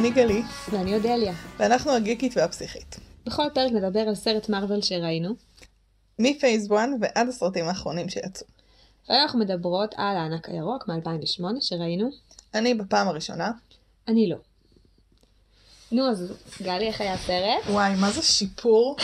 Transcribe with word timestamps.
אני 0.00 0.10
גלי, 0.10 0.42
ואני 0.70 0.94
אודליה. 0.94 1.34
ואנחנו 1.58 1.92
הגיקית 1.92 2.36
והפסיכית. 2.36 2.96
בכל 3.26 3.42
פרק 3.54 3.72
נדבר 3.72 4.00
על 4.00 4.14
סרט 4.14 4.48
מארוול 4.48 4.82
שראינו, 4.82 5.34
מפייס 6.18 6.66
1 6.72 6.88
ועד 7.00 7.28
הסרטים 7.28 7.64
האחרונים 7.64 8.08
שיצאו. 8.08 8.46
והיום 9.08 9.22
אנחנו 9.22 9.38
מדברות 9.38 9.94
על 9.96 10.16
הענק 10.16 10.48
הירוק 10.48 10.88
מ-2008 10.88 11.44
שראינו. 11.60 12.10
אני 12.54 12.74
בפעם 12.74 13.08
הראשונה. 13.08 13.50
אני 14.08 14.28
לא. 14.28 14.36
נו, 15.92 16.10
אז 16.10 16.32
גלי, 16.62 16.86
איך 16.86 17.00
היה 17.00 17.14
הסרט? 17.14 17.70
וואי, 17.70 17.94
מה 17.94 18.10
זה 18.10 18.22
שיפור? 18.22 18.96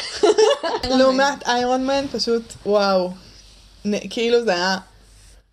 לעומת 0.99 1.46
איירון 1.46 1.86
מן, 1.86 2.07
פשוט 2.13 2.43
וואו. 2.67 3.11
כאילו 4.11 4.44
זה 4.44 4.54
היה, 4.54 4.79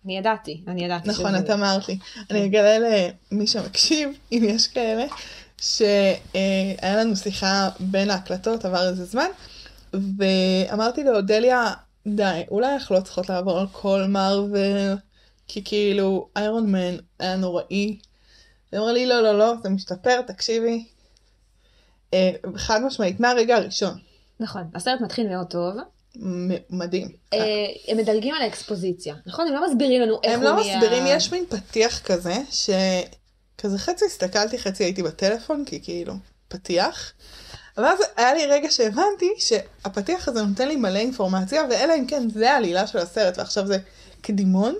אני 0.04 0.18
ידעתי, 0.18 0.62
אני 0.68 0.84
ידעתי 0.84 1.08
נכון, 1.08 1.28
שזה- 1.30 1.38
את 1.38 1.50
אמרת 1.50 1.88
לי. 1.88 1.98
אני 2.30 2.46
אגלה 2.46 2.78
למי 3.32 3.46
שמקשיב, 3.46 4.08
אם 4.32 4.42
יש 4.48 4.66
כאלה, 4.68 5.04
שהיה 5.60 6.96
לנו 6.96 7.16
שיחה 7.16 7.68
בין 7.80 8.10
ההקלטות, 8.10 8.64
עבר 8.64 8.88
איזה 8.88 9.04
זמן, 9.04 9.26
ואמרתי 10.18 11.04
לאודליה, 11.04 11.72
די, 12.06 12.42
אולי 12.50 12.74
אנחנו 12.74 12.94
לא 12.96 13.00
צריכות 13.00 13.28
לעבור 13.28 13.58
על 13.60 13.66
כל 13.72 14.04
מרוויל, 14.08 14.96
כי 15.48 15.64
כאילו 15.64 16.28
איירון 16.36 16.72
מן 16.72 16.96
היה 17.18 17.36
נוראי. 17.36 17.66
היא 17.70 17.98
אמרה 18.80 18.92
לי, 18.92 19.06
לא, 19.06 19.22
לא, 19.22 19.38
לא, 19.38 19.54
זה 19.62 19.68
משתפר, 19.68 20.22
תקשיבי. 20.22 20.84
אה, 22.14 22.30
חד 22.56 22.80
משמעית, 22.82 23.20
מהרגע 23.20 23.56
הראשון. 23.56 23.98
נכון, 24.40 24.62
הסרט 24.74 25.00
מתחיל 25.00 25.28
מאוד 25.28 25.46
טוב. 25.46 25.74
מדהים. 26.70 27.08
אה, 27.32 27.38
הם 27.88 27.96
מדלגים 27.96 28.34
על 28.34 28.42
האקספוזיציה, 28.42 29.14
נכון? 29.26 29.46
הם 29.46 29.54
לא 29.54 29.66
מסבירים 29.68 30.02
לנו 30.02 30.20
איך 30.22 30.32
הם 30.32 30.40
הוא 30.40 30.48
לא 30.48 30.56
נהיה... 30.56 30.76
מסבירים, 30.76 31.04
יש 31.06 31.32
מין 31.32 31.44
פתיח 31.48 32.00
כזה, 32.00 32.34
שכזה 32.50 33.78
חצי 33.78 34.04
הסתכלתי, 34.04 34.58
חצי 34.58 34.84
הייתי 34.84 35.02
בטלפון, 35.02 35.64
כי 35.64 35.80
כאילו, 35.82 36.14
פתיח. 36.48 37.12
אבל 37.78 37.86
אז 37.86 37.98
היה 38.16 38.34
לי 38.34 38.46
רגע 38.46 38.70
שהבנתי 38.70 39.30
שהפתיח 39.38 40.28
הזה 40.28 40.42
נותן 40.42 40.68
לי 40.68 40.76
מלא 40.76 40.98
אינפורמציה, 40.98 41.62
ואלא 41.70 41.94
אם 41.94 42.06
כן 42.06 42.30
זה 42.30 42.52
העלילה 42.52 42.86
של 42.86 42.98
הסרט, 42.98 43.38
ועכשיו 43.38 43.66
זה 43.66 43.78
קדימון. 44.20 44.74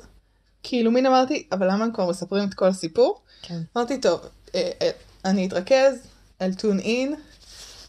כאילו 0.63 0.91
מין 0.91 1.07
אמרתי, 1.07 1.47
אבל 1.53 1.67
למה 1.67 1.85
הם 1.85 1.93
כבר 1.93 2.11
מספרים 2.11 2.49
את 2.49 2.55
כל 2.55 2.67
הסיפור? 2.67 3.21
כן. 3.43 3.59
אמרתי, 3.77 4.01
טוב, 4.01 4.21
אה, 4.55 4.71
אה, 4.83 4.91
אני 5.25 5.47
אתרכז, 5.47 5.95
I'll 6.41 6.61
tune 6.61 6.85
in, 6.85 7.15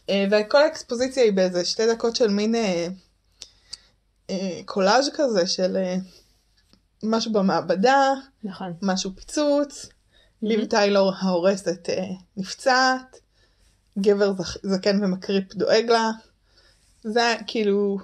אה, 0.09 0.25
וכל 0.31 0.63
האקספוזיציה 0.63 1.23
היא 1.23 1.33
באיזה 1.33 1.65
שתי 1.65 1.87
דקות 1.87 2.15
של 2.15 2.27
מין 2.27 2.55
קולאז' 4.65 5.09
כזה 5.13 5.47
של 5.47 5.77
אה, 5.77 5.95
משהו 7.03 7.31
במעבדה, 7.31 8.13
נכון. 8.43 8.73
משהו 8.81 9.11
פיצוץ, 9.15 9.89
ליב 10.41 10.65
טיילור 10.65 11.11
ההורסת 11.19 11.89
אה, 11.89 12.03
נפצעת, 12.37 13.19
גבר 13.99 14.31
זקן 14.63 15.03
ומקריפ 15.03 15.53
דואג 15.53 15.85
לה, 15.89 16.11
זה 17.03 17.35
כאילו, 17.47 17.97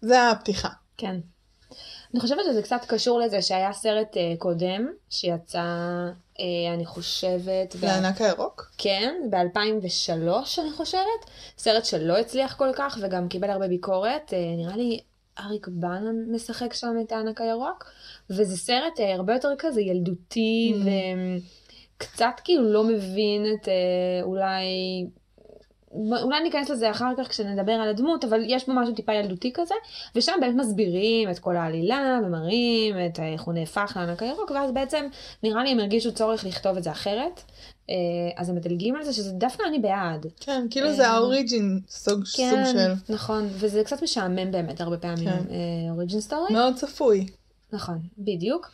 זה 0.00 0.30
הפתיחה. 0.30 0.68
כן. 0.96 1.16
אני 2.14 2.20
חושבת 2.20 2.40
שזה 2.44 2.62
קצת 2.62 2.80
קשור 2.88 3.20
לזה 3.20 3.42
שהיה 3.42 3.72
סרט 3.72 4.16
אה, 4.16 4.34
קודם, 4.38 4.88
שיצא, 5.10 5.58
אה, 6.40 6.74
אני 6.74 6.86
חושבת, 6.86 7.76
ב- 7.80 7.84
לענק 7.84 8.20
הירוק? 8.20 8.70
כן, 8.78 9.14
ב-2003 9.30 10.60
אני 10.60 10.72
חושבת, 10.76 11.30
סרט 11.58 11.84
שלא 11.84 12.18
הצליח 12.18 12.54
כל 12.56 12.70
כך 12.76 12.98
וגם 13.02 13.28
קיבל 13.28 13.50
הרבה 13.50 13.68
ביקורת, 13.68 14.32
אה, 14.32 14.54
נראה 14.56 14.76
לי 14.76 15.00
אריק 15.44 15.68
בנן 15.68 16.34
משחק 16.34 16.72
שם 16.72 16.96
את 17.00 17.12
הענק 17.12 17.40
הירוק, 17.40 17.84
וזה 18.30 18.56
סרט 18.56 19.00
אה, 19.00 19.14
הרבה 19.14 19.32
יותר 19.32 19.52
כזה 19.58 19.80
ילדותי 19.80 20.74
Mm. 20.74 20.86
וקצת 21.96 22.40
כאילו 22.44 22.72
לא 22.72 22.84
מבין 22.84 23.46
את 23.54 23.68
אה, 23.68 24.22
אולי... 24.22 24.64
אולי 26.22 26.42
ניכנס 26.42 26.70
לזה 26.70 26.90
אחר 26.90 27.12
כך 27.18 27.28
כשנדבר 27.28 27.72
על 27.72 27.88
הדמות, 27.88 28.24
אבל 28.24 28.42
יש 28.46 28.66
בו 28.66 28.72
משהו 28.72 28.94
טיפה 28.94 29.14
ילדותי 29.14 29.52
כזה, 29.54 29.74
ושם 30.14 30.32
באמת 30.40 30.54
מסבירים 30.54 31.30
את 31.30 31.38
כל 31.38 31.56
העלילה, 31.56 32.18
ומראים 32.24 32.94
את 33.06 33.18
איך 33.20 33.42
הוא 33.42 33.54
נהפך 33.54 33.92
לענק 33.96 34.22
הירוק, 34.22 34.50
ואז 34.50 34.72
בעצם 34.72 35.06
נראה 35.42 35.64
לי 35.64 35.70
הם 35.70 35.80
הרגישו 35.80 36.14
צורך 36.14 36.44
לכתוב 36.44 36.76
את 36.76 36.82
זה 36.82 36.90
אחרת, 36.90 37.40
אה, 37.40 37.79
אז 38.36 38.48
הם 38.48 38.54
מדלגים 38.56 38.96
על 38.96 39.04
זה 39.04 39.12
שזה 39.12 39.32
דווקא 39.32 39.62
אני 39.68 39.78
בעד. 39.78 40.26
כן, 40.40 40.66
כאילו 40.70 40.94
זה 40.94 41.06
אה, 41.06 41.10
האוריג'ין, 41.10 41.80
סוג 41.88 42.24
סוג 42.24 42.36
כן, 42.36 42.64
של, 42.72 43.12
נכון, 43.12 43.48
וזה 43.52 43.84
קצת 43.84 44.02
משעמם 44.02 44.50
באמת 44.50 44.80
הרבה 44.80 44.98
פעמים, 44.98 45.28
כן. 45.28 45.44
אוריג'ין 45.90 46.20
סטורי. 46.20 46.52
מאוד 46.52 46.74
צפוי. 46.76 47.26
נכון, 47.72 47.98
בדיוק. 48.18 48.70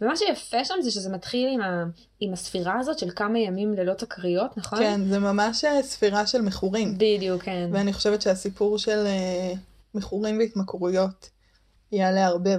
ומה 0.00 0.16
שיפה 0.16 0.64
שם 0.64 0.74
זה 0.82 0.90
שזה 0.90 1.10
מתחיל 1.10 1.48
עם, 1.54 1.60
ה, 1.60 1.84
עם 2.20 2.32
הספירה 2.32 2.78
הזאת 2.80 2.98
של 2.98 3.10
כמה 3.16 3.38
ימים 3.38 3.74
ללא 3.74 3.94
תקריות, 3.94 4.56
נכון? 4.56 4.78
כן, 4.78 5.00
זה 5.08 5.18
ממש 5.18 5.64
אה, 5.64 5.82
ספירה 5.82 6.26
של 6.26 6.40
מכורים. 6.40 6.94
בדיוק, 6.94 7.42
כן. 7.42 7.70
ואני 7.72 7.92
חושבת 7.92 8.22
שהסיפור 8.22 8.78
של 8.78 9.06
אה, 9.06 9.52
מכורים 9.94 10.38
והתמכרויות 10.38 11.30
יעלה 11.92 12.26
הרבה 12.26 12.50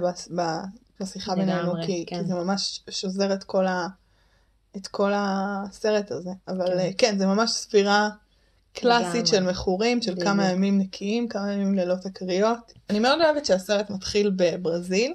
בשיחה 1.00 1.34
בינינו, 1.34 1.72
כי, 1.86 2.04
כן. 2.06 2.18
כי 2.18 2.24
זה 2.24 2.34
ממש 2.34 2.80
שוזר 2.90 3.34
את 3.34 3.44
כל, 3.44 3.66
ה, 3.66 3.86
את 4.76 4.86
כל 4.86 5.12
הסרט 5.14 6.10
הזה. 6.10 6.30
אבל 6.48 6.66
כן. 6.66 6.78
כן, 6.78 6.92
כן 6.98 7.18
זה 7.18 7.26
ממש 7.26 7.50
ספירה 7.50 8.08
קלאסית. 8.72 9.26
של 9.26 9.42
מכורים, 9.42 10.02
של 10.02 10.12
בדיוק. 10.12 10.28
כמה 10.28 10.50
ימים 10.50 10.78
נקיים, 10.78 11.28
כמה 11.28 11.52
ימים 11.52 11.74
ללא 11.74 11.94
תקריות. 11.94 12.72
אני 12.90 12.98
מאוד 12.98 13.20
אוהבת 13.20 13.46
שהסרט 13.46 13.90
מתחיל 13.90 14.30
בברזיל. 14.36 15.14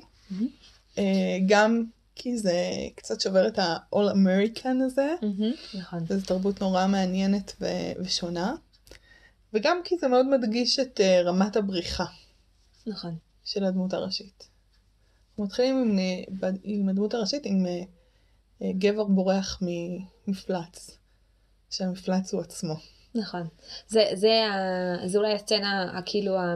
אה, 0.97 1.37
גם 1.47 1.83
כי 2.15 2.37
זה 2.37 2.71
קצת 2.95 3.21
שובר 3.21 3.47
את 3.47 3.59
ה-all 3.59 3.95
American 3.95 4.83
הזה. 4.85 5.13
מהמם, 5.21 5.51
נכון. 5.73 6.05
זו 6.05 6.15
תרבות 6.25 6.61
נורא 6.61 6.87
מעניינת 6.87 7.55
ו- 7.61 7.91
ושונה. 8.03 8.53
וגם 9.53 9.77
כי 9.83 9.97
זה 9.97 10.07
מאוד 10.07 10.25
מדגיש 10.25 10.79
את 10.79 10.99
uh, 10.99 11.27
רמת 11.27 11.55
הבריחה 11.55 12.05
נכון. 12.87 13.15
של 13.43 13.63
הדמות 13.63 13.93
הראשית. 13.93 14.47
אנחנו 15.29 15.43
מתחילים 15.43 15.75
עם, 15.75 15.99
אה, 15.99 16.49
עם 16.63 16.89
הדמות 16.89 17.13
הראשית 17.13 17.45
עם 17.45 17.65
uh, 17.65 17.69
גבר 18.63 19.03
בורח 19.03 19.61
ממפלץ, 19.61 20.97
שהמפלץ 21.69 22.33
הוא 22.33 22.41
עצמו. 22.41 22.73
נכון. 23.15 23.47
זה, 23.87 24.03
זה, 24.13 24.45
ה- 24.45 25.07
זה 25.07 25.17
אולי 25.17 25.33
הסצנה, 25.33 25.97
ה- 25.97 26.01
כאילו, 26.05 26.37
ה- 26.37 26.55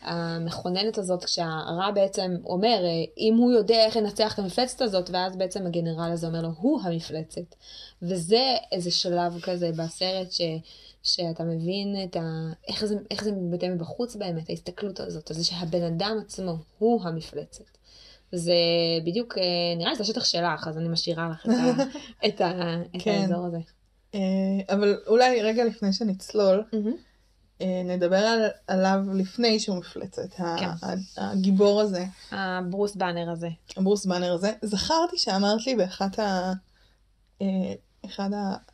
המכוננת 0.00 0.98
הזאת, 0.98 1.24
כשהרע 1.24 1.90
בעצם 1.94 2.36
אומר, 2.44 2.84
אה, 2.84 3.04
אם 3.18 3.36
הוא 3.38 3.52
יודע 3.52 3.84
איך 3.84 3.96
לנצח 3.96 4.34
את 4.34 4.38
המפלצת 4.38 4.80
הזאת, 4.80 5.10
ואז 5.10 5.36
בעצם 5.36 5.66
הגנרל 5.66 6.10
הזה 6.12 6.26
אומר 6.26 6.42
לו, 6.42 6.48
הוא 6.58 6.80
המפלצת. 6.82 7.54
וזה 8.02 8.42
איזה 8.72 8.90
שלב 8.90 9.40
כזה 9.40 9.70
בסרט, 9.76 10.32
ש, 10.32 10.40
שאתה 11.02 11.44
מבין 11.44 11.96
את 12.04 12.16
ה... 12.16 12.20
איך 12.68 12.84
זה, 12.84 12.96
זה 13.22 13.32
מתבטא 13.32 13.66
מבחוץ 13.66 14.16
באמת, 14.16 14.50
ההסתכלות 14.50 15.00
הזאת, 15.00 15.30
זה 15.34 15.44
שהבן 15.44 15.82
אדם 15.82 16.16
עצמו 16.24 16.56
הוא 16.78 17.02
המפלצת. 17.04 17.64
זה 18.32 18.54
בדיוק, 19.04 19.38
אה, 19.38 19.42
נראה 19.76 19.90
לי 19.90 19.96
זה 19.96 20.02
השטח 20.02 20.24
שלך, 20.24 20.68
אז 20.68 20.78
אני 20.78 20.88
משאירה 20.88 21.28
לך 21.28 21.46
את, 21.46 21.50
ה, 21.50 21.82
את, 22.26 22.40
ה, 22.40 22.74
את 22.96 23.02
כן. 23.02 23.20
האזור 23.22 23.46
הזה. 23.46 23.58
Uh, 24.12 24.16
אבל 24.68 24.98
אולי 25.06 25.42
רגע 25.42 25.64
לפני 25.64 25.92
שנצלול, 25.92 26.64
uh, 26.70 27.64
נדבר 27.84 28.16
על, 28.16 28.48
עליו 28.66 28.98
לפני 29.14 29.60
שהוא 29.60 29.76
מפלצת, 29.76 30.34
כן. 30.34 30.68
הגיבור 31.16 31.80
הזה. 31.80 32.04
הברוס 32.30 32.96
באנר 32.96 33.30
הזה. 33.30 33.48
הברוס 33.76 34.06
באנר 34.06 34.32
הזה. 34.32 34.52
זכרתי 34.62 35.18
שאמרת 35.18 35.66
לי 35.66 35.74
באחת 35.74 36.18
ה... 36.18 36.52
אה, 37.42 37.74
אחד 38.04 38.30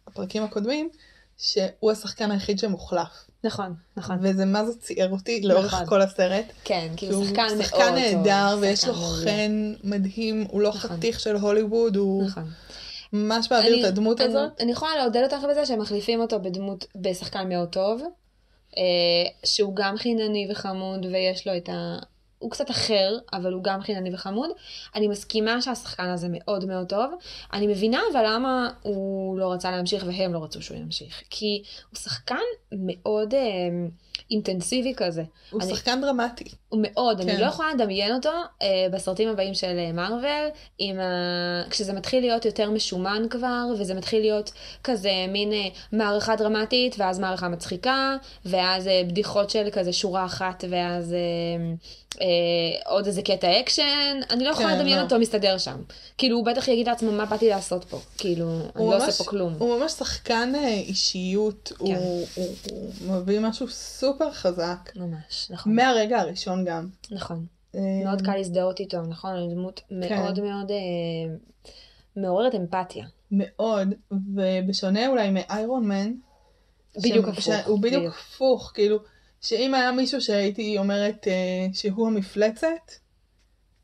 הפרקים 0.06 0.42
הקודמים, 0.42 0.88
שהוא 1.36 1.90
השחקן 1.92 2.30
היחיד 2.30 2.58
שמוחלף. 2.58 3.27
נכון, 3.44 3.74
נכון. 3.96 4.16
וזה 4.22 4.44
מה 4.44 4.64
זה 4.64 4.78
ציער 4.80 5.12
אותי 5.12 5.40
לאורך 5.40 5.74
נכון. 5.74 5.86
כל 5.86 6.02
הסרט. 6.02 6.44
כן, 6.64 6.88
כי 6.96 7.06
כאילו 7.06 7.18
הוא 7.18 7.24
שחקן 7.26 7.42
מאוד 7.54 7.62
שחקן. 7.62 7.94
נהדר, 7.94 8.56
ויש 8.60 8.84
לו. 8.88 8.94
חן 8.94 9.72
מדהים, 9.84 10.46
הוא 10.50 10.60
לא 10.60 10.68
נכון. 10.68 10.90
חתיך 10.90 11.20
של 11.20 11.36
הוליווד, 11.36 11.96
הוא 11.96 12.24
נכון. 12.24 12.44
ממש 13.12 13.52
מעביר 13.52 13.72
אני- 13.74 13.80
את 13.82 13.88
הדמות 13.88 14.20
אני- 14.20 14.28
הזאת. 14.28 14.60
אני 14.60 14.72
יכולה 14.72 14.96
לעודד 14.96 15.22
אותך 15.22 15.44
בזה 15.50 15.66
שהם 15.66 15.78
מחליפים 15.80 16.20
אותו 16.20 16.40
בדמות, 16.40 16.84
בשחקן 16.96 17.48
מאוד 17.48 17.68
טוב, 17.68 18.02
אה, 18.76 18.82
שהוא 19.44 19.76
גם 19.76 19.96
חינני 19.96 20.48
וחמוד, 20.50 21.06
ויש 21.06 21.46
לו 21.46 21.56
את 21.56 21.68
ה... 21.68 21.98
הוא 22.38 22.50
קצת 22.50 22.70
אחר, 22.70 23.18
אבל 23.32 23.52
הוא 23.52 23.62
גם 23.64 23.80
חינני 23.80 24.14
וחמוד. 24.14 24.50
אני 24.94 25.08
מסכימה 25.08 25.62
שהשחקן 25.62 26.08
הזה 26.08 26.26
מאוד 26.30 26.64
מאוד 26.64 26.86
טוב. 26.88 27.10
אני 27.52 27.66
מבינה 27.66 28.00
אבל 28.12 28.22
למה 28.26 28.70
הוא 28.82 29.38
לא 29.38 29.52
רצה 29.52 29.70
להמשיך 29.70 30.04
והם 30.06 30.32
לא 30.34 30.44
רצו 30.44 30.62
שהוא 30.62 30.76
ימשיך. 30.78 31.22
כי 31.30 31.62
הוא 31.90 31.98
שחקן 31.98 32.36
מאוד 32.72 33.34
אה, 33.34 33.40
אינטנסיבי 34.30 34.94
כזה. 34.96 35.22
הוא 35.50 35.60
אני- 35.62 35.70
שחקן 35.70 36.00
דרמטי. 36.00 36.44
הוא 36.68 36.80
מאוד, 36.82 37.20
כן. 37.22 37.28
אני 37.28 37.40
לא 37.40 37.46
יכולה 37.46 37.74
לדמיין 37.74 38.14
אותו 38.14 38.30
אה, 38.62 38.66
בסרטים 38.92 39.28
הבאים 39.28 39.54
של 39.54 39.78
אה, 39.78 39.92
מארוול, 39.92 40.48
עם 40.78 41.00
ה... 41.00 41.04
כשזה 41.70 41.92
מתחיל 41.92 42.20
להיות 42.20 42.44
יותר 42.44 42.70
משומן 42.70 43.22
כבר, 43.30 43.64
וזה 43.78 43.94
מתחיל 43.94 44.20
להיות 44.20 44.52
כזה 44.84 45.10
מין 45.28 45.52
אה, 45.52 45.68
מערכה 45.92 46.36
דרמטית, 46.36 46.94
ואז 46.98 47.18
מערכה 47.18 47.48
מצחיקה, 47.48 48.16
ואז 48.44 48.88
אה, 48.88 49.02
בדיחות 49.08 49.50
של 49.50 49.68
כזה 49.72 49.92
שורה 49.92 50.24
אחת, 50.24 50.64
ואז 50.70 51.12
אה, 51.12 52.27
אה, 52.28 52.90
עוד 52.92 53.06
איזה 53.06 53.22
קטע 53.22 53.60
אקשן, 53.60 54.20
אני 54.30 54.44
לא 54.44 54.50
יכולה 54.50 54.68
כן, 54.68 54.78
לדמיין 54.78 54.96
לא. 54.98 55.02
אותו 55.02 55.18
מסתדר 55.18 55.58
שם. 55.58 55.82
כאילו, 56.18 56.36
הוא 56.36 56.46
בטח 56.46 56.68
יגיד 56.68 56.88
לעצמו, 56.88 57.12
מה 57.12 57.24
באתי 57.26 57.48
לעשות 57.48 57.84
פה? 57.84 57.98
כאילו, 58.18 58.50
אני 58.50 58.68
הוא 58.74 58.92
לא 58.92 58.98
ממש- 58.98 59.08
עושה 59.08 59.24
פה 59.24 59.30
כלום. 59.30 59.54
הוא 59.58 59.78
ממש 59.78 59.92
שחקן 59.92 60.52
אה, 60.54 60.68
אישיות, 60.68 61.72
הוא, 61.78 61.88
כן. 61.88 61.94
הוא, 61.94 62.26
הוא 63.06 63.14
מביא 63.16 63.40
משהו 63.40 63.68
סופר 63.68 64.32
חזק, 64.32 64.90
ממש, 64.96 65.46
נכון. 65.50 65.74
מהרגע 65.76 66.20
הראשון 66.20 66.64
גם. 66.64 66.88
נכון. 67.10 67.46
אה, 67.74 67.80
מאוד 68.04 68.22
קל 68.22 68.36
להזדהות 68.36 68.80
איתו, 68.80 69.00
נכון? 69.02 69.30
הוא 69.36 69.52
דמות 69.54 69.80
מאוד 69.90 70.40
מאוד 70.40 70.70
אה, 70.70 71.34
מעוררת 72.16 72.54
אמפתיה. 72.54 73.04
מאוד, 73.30 73.94
ובשונה 74.34 75.08
אולי 75.08 75.30
מאיירון 75.30 75.88
מן, 75.88 76.12
בדיוק 76.96 77.28
הפוך, 77.28 77.48
בדיוק 77.48 77.80
בדיוק. 77.80 78.14
הפוך, 78.14 78.70
כאילו, 78.74 78.98
שאם 79.40 79.74
היה 79.74 79.92
מישהו 79.92 80.20
שהייתי 80.20 80.78
אומרת 80.78 81.28
אה, 81.28 81.66
שהוא 81.72 82.06
המפלצת, 82.06 82.92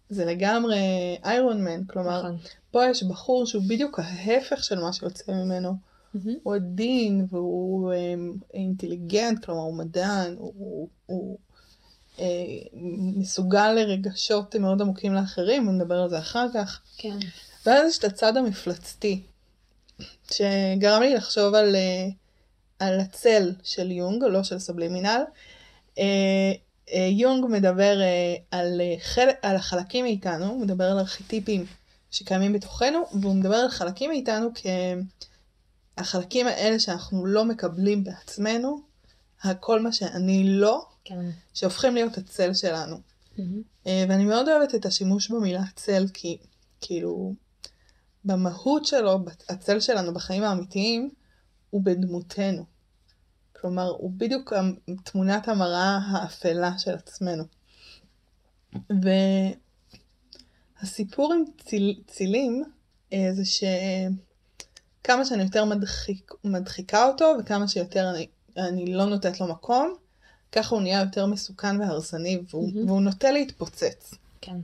זה 0.08 0.24
לגמרי 0.24 0.78
איירון 1.24 1.64
מן, 1.64 1.84
כלומר, 1.84 2.18
נכון. 2.18 2.36
פה 2.70 2.86
יש 2.86 3.02
בחור 3.02 3.46
שהוא 3.46 3.62
בדיוק 3.68 3.98
ההפך 3.98 4.64
של 4.64 4.80
מה 4.80 4.92
שיוצא 4.92 5.32
ממנו. 5.32 5.76
מהמם. 6.14 6.38
הוא 6.42 6.54
עדין 6.54 7.26
והוא 7.30 7.92
אה, 7.92 8.14
אינטליגנט, 8.54 9.44
כלומר 9.44 9.60
הוא 9.60 9.74
מדען, 9.74 10.34
הוא, 10.38 10.88
הוא, 11.06 11.38
אה, 12.18 12.24
מסוגל 13.16 13.72
לרגשות 13.72 14.56
מאוד 14.56 14.82
עמוקים 14.82 15.14
לאחרים, 15.14 15.68
ונדבר 15.68 15.94
על 15.94 16.10
זה 16.10 16.18
אחר 16.18 16.46
כך. 16.54 16.80
כן. 16.96 17.18
ואז 17.66 17.90
יש 17.90 17.98
את 17.98 18.04
הצד 18.04 18.36
המפלצתי, 18.36 19.22
שגרם 20.30 21.02
לי 21.02 21.14
לחשוב 21.14 21.54
על, 21.54 21.76
אה, 21.76 22.08
על 22.86 23.00
הצל 23.00 23.52
של 23.62 23.90
יונג, 23.90 24.24
לא 24.24 24.42
של 24.42 24.58
סבלימינל. 24.58 25.22
אה, 25.98 26.52
אה, 26.92 27.08
יונג 27.10 27.46
מדבר 27.50 28.00
אה, 28.00 28.34
על, 28.50 28.80
חל... 29.02 29.28
על 29.42 29.56
החלקים 29.56 30.04
מאיתנו, 30.04 30.46
הוא 30.46 30.60
מדבר 30.60 30.84
על 30.84 30.98
ארכיטיפים 30.98 31.66
שקיימים 32.10 32.52
בתוכנו, 32.52 33.04
והוא 33.20 33.34
מדבר 33.34 33.56
על 33.56 33.68
חלקים 33.68 34.10
מאיתנו 34.10 34.48
כהחלקים 35.96 36.46
האלה 36.46 36.78
שאנחנו 36.78 37.26
לא 37.26 37.44
מקבלים 37.44 38.04
בעצמנו, 38.04 38.80
כל 39.60 39.80
מה 39.80 39.92
שאני 39.92 40.44
לא, 40.48 40.86
כן. 41.04 41.30
שהופכים 41.54 41.94
להיות 41.94 42.18
הצל 42.18 42.54
שלנו. 42.54 42.96
אה, 43.86 44.04
ואני 44.08 44.24
מאוד 44.24 44.48
אוהבת 44.48 44.74
את 44.74 44.86
השימוש 44.86 45.30
במילה 45.30 45.62
צל, 45.76 46.06
כי 46.14 46.38
כאילו, 46.80 47.34
במהות 48.24 48.86
שלו, 48.86 49.18
הצל 49.48 49.80
שלנו 49.80 50.14
בחיים 50.14 50.42
האמיתיים, 50.42 51.10
הוא 51.70 51.82
בדמותנו. 51.84 52.64
כלומר, 53.64 53.88
הוא 53.88 54.10
בדיוק 54.16 54.52
תמונת 55.04 55.48
המראה 55.48 55.98
האפלה 56.10 56.78
של 56.78 56.90
עצמנו. 56.90 57.44
והסיפור 60.82 61.32
עם 61.32 61.44
ציל, 61.64 62.02
צילים, 62.06 62.64
אה, 63.12 63.28
זה 63.32 63.42
שכמה 63.44 65.24
שאני 65.24 65.42
יותר 65.42 65.64
מדחיק, 65.64 66.30
מדחיקה 66.44 67.06
אותו, 67.06 67.34
וכמה 67.40 67.68
שיותר 67.68 68.10
אני, 68.10 68.26
אני 68.56 68.94
לא 68.94 69.04
נותנת 69.04 69.40
לו 69.40 69.46
מקום, 69.46 69.94
ככה 70.52 70.74
הוא 70.74 70.82
נהיה 70.82 71.00
יותר 71.00 71.26
מסוכן 71.26 71.80
והרסני, 71.80 72.42
והוא, 72.50 72.72
מהמם. 72.74 72.88
והוא 72.88 73.00
נוטה 73.00 73.30
להתפוצץ. 73.30 74.14
כן. 74.40 74.56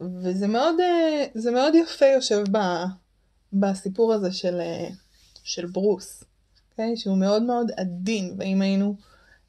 וזה 0.00 0.46
מאוד, 0.46 0.74
אה, 0.80 1.50
מאוד 1.52 1.74
יפה 1.74 2.06
יושב 2.06 2.44
ב, 2.52 2.58
בסיפור 3.52 4.14
הזה 4.14 4.32
של, 4.32 4.60
אה, 4.60 4.88
של 5.44 5.66
ברוס, 5.66 6.24
okay? 6.78 6.96
שהוא 6.96 7.18
מאוד 7.18 7.42
מאוד 7.42 7.70
עדין, 7.76 8.34
ואם 8.38 8.62
היינו 8.62 8.96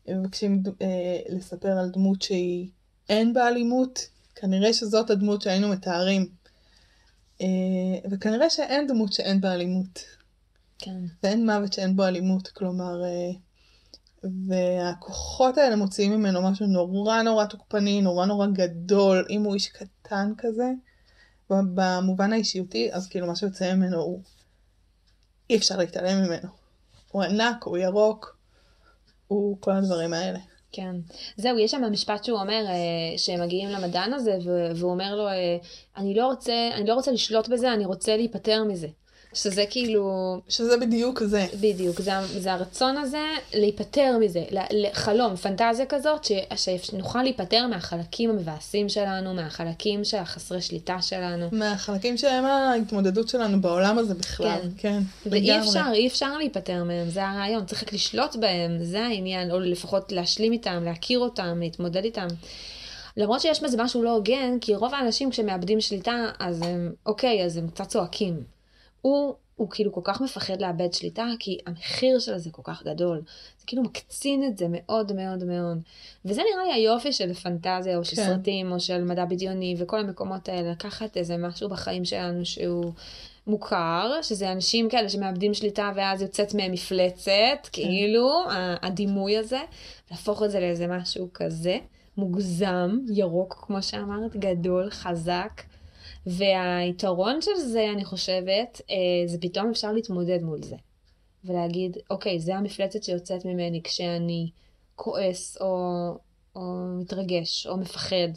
מבקשים 0.08 0.64
אה, 0.82 1.20
לספר 1.30 1.78
על 1.78 1.90
דמות 1.90 2.22
שהיא 2.22 2.70
אין 3.10 3.34
בה 3.34 3.48
אלימות, 3.48 4.08
כנראה 4.36 4.74
שזאת 4.74 5.10
הדמות 5.10 5.42
שהיינו 5.42 5.68
מתארים. 5.68 6.28
אה, 7.42 8.10
וכנראה 8.12 8.50
שאין 8.50 8.88
דמות 8.88 9.14
שאין 9.14 9.42
בה 9.42 9.54
אלימות, 9.54 10.04
כן. 10.80 11.00
ואין 11.24 11.46
מוות 11.46 11.74
שאין 11.74 11.96
בו 11.96 12.04
אלימות, 12.04 12.48
כלומר, 12.48 13.04
אה, 13.04 13.32
והכוחות 14.48 15.58
האלה 15.58 15.76
מוציאים 15.76 16.12
ממנו 16.12 16.42
משהו 16.42 16.68
נורא 16.68 17.22
נורא 17.22 17.46
תוקפני, 17.46 18.02
נורא 18.02 18.26
נורא 18.26 18.48
גדול, 18.48 19.26
אם 19.30 19.44
הוא 19.44 19.54
איש 19.54 19.68
קטן 19.68 20.34
כזה, 20.38 20.72
במובן 21.50 22.34
האישיותי, 22.34 22.90
אז 22.94 23.08
כאילו 23.08 23.28
מה 23.28 23.36
שיוצא 23.36 23.76
ממנו 23.76 23.98
הוא, 23.98 24.22
אי 25.50 25.58
אפשר 25.58 25.78
להתעלם 25.78 26.24
ממנו. 26.24 26.61
הוא 27.12 27.24
ענק, 27.24 27.64
הוא 27.64 27.78
ירוק, 27.78 28.38
הוא 29.28 29.58
כל 29.60 29.72
הדברים 29.72 30.14
האלה. 30.14 30.40
כן. 30.72 30.96
זהו, 31.38 31.60
יש 31.60 31.72
שם 31.72 31.92
משפט 31.92 32.24
שהוא 32.24 32.40
אומר, 32.40 32.64
אה, 32.68 33.18
שהם 33.18 33.42
מגיעים 33.42 33.70
למדען 33.70 34.14
הזה, 34.14 34.38
והוא 34.76 34.92
אומר 34.92 35.16
לו, 35.16 35.28
אה, 35.28 35.58
אני 35.98 36.14
לא 36.14 36.26
רוצה, 36.26 36.70
אני 36.74 36.88
לא 36.88 36.94
רוצה 36.94 37.12
לשלוט 37.12 37.48
בזה, 37.48 37.74
אני 37.74 37.86
רוצה 37.86 38.18
להיפטר 38.18 38.64
מזה. 38.64 38.88
שזה 39.34 39.66
כאילו, 39.70 40.38
שזה 40.50 40.78
בדיוק 40.78 41.24
זה. 41.24 41.48
בדיוק, 41.62 42.02
זה, 42.02 42.12
זה 42.28 42.54
הרצון 42.54 42.98
הזה 42.98 43.26
להיפטר 43.54 44.18
מזה, 44.20 44.44
לחלום, 44.72 45.36
פנטזיה 45.36 45.86
כזאת, 45.86 46.24
ש, 46.24 46.32
שנוכל 46.56 47.24
להיפטר 47.24 47.68
מהחלקים 47.68 48.30
המבאסים 48.30 48.90
שלנו, 48.90 49.34
מהחלקים 49.34 50.04
של 50.04 50.18
החסרי 50.18 50.62
שליטה 50.62 51.02
שלנו. 51.02 51.50
מהחלקים 51.52 52.18
שהם 52.18 52.46
ההתמודדות 52.46 53.30
שלנו 53.30 53.62
בעולם 53.62 53.98
הזה 53.98 54.14
בכלל. 54.14 54.60
כן. 54.78 55.02
כן, 55.24 55.30
ואי 55.30 55.42
לגמרי. 55.42 55.68
אפשר, 55.68 55.86
אי 55.94 56.08
אפשר 56.08 56.38
להיפטר 56.38 56.84
מהם, 56.84 57.10
זה 57.10 57.28
הרעיון, 57.28 57.66
צריך 57.66 57.84
רק 57.84 57.94
לשלוט 57.94 58.36
בהם, 58.36 58.84
זה 58.84 59.06
העניין, 59.06 59.52
או 59.52 59.60
לפחות 59.60 60.12
להשלים 60.12 60.52
איתם, 60.52 60.84
להכיר 60.86 61.20
אותם, 61.20 61.60
להתמודד 61.60 62.04
איתם. 62.04 62.28
למרות 63.18 63.42
שיש 63.42 63.64
בזה 63.64 63.84
משהו 63.84 64.04
לא 64.04 64.16
הוגן, 64.16 64.60
כי 64.62 64.76
רוב 64.76 64.94
האנשים 64.94 65.32
כשמאבדים 65.32 65.82
שליטה, 65.82 66.30
אז 66.40 66.62
הם, 66.62 66.94
אוקיי, 67.06 67.46
אז 67.46 67.58
הם 67.58 67.68
קצת 67.68 67.88
צועקים. 67.88 68.61
הוא, 69.02 69.34
הוא 69.56 69.70
כאילו 69.70 69.92
כל 69.92 70.02
כך 70.04 70.22
מפחד 70.22 70.62
לאבד 70.62 70.94
שליטה, 70.94 71.26
כי 71.40 71.58
המחיר 71.68 72.20
של 72.20 72.38
זה 72.38 72.50
כל 72.52 72.62
כך 72.66 72.84
גדול. 72.84 73.22
זה 73.60 73.66
כאילו 73.68 73.84
מקצין 73.84 74.44
את 74.48 74.58
זה 74.58 74.66
מאוד 74.70 75.14
מאוד 75.14 75.44
מאוד. 75.44 75.78
וזה 76.26 76.42
נראה 76.54 76.66
לי 76.68 76.74
היופי 76.74 77.14
של 77.14 77.34
פנטזיה, 77.34 77.98
או 77.98 78.06
של 78.06 78.16
כן. 78.16 78.26
סרטים, 78.26 78.72
או 78.72 78.80
של 78.80 79.04
מדע 79.04 79.26
בדיוני, 79.26 79.76
וכל 79.78 80.00
המקומות 80.00 80.50
האלה, 80.50 80.72
לקחת 80.72 81.18
איזה 81.18 81.38
משהו 81.38 81.70
בחיים 81.70 82.06
שלנו 82.06 82.46
שהוא 82.46 82.92
מוכר, 83.48 84.22
שזה 84.22 84.52
אנשים 84.52 84.90
כאלה 84.90 85.10
שמאבדים 85.10 85.54
שליטה 85.54 85.92
ואז 85.96 86.22
יוצאת 86.22 86.54
מהם 86.54 86.72
מפלצת, 86.72 87.68
כאילו, 87.72 88.30
ה- 88.50 88.88
הדימוי 88.88 89.38
הזה, 89.38 89.60
להפוך 90.12 90.44
את 90.44 90.52
זה 90.52 90.60
לאיזה 90.60 90.88
משהו 90.88 91.30
כזה, 91.34 91.78
מוגזם, 92.18 92.98
ירוק, 93.14 93.64
כמו 93.68 93.82
שאמרת, 93.84 94.36
גדול, 94.36 94.90
חזק. 94.90 95.62
והיתרון 96.26 97.42
של 97.42 97.56
זה, 97.56 97.88
אני 97.94 98.06
חושבת, 98.06 98.82
אה, 98.90 98.96
זה 99.28 99.38
פתאום 99.42 99.70
אפשר 99.70 99.92
להתמודד 99.92 100.42
מול 100.42 100.64
זה. 100.64 100.76
ולהגיד, 101.46 101.98
אוקיי, 102.10 102.40
זה 102.40 102.56
המפלצת 102.56 103.04
שיוצאת 103.04 103.46
ממני 103.46 103.82
כשאני 103.84 104.50
כועס, 104.96 105.58
או, 105.62 105.78
או 106.56 106.62
מתרגש, 107.00 107.68
או 107.68 107.78
מפחד. 107.78 108.32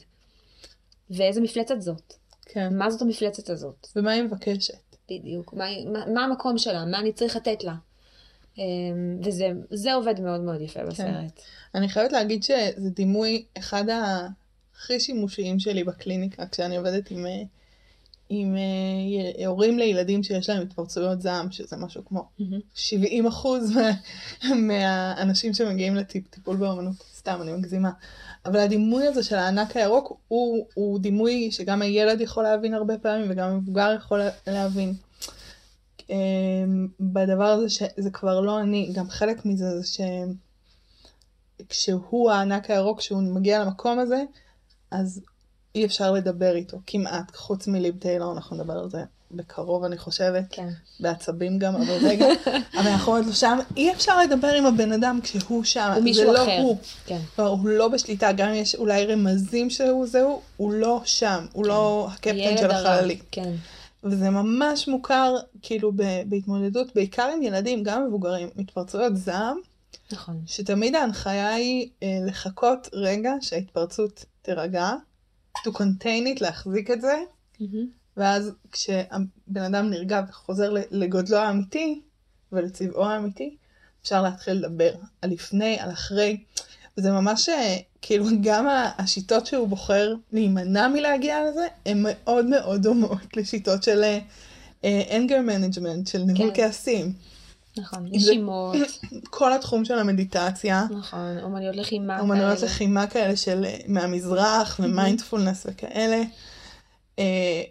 ואיזה 1.11 1.41
מפלצת 1.41 1.81
זאת? 1.81 2.15
כן. 2.47 2.79
מה 2.79 2.91
זאת 2.91 3.03
המפלצת 3.03 3.51
הזאת? 3.51 3.87
ומה 3.97 4.13
היא 4.13 4.23
מבקשת? 4.23 4.97
בדיוק. 5.11 5.55
מה, 5.55 5.65
מה, 5.93 6.07
מה 6.15 6.25
המקום 6.25 6.59
שלה? 6.59 6.85
מה 6.85 6.99
אני 6.99 7.13
צריך 7.13 7.37
לתת 7.37 7.65
לה? 7.65 7.75
אמ, 8.59 9.19
וזה 9.25 9.49
זה 9.71 9.95
עובד 9.95 10.21
מאוד 10.21 10.41
מאוד 10.41 10.61
יפה 10.61 10.85
בסרט. 10.85 11.41
אני 11.75 11.89
חייבת 11.89 12.13
להגיד 12.13 12.43
שזה 12.43 12.91
דימוי 12.91 13.45
אחד 13.59 13.85
הכי 13.89 15.01
שימושיים 15.01 15.59
שלי 15.59 15.85
בקליניקה, 15.85 16.47
כשאני 16.47 16.77
עובדת 16.77 17.11
עם, 17.11 17.27
אה, 17.27 17.43
עם 18.41 18.57
אה, 18.57 19.47
הורים 19.47 19.79
לילדים 19.79 20.23
שיש 20.23 20.49
להם 20.51 20.63
התפרצויות 20.63 21.23
זעם, 21.23 21.51
שזה 21.51 21.77
משהו 21.77 22.05
כמו 22.05 22.29
מהמם. 22.39 22.61
70 22.75 23.27
אחוז 23.27 23.71
מה, 23.77 23.91
מהאנשים 24.55 25.55
שמגיעים 25.55 25.95
לטיפול 25.95 26.57
באמנות, 26.57 26.97
סתם, 27.17 27.39
אני 27.43 27.53
מגזימה. 27.53 27.91
אבל 28.47 28.61
הדימוי 28.61 29.07
הזה 29.07 29.23
של 29.23 29.37
הענק 29.37 29.77
הירוק 29.77 30.19
הוא, 30.29 30.67
הוא 30.75 30.99
דימוי 30.99 31.49
שגם 31.53 31.83
הילד 31.83 32.21
יכול 32.21 32.43
להבין 32.43 32.75
הרבה 32.75 32.99
פעמים 32.99 33.31
וגם 33.31 33.49
המבוגר 33.49 33.95
יכול 33.97 34.21
להבין. 34.47 34.95
אמ, 36.11 36.89
בדבר 37.01 37.45
הזה 37.45 37.69
שזה 37.69 38.11
כבר 38.13 38.41
לא 38.41 38.61
אני, 38.61 38.93
גם 38.95 39.09
חלק 39.11 39.47
מזה 39.47 39.81
זה 39.81 40.03
שכשהוא 41.61 42.31
הענק 42.31 42.71
הירוק, 42.71 42.99
כשהוא 42.99 43.23
מגיע 43.23 43.65
למקום 43.65 43.99
הזה, 43.99 44.25
אז 44.91 45.21
אי 45.75 45.85
אפשר 45.85 46.13
לדבר 46.13 46.55
איתו, 46.55 46.79
כמעט, 46.87 47.37
חוץ 47.37 47.67
מליב 47.67 47.99
טיילור, 47.99 48.33
אנחנו 48.33 48.57
נדבר 48.57 48.79
על 48.79 48.91
זה 48.91 49.05
בקרוב 49.31 49.85
אני 49.85 49.99
חושבת, 49.99 50.45
כן. 50.51 50.69
בעצבים 51.01 51.59
גם, 51.59 51.77
אבל 51.77 52.09
רגע, 52.09 52.27
אבל 52.79 52.89
אנחנו 52.89 53.13
עוד 53.13 53.27
לא 53.27 53.33
שם, 53.33 53.59
אי 53.77 53.93
אפשר 53.93 54.23
לדבר 54.23 54.49
עם 54.49 54.67
הבן 54.67 54.93
אדם 54.93 55.21
כשהוא 55.23 55.65
שם, 55.65 55.93
הוא 55.95 56.05
מישהו 56.05 56.27
זה 56.27 56.33
לא 56.33 56.43
אחר. 56.43 56.59
הוא, 56.63 56.77
כן. 57.07 57.21
לא, 57.39 57.47
הוא 57.47 57.69
לא 57.69 57.89
בשליטה, 57.89 58.33
גם 58.33 58.49
אם 58.49 58.55
יש 58.55 58.75
אולי 58.75 59.07
רמזים 59.07 59.71
שהוא 59.71 60.07
זהו, 60.07 60.41
הוא 60.57 60.73
לא 60.73 61.01
שם, 61.05 61.47
הוא 61.53 61.67
לא 61.67 62.09
הקפטן 62.13 62.37
ילד 62.37 62.59
של 62.59 62.71
הרע. 62.71 62.91
החללית. 62.91 63.23
כן. 63.31 63.53
וזה 64.05 64.31
ממש 64.31 64.89
מוכר, 64.89 65.37
כאילו, 65.63 65.93
בהתמודדות, 66.27 66.95
בעיקר 66.95 67.31
עם 67.37 67.43
ילדים, 67.43 67.83
גם 67.83 68.07
מבוגרים, 68.07 68.49
מתפרצויות 68.57 69.17
זעם, 69.17 69.57
נכון. 70.13 70.41
שתמיד 70.47 70.95
ההנחיה 70.95 71.55
היא 71.55 71.89
אה, 72.03 72.19
לחכות 72.27 72.89
רגע 72.93 73.33
שההתפרצות 73.41 74.25
תירגע, 74.43 74.93
to 75.59 75.71
contain 75.71 76.37
it, 76.37 76.41
להחזיק 76.41 76.91
את 76.91 77.01
זה, 77.01 77.23
מהמם. 77.61 77.87
ואז 78.17 78.51
כשהבן 78.73 79.63
אדם 79.67 79.91
נרגע 79.91 80.21
וחוזר 80.29 80.75
לגודלו 80.91 81.37
האמיתי 81.37 82.01
ולצבעו 82.53 83.05
האמיתי, 83.05 83.57
אפשר 84.03 84.23
להתחיל 84.23 84.53
לדבר 84.53 84.95
על 85.23 85.31
לפני, 85.31 85.81
על 85.81 85.91
אחרי. 85.91 86.37
וזה 86.99 87.11
ממש, 87.11 87.49
אה, 87.49 87.77
כאילו, 88.03 88.27
גם 88.43 88.67
השיטות 88.99 89.47
שהוא 89.47 89.69
בוחר 89.69 90.15
להימנע 90.33 90.89
מלהגיע 90.89 91.39
לזה, 91.51 91.67
הן 91.87 91.99
מאוד 92.03 92.47
מאוד 92.47 92.83
דומות 92.83 93.37
לשיטות 93.37 93.83
של 93.83 94.05
אה, 94.85 95.03
anger 95.11 95.49
management, 95.49 96.11
של 96.11 96.19
ניהול 96.19 96.51
כן. 96.55 96.63
כעסים. 96.63 97.13
נכון, 97.79 98.07
נשימות, 98.11 98.77
כל 99.31 99.53
התחום 99.53 99.85
של 99.85 99.99
המדיטציה, 99.99 100.85
נכון, 100.91 101.39
אומנויות 101.43 101.77
לחימה. 101.77 102.21
אומנויות 102.21 102.59
כאלה. 102.59 102.67
לחימה 102.67 103.07
כאלה 103.07 103.37
של 103.37 103.65
אה, 103.65 103.77
מהמזרח 103.89 104.81
ומיינדפולנס 104.83 105.67
וכאלה. 105.71 106.23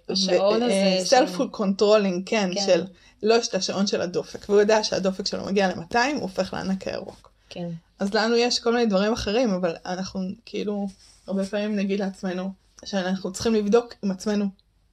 השעון 0.09 0.63
הזה 0.63 0.97
self 1.05 1.37
של- 1.37 1.47
controlling, 1.47 2.23
כן, 2.29 2.49
כן. 2.55 2.61
של 2.65 2.83
לא 3.23 3.33
יש 3.33 3.47
את 3.47 3.53
השעון 3.53 3.87
של 3.87 4.01
הדופק, 4.01 4.49
והוא 4.49 4.59
יודע 4.61 4.83
שהדופק 4.83 5.27
שלו 5.27 5.45
מגיע 5.45 5.67
ל-200, 5.67 5.97
הוא 6.13 6.21
הופך 6.21 6.53
לענק 6.53 6.87
הירוק. 6.87 7.31
כן, 7.49 7.69
אז 7.99 8.13
לנו 8.13 8.35
יש 8.35 8.59
כל 8.59 8.73
מיני 8.73 8.85
דברים 8.85 9.13
אחרים, 9.13 9.49
אבל 9.53 9.75
אנחנו 9.85 10.21
כאילו, 10.45 10.87
הרבה 11.27 11.45
פעמים 11.45 11.75
נגיד 11.75 11.99
לעצמנו, 11.99 12.51
שאנחנו 12.85 13.31
צריכים 13.33 13.53
לבדוק 13.55 13.93
עם 14.03 14.11
עצמנו, 14.11 14.45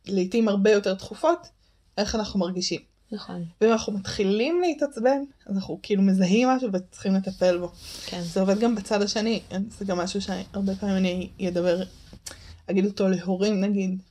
לעיתים 0.07 0.49
הרבה 0.49 0.71
יותר 0.71 0.95
תכופות, 0.95 1.47
איך 1.99 2.15
אנחנו 2.15 2.41
מרגישים. 2.41 2.81
נכון, 3.13 3.45
ואם 3.61 3.73
אנחנו 3.73 3.93
מתחילים 3.93 4.61
להתעצבן, 4.61 5.23
אז 5.47 5.57
אנחנו 5.57 5.79
כאילו 5.83 6.03
מזהים 6.03 6.49
משהו 6.49 6.69
וצריכים 6.73 7.15
לטפל 7.15 7.59
בו. 7.59 7.73
כן, 8.07 8.21
זה 8.21 8.41
עובד 8.41 8.59
גם 8.59 8.75
בצד 8.75 9.03
השני, 9.03 9.41
זה 9.79 9.85
גם 9.85 9.99
משהו 9.99 10.21
שהרבה 10.21 10.75
פעמים 10.75 10.97
אני 10.97 11.49
אדבר, 11.49 11.83
אגיד 12.71 12.87
אותו 12.87 13.09
להורים 13.09 13.61
נגיד. 13.61 14.03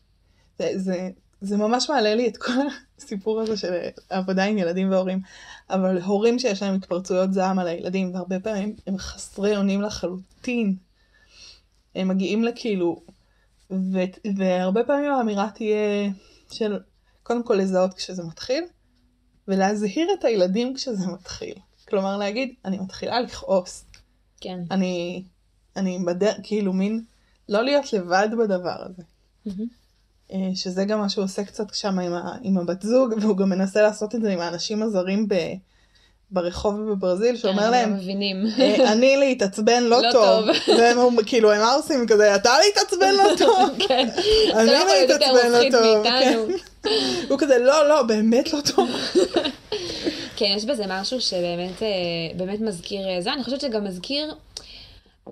זה, 0.59 0.71
זה, 0.75 1.09
זה 1.41 1.57
ממש 1.57 1.89
מעלה 1.89 2.15
לי 2.15 2.27
את 2.27 2.37
כל 2.37 2.67
הסיפור 2.97 3.41
הזה 3.41 3.57
של 3.57 3.73
עבודה 4.09 4.43
עם 4.43 4.57
ילדים 4.57 4.91
והורים, 4.91 5.19
אבל 5.69 6.01
הורים 6.01 6.39
שיש 6.39 6.63
להם 6.63 6.75
התפרצויות 6.75 7.33
זעם 7.33 7.59
על 7.59 7.67
הילדים, 7.67 8.13
והרבה 8.13 8.39
פעמים 8.39 8.75
הם 8.87 8.97
חסרי 8.97 9.57
אונים 9.57 9.81
לחלוטין. 9.81 10.75
הם 11.95 12.07
מגיעים 12.07 12.43
לכאילו, 12.43 13.01
ו, 13.71 13.99
והרבה 14.37 14.83
פעמים 14.83 15.11
האמירה 15.11 15.49
תהיה 15.55 16.09
של 16.51 16.79
קודם 17.23 17.43
כל 17.43 17.53
לזהות 17.53 17.93
כשזה 17.93 18.23
מתחיל, 18.23 18.63
ולהזהיר 19.49 20.07
את 20.19 20.25
הילדים 20.25 20.73
כשזה 20.75 21.07
מתחיל. 21.07 21.55
כלומר 21.87 22.17
להגיד, 22.17 22.53
אני 22.65 22.77
מתחילה 22.77 23.21
לכעוס, 23.21 23.85
כן. 24.41 24.59
אני, 24.71 25.23
אני 25.75 25.99
בדרך, 26.05 26.35
כאילו 26.43 26.73
מין, 26.73 27.01
לא 27.49 27.63
להיות 27.63 27.93
לבד 27.93 28.27
בדבר 28.39 28.75
הזה. 28.85 29.03
אה, 30.33 30.49
שזה 30.55 30.85
גם 30.85 30.99
מה 30.99 31.09
שהוא 31.09 31.25
עושה 31.25 31.43
קצת 31.43 31.73
שם 31.73 31.99
עם, 31.99 32.13
ה, 32.13 32.37
עם 32.41 32.57
הבת 32.57 32.81
זוג, 32.81 33.13
והוא 33.21 33.37
גם 33.37 33.49
מנסה 33.49 33.81
לעשות 33.81 34.15
את 34.15 34.21
זה 34.21 34.33
עם 34.33 34.39
האנשים 34.39 34.83
הזרים 34.83 35.27
ב, 35.27 35.35
ברחוב 36.31 36.75
בברזיל, 36.91 37.37
שאומר 37.37 37.63
כן, 37.63 37.71
להם, 37.71 37.89
לא 37.89 37.95
מבינים. 37.95 38.45
אה, 38.59 38.91
אני 38.93 39.17
להתעצבן 39.17 39.83
לא, 39.83 40.01
לא 40.01 40.11
טוב. 40.11 40.45
והם 40.77 41.23
כאילו, 41.25 41.51
הם 41.51 41.61
עושים 41.75 42.07
כזה, 42.07 42.35
אתה 42.35 42.49
להתעצבן 42.65 43.13
לא 43.13 43.35
טוב. 43.45 43.69
כן, 43.87 44.09
אני 44.55 44.71
לא 44.71 44.85
להתעצבן 44.85 45.51
לא 45.51 45.71
טוב. 45.71 46.05
הוא 47.29 47.39
כזה, 47.39 47.57
לא, 47.57 47.89
לא, 47.89 48.03
באמת 48.03 48.53
לא 48.53 48.59
טוב. 48.75 48.89
כן, 50.35 50.53
יש 50.57 50.65
בזה 50.65 50.83
משהו 50.87 51.21
שבאמת 51.21 51.83
אה, 51.83 51.87
באמת 52.35 52.61
מזכיר 52.61 53.09
אה, 53.09 53.21
זה, 53.21 53.33
אני 53.33 53.43
חושבת 53.43 53.61
שגם 53.61 53.83
מזכיר, 53.83 54.33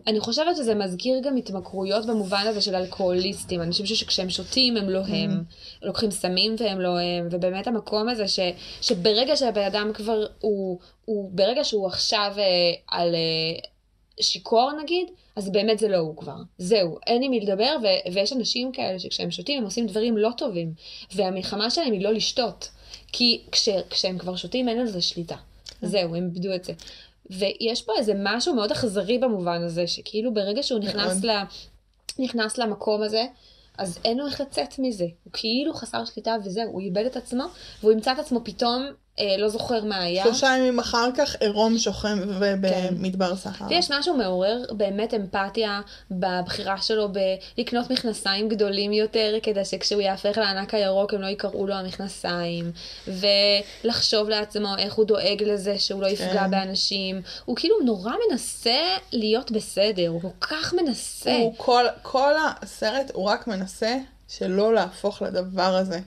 אני 0.07 0.19
חושבת 0.19 0.55
שזה 0.55 0.75
מזכיר 0.75 1.19
גם 1.23 1.35
התמכרויות 1.35 2.05
במובן 2.05 2.43
הזה 2.47 2.61
של 2.61 2.75
אלכוהוליסטים, 2.75 3.61
אנשים 3.61 3.85
שכשהם 3.85 4.29
שותים 4.29 4.77
הם 4.77 4.89
לא 4.89 4.99
הם, 5.07 5.43
לוקחים 5.81 6.11
סמים 6.11 6.55
והם 6.59 6.81
לא 6.81 6.99
הם, 6.99 7.27
ובאמת 7.31 7.67
המקום 7.67 8.09
הזה 8.09 8.27
ש, 8.27 8.39
שברגע 8.81 9.35
שהבן 9.35 9.63
אדם 9.63 9.91
כבר, 9.93 10.25
הוא, 10.39 10.79
הוא 11.05 11.29
ברגע 11.33 11.63
שהוא 11.63 11.87
עכשיו 11.87 12.33
אה, 12.37 12.43
על 12.87 13.15
אה, 13.15 13.59
שיכור 14.21 14.71
נגיד, 14.83 15.07
אז 15.37 15.49
באמת 15.49 15.79
זה 15.79 15.87
לא 15.87 15.97
הוא 15.97 16.17
כבר. 16.17 16.35
זהו, 16.57 16.97
אין 17.07 17.23
עם 17.23 17.31
מי 17.31 17.39
לדבר, 17.39 17.77
ו- 17.83 18.13
ויש 18.13 18.33
אנשים 18.33 18.71
כאלה 18.71 18.99
שכשהם 18.99 19.31
שותים 19.31 19.57
הם 19.57 19.63
עושים 19.63 19.87
דברים 19.87 20.17
לא 20.17 20.29
טובים, 20.37 20.73
והמלחמה 21.15 21.69
שלהם 21.69 21.91
היא 21.91 22.01
לא 22.01 22.13
לשתות. 22.13 22.69
כי 23.11 23.41
כש, 23.51 23.69
כשהם 23.89 24.17
כבר 24.17 24.35
שותים 24.35 24.69
אין 24.69 24.79
על 24.79 24.87
זה 24.87 25.01
שליטה. 25.01 25.35
זהו, 25.81 26.15
הם 26.15 26.25
איבדו 26.25 26.55
את 26.55 26.63
זה. 26.63 26.73
ויש 27.29 27.81
פה 27.81 27.93
איזה 27.97 28.13
משהו 28.23 28.55
מאוד 28.55 28.71
אכזרי 28.71 29.17
במובן 29.17 29.63
הזה, 29.63 29.87
שכאילו 29.87 30.33
ברגע 30.33 30.63
שהוא 30.63 30.79
נכנס. 30.79 31.23
ל, 31.23 31.29
נכנס 32.19 32.57
למקום 32.57 33.03
הזה, 33.03 33.25
אז 33.77 33.99
אין 34.05 34.17
לו 34.17 34.27
איך 34.27 34.41
לצאת 34.41 34.79
מזה. 34.79 35.05
הוא 35.23 35.33
כאילו 35.33 35.73
חסר 35.73 36.05
שליטה 36.05 36.35
וזהו, 36.43 36.71
הוא 36.71 36.81
איבד 36.81 37.05
את 37.05 37.15
עצמו, 37.15 37.43
והוא 37.79 37.91
ימצא 37.91 38.11
את 38.11 38.19
עצמו 38.19 38.39
פתאום 38.43 38.87
אה, 39.19 39.37
לא 39.37 39.49
זוכר 39.49 39.83
מה 39.83 39.99
היה. 39.99 40.23
שלושה 40.23 40.55
ימים 40.57 40.79
אחר 40.79 41.09
כך 41.17 41.35
עירום 41.39 41.77
שוכם 41.77 42.19
במדבר 42.39 43.35
סהרה. 43.35 43.67
ויש 43.69 43.91
משהו 43.91 44.17
מעורר 44.17 44.63
באמת 44.71 45.13
אמפתיה 45.13 45.81
בבחירה 46.11 46.77
שלו 46.81 47.09
בלקנות 47.57 47.91
מכנסיים 47.91 48.49
גדולים 48.49 48.93
יותר, 48.93 49.35
כדי 49.43 49.65
שכשהוא 49.65 50.01
יהפך 50.01 50.37
לענק 50.37 50.73
הירוק 50.73 51.13
הם 51.13 51.21
לא 51.21 51.27
יקראו 51.27 51.67
לו 51.67 51.73
המכנסיים, 51.73 52.71
ולחשוב 53.07 54.29
לעצמו 54.29 54.75
איך 54.77 54.93
הוא 54.93 55.05
דואג 55.05 55.43
לזה 55.43 55.79
שהוא 55.79 56.01
לא 56.01 56.07
יפגע 56.07 56.43
כן. 56.43 56.51
באנשים. 56.51 57.21
הוא 57.45 57.55
כאילו 57.55 57.75
נורא 57.85 58.11
מנסה 58.29 58.79
להיות 59.11 59.51
בסדר, 59.51 60.07
הוא 60.07 60.21
כל 60.21 60.27
כך 60.47 60.73
מנסה. 60.73 61.37
הוא 61.37 61.53
כל, 61.57 61.85
כל 62.01 62.33
הסרט, 62.61 63.11
הוא 63.13 63.25
רק 63.25 63.47
מנסה 63.47 63.97
שלא 64.27 64.73
להפוך 64.73 65.21
לדבר 65.21 65.75
הזה. 65.75 65.99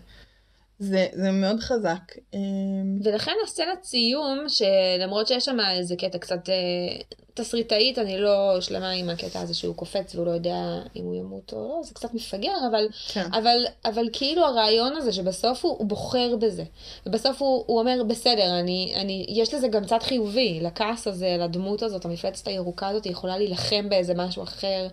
זה, 0.80 1.06
זה 1.12 1.30
מאוד 1.30 1.60
חזק. 1.60 2.16
אמ, 2.34 2.99
ולכן 3.04 3.32
הסצנת 3.44 3.84
סיום, 3.84 4.44
שלמרות 4.49 5.26
שיש 5.26 5.44
שם 5.44 5.56
איזה 5.78 5.96
קטע 5.96 6.18
קצת 6.18 6.49
אה, 6.49 7.02
תסריטאית, 7.34 7.99
אני 7.99 8.18
לא 8.18 8.60
שלמה 8.60 8.90
עם 8.90 9.10
הקטע 9.10 9.40
הזה 9.40 9.54
שהוא 9.54 9.75
קופץ 9.75 10.14
והוא 10.14 10.26
לא 10.26 10.30
יודע 10.30 10.56
אם 10.96 11.04
הוא 11.04 11.14
ימות 11.14 11.52
או 11.52 11.58
לא, 11.58 11.80
זה 11.82 11.94
קצת 11.94 12.14
מפגר, 12.14 12.52
אבל, 12.70 12.88
כן. 13.12 13.26
אבל, 13.32 13.66
אבל 13.84 14.08
כאילו 14.12 14.44
הרעיון 14.44 14.96
הזה 14.96 15.12
שבסוף 15.12 15.64
הוא, 15.64 15.78
הוא 15.78 15.87
בוחר 15.87 16.37
בזה. 16.37 16.64
ובסוף 17.06 17.42
הוא, 17.42 17.64
הוא 17.66 17.78
אומר, 17.78 18.02
בסדר, 18.06 18.58
אני, 18.60 18.92
אני, 18.96 19.26
יש 19.28 19.54
לזה 19.54 19.68
גם 19.68 19.84
צד 19.84 20.02
חיובי, 20.02 20.60
לכעס 20.62 21.06
הזה, 21.06 21.37
לדמות 21.38 21.82
הזאת, 21.82 22.04
המפלצת 22.04 22.49
הירוקה 22.49 22.88
הזאת, 22.88 23.04
היא 23.04 23.12
יכולה 23.12 23.38
להילחם 23.38 23.88
באיזה 23.88 24.14
משהו 24.14 24.42
אחר. 24.42 24.88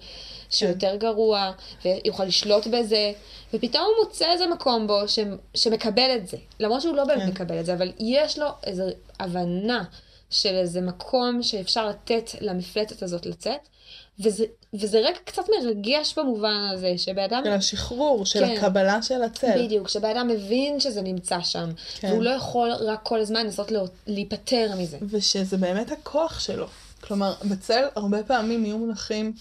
שהוא 0.49 0.71
כן. 0.71 0.73
יותר 0.73 0.95
גרוע, 0.95 1.51
ויוכל 1.85 2.25
לשלוט 2.25 2.67
בזה, 2.67 3.11
ופתאום 3.53 3.83
הוא 3.83 4.05
מוצא 4.05 4.31
איזה 4.31 4.47
מקום 4.47 4.87
בו 4.87 5.07
ש, 5.07 5.19
שמקבל 5.53 6.15
את 6.15 6.27
זה. 6.27 6.37
למרות 6.59 6.81
שהוא 6.81 6.95
לא 6.95 7.05
באמת 7.05 7.21
כן. 7.21 7.27
מקבל 7.29 7.59
את 7.59 7.65
זה, 7.65 7.73
אבל 7.73 7.91
יש 7.99 8.39
לו 8.39 8.47
איזו 8.63 8.83
הבנה 9.19 9.83
של 10.29 10.55
איזה 10.55 10.81
מקום 10.81 11.43
שאפשר 11.43 11.87
לתת 11.87 12.29
למפלצת 12.41 13.03
הזאת 13.03 13.25
לצאת, 13.25 13.59
וזה, 14.19 14.45
וזה 14.73 14.99
רגע 14.99 15.17
קצת 15.25 15.43
מרגש 15.59 16.13
במובן 16.17 16.69
הזה, 16.73 16.93
שבאדם... 16.97 17.41
של 17.45 17.51
השחרור, 17.51 18.25
של 18.25 18.39
כן. 18.39 18.57
הקבלה 18.57 19.01
של 19.01 19.21
הצל. 19.21 19.65
בדיוק, 19.65 19.89
שבאדם 19.89 20.27
מבין 20.27 20.79
שזה 20.79 21.01
נמצא 21.01 21.41
שם, 21.41 21.69
כן. 21.99 22.11
והוא 22.11 22.23
לא 22.23 22.29
יכול 22.29 22.71
רק 22.71 22.99
כל 23.03 23.19
הזמן 23.19 23.45
לנסות 23.45 23.71
לא- 23.71 23.85
להיפטר 24.07 24.71
מזה. 24.77 24.97
ושזה 25.09 25.57
באמת 25.57 25.91
הכוח 25.91 26.39
שלו. 26.39 26.67
כלומר, 27.01 27.33
בצל 27.49 27.83
הרבה 27.95 28.23
פעמים 28.23 28.65
יהיו 28.65 28.77
מונחים 28.77 29.33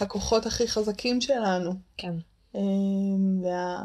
הכוחות 0.00 0.46
הכי 0.46 0.68
חזקים 0.68 1.20
שלנו. 1.20 1.74
כן, 1.96 2.14
אמ, 2.54 3.44
וה... 3.44 3.82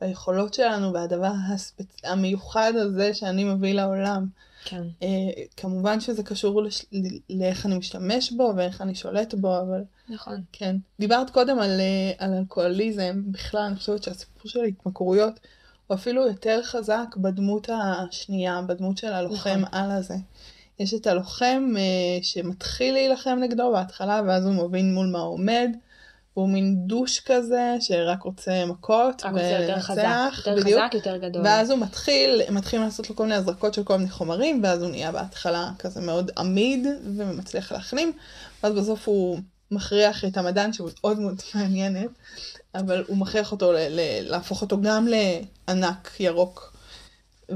והיכולות 0.00 0.54
שלנו 0.54 0.92
והדבר 0.92 1.32
הספצ... 1.48 1.96
המיוחד 2.04 2.72
הזה 2.76 3.14
שאני 3.14 3.44
מביא 3.44 3.74
לעולם. 3.74 4.26
כן, 4.64 4.82
אה, 5.02 5.08
כמובן 5.56 6.00
שזה 6.00 6.22
קשור 6.22 6.62
לש... 6.62 6.84
לאיך 7.30 7.66
אני 7.66 7.78
משתמש 7.78 8.32
בו 8.32 8.52
ואיך 8.56 8.80
אני 8.80 8.94
שולט 8.94 9.34
בו, 9.34 9.60
אבל 9.60 9.82
נכון. 10.08 10.42
כן. 10.52 10.76
דיברת 11.00 11.30
קודם 11.30 11.58
על, 11.58 11.80
אה, 11.80 12.12
על 12.18 12.34
אלכוהוליזם, 12.34 13.22
בכלל 13.26 13.60
אני 13.60 13.76
חושבת 13.76 14.02
שהסיפור 14.02 14.50
של 14.50 14.64
התמכרויות 14.64 15.40
הוא 15.86 15.94
אפילו 15.94 16.26
יותר 16.26 16.62
חזק 16.62 17.16
בדמות 17.16 17.68
השנייה, 17.72 18.62
בדמות 18.62 18.98
של 18.98 19.12
הלוחם 19.12 19.50
נכון. 19.50 19.64
על 19.72 19.90
הזה. 19.90 20.14
יש 20.80 20.94
את 20.94 21.06
הלוחם 21.06 21.72
אה, 21.78 21.82
שמתחיל 22.22 22.94
להילחם 22.94 23.38
נגדו 23.40 23.72
בהתחלה, 23.72 24.22
ואז 24.26 24.46
הוא 24.46 24.54
מבין 24.54 24.94
מול 24.94 25.06
מה 25.06 25.18
הוא 25.18 25.34
עומד. 25.34 25.70
הוא 26.34 26.48
מין 26.48 26.76
דוש 26.86 27.20
כזה 27.20 27.76
שרק 27.80 28.22
רוצה 28.22 28.66
מכות 28.66 29.22
רק 29.24 29.32
רוצה 29.32 29.42
יותר 29.60 29.80
חזק, 29.80 30.30
יותר 30.36 30.56
בדיוק. 30.56 30.80
חזק, 30.80 30.94
יותר 30.94 31.16
גדול. 31.16 31.42
ואז 31.44 31.70
הוא 31.70 31.78
מתחיל, 31.78 32.40
מתחילים 32.50 32.84
לעשות 32.84 33.10
לו 33.10 33.16
כל 33.16 33.22
מיני 33.22 33.34
הזרקות 33.34 33.74
של 33.74 33.84
כל 33.84 33.96
מיני 33.96 34.10
חומרים, 34.10 34.60
ואז 34.62 34.82
הוא 34.82 34.90
נהיה 34.90 35.12
בהתחלה 35.12 35.70
כזה 35.78 36.00
מאוד 36.00 36.30
עמיד 36.38 36.86
ומצליח 37.16 37.72
להחלים, 37.72 38.12
ואז 38.62 38.74
בסוף 38.74 39.08
הוא 39.08 39.38
מכריח 39.70 40.24
את 40.24 40.36
המדען, 40.36 40.72
שהוא 40.72 40.90
עוד 41.00 41.18
מאוד 41.20 41.42
מעניינת, 41.54 42.10
אבל 42.74 43.04
הוא 43.06 43.16
מכריח 43.16 43.52
אותו 43.52 43.72
ל- 43.72 43.76
ל- 43.76 44.30
להפוך 44.30 44.62
אותו 44.62 44.80
גם 44.80 45.08
לענק 45.08 46.10
ירוק. 46.20 46.69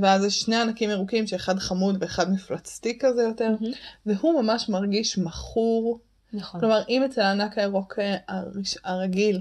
ואז 0.03 0.25
יש 0.25 0.41
שני 0.41 0.57
ענקים 0.57 0.91
ירוקים 0.91 1.27
שאחד 1.27 1.59
חמוד 1.59 1.97
ואחד 2.01 2.33
מפלצתי 2.33 2.99
כזה 2.99 3.23
יותר, 3.23 3.51
מהמם. 3.61 3.75
והוא 4.07 4.43
ממש 4.43 4.69
מרגיש 4.69 5.19
מכור. 5.19 6.01
נכון. 6.33 6.61
כלומר, 6.61 6.83
אם 6.89 7.03
אצל 7.05 7.21
הענק 7.21 7.59
הירוק 7.59 7.99
אה, 7.99 8.17
הרש- 8.29 8.79
הרגיל, 8.85 9.41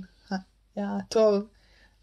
הטוב, 0.78 1.44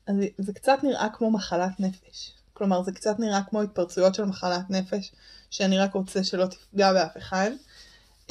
אז 0.07 0.16
זה 0.38 0.52
קצת 0.52 0.78
נראה 0.83 1.09
כמו 1.12 1.30
מחלת 1.30 1.80
נפש. 1.80 2.33
כלומר, 2.52 2.83
זה 2.83 2.92
קצת 2.92 3.19
נראה 3.19 3.42
כמו 3.42 3.62
התפרצויות 3.62 4.14
של 4.14 4.25
מחלת 4.25 4.71
נפש, 4.71 5.12
שאני 5.50 5.78
רק 5.78 5.95
רוצה 5.95 6.25
שלא 6.25 6.47
תפגע 6.47 6.92
באף 6.92 7.16
אחד. 7.16 7.50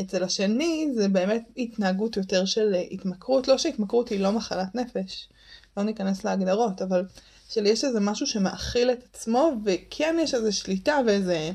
אצל 0.01 0.23
השני 0.23 0.91
זה 0.95 1.07
באמת 1.09 1.43
התנהגות 1.57 2.17
יותר 2.17 2.45
של 2.45 2.73
התמכרות, 2.91 3.47
לא 3.47 3.57
שהתמכרות 3.57 4.09
היא 4.09 4.19
לא 4.19 4.31
מחלת 4.31 4.75
נפש, 4.75 5.29
לא 5.77 5.83
ניכנס 5.83 6.23
להגדרות, 6.23 6.81
אבל 6.81 7.05
של 7.49 7.65
יש 7.65 7.83
איזה 7.83 7.99
משהו 7.99 8.27
שמאכיל 8.27 8.91
את 8.91 9.03
עצמו, 9.13 9.51
וכן 9.65 10.15
יש 10.19 10.33
איזה 10.33 10.51
שליטה 10.51 10.99
ואיזה 11.05 11.51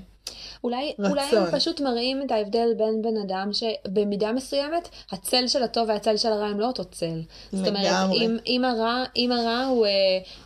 אולי, 0.65 0.95
רצון. 0.99 1.11
אולי 1.11 1.37
הם 1.37 1.51
פשוט 1.53 1.81
מראים 1.81 2.23
את 2.27 2.31
ההבדל 2.31 2.69
בין 2.77 3.03
בן 3.03 3.17
אדם 3.17 3.51
שבמידה 3.53 4.33
מסוימת 4.33 4.89
הצל 5.13 5.47
של 5.49 5.63
הטוב 5.63 5.89
והצל 5.89 6.17
של 6.17 6.29
הרע 6.33 6.47
הם 6.47 6.61
לא 6.61 6.67
אותו 6.67 6.85
צל. 6.85 7.21
זאת 7.53 7.69
אומרת. 7.69 8.11
אם, 8.13 8.37
אם, 8.47 8.65
הרע, 8.65 9.05
אם 9.17 9.33
הרע 9.33 9.65
הוא, 9.65 9.87
אה, 9.87 9.91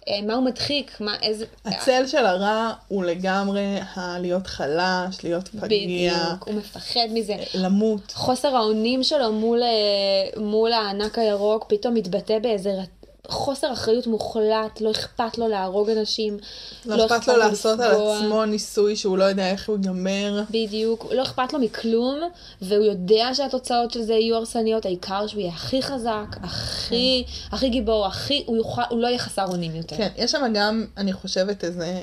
אה, 0.09 0.23
מה 0.23 0.35
הוא 0.35 0.45
מדחיק, 0.45 1.00
מה, 1.00 1.14
איזה... 1.23 1.45
הצל 1.64 2.07
של 2.07 2.26
הרע 2.26 2.73
הוא 2.88 3.05
לגמרי 3.05 3.78
הלהיות 3.95 4.47
חלש, 4.47 5.25
להיות 5.25 5.49
פגיע, 5.49 6.14
בדיוק, 6.14 6.47
הוא 6.47 6.55
מפחד 6.55 7.07
מזה. 7.11 7.37
למות. 7.55 8.12
חוסר 8.12 8.57
האונים 8.57 9.02
שלו 9.02 9.33
מול, 9.33 9.62
אה, 9.62 10.40
מול 10.43 10.73
הענק 10.73 11.19
הירוק 11.19 11.64
פתאום 11.69 11.95
מתבטא 11.95 12.38
באיזה 12.38 12.71
ר- 12.71 12.98
חוסר 13.28 13.73
אחריות 13.73 14.06
מוחלט, 14.06 14.80
לא 14.80 14.90
אכפת 14.90 15.38
לו 15.38 15.49
להרוג 15.49 15.90
אנשים. 15.90 16.38
לא 16.87 17.06
אכפת 17.06 17.28
לו 17.28 17.37
לעשות 17.37 17.80
על 17.80 17.90
לפגוע. 17.90 18.18
עצמו 18.18 18.44
ניסוי 18.44 18.97
שהוא 18.97 19.18
לא 19.18 19.25
יודע 19.25 19.50
איך 19.50 19.68
הוא 19.68 19.76
ייגמר. 19.76 20.42
בדיוק, 20.50 21.06
לא 21.12 21.23
אכפת 21.23 21.52
לו 21.52 21.58
מכלום, 21.58 22.20
והוא 22.62 22.85
יודע 22.85 23.30
שהתוצאות 23.35 23.90
של 23.90 24.02
זה 24.02 24.12
יהיו 24.14 24.37
הרסניות, 24.37 24.85
העיקר 24.87 25.26
שהוא 25.26 25.40
יהיה 25.40 25.52
הכי 25.52 25.82
חזק, 25.82 26.37
הכי, 26.42 27.25
הכי 27.52 27.68
גיבור, 27.68 28.06
הכי, 28.06 28.42
הוא, 28.47 28.56
יוכל, 28.56 28.82
הוא 28.90 28.99
לא 29.00 29.06
יהיה 29.06 29.18
חסר 29.18 29.44
אונים 29.47 29.76
יותר. 29.76 29.97
כן, 29.97 30.08
יש 30.16 30.30
שם 30.32 30.52
גם, 30.54 30.87
אני 30.97 31.12
חושבת, 31.12 31.64
איזה 31.64 32.00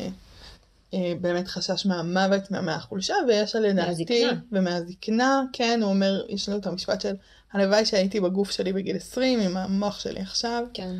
אה, 0.93 1.13
באמת 1.21 1.47
חשש 1.47 1.85
מהמוות, 1.85 2.51
מה- 2.51 2.61
מהחולשה, 2.61 3.13
ויש 3.27 3.55
על 3.55 3.63
לדעתי, 3.67 3.89
מהזקנה. 4.25 4.39
ומהזקנה, 4.51 5.43
כן, 5.53 5.79
הוא 5.83 5.89
אומר, 5.89 6.21
יש 6.29 6.49
לנו 6.49 6.57
את 6.57 6.67
המשפט 6.67 7.01
של, 7.01 7.13
הלוואי 7.55 7.85
שהייתי 7.85 8.19
בגוף 8.19 8.51
שלי 8.51 8.73
בגיל 8.73 8.95
20, 8.95 9.39
עם 9.39 9.57
המוח 9.57 9.99
שלי 9.99 10.21
עכשיו, 10.21 10.63
כן. 10.73 10.95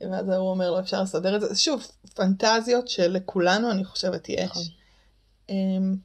ואז 0.00 0.28
הוא 0.28 0.50
אומר, 0.50 0.70
לא 0.70 0.80
אפשר 0.80 1.02
לסדר 1.02 1.36
את 1.36 1.40
זה. 1.40 1.56
שוב, 1.56 1.86
פנטזיות 2.14 2.88
שלכולנו, 2.88 3.70
אני 3.70 3.84
חושבת, 3.84 4.28
יש. 4.28 4.50
נכון. 4.50 4.62
אמ, 5.48 5.96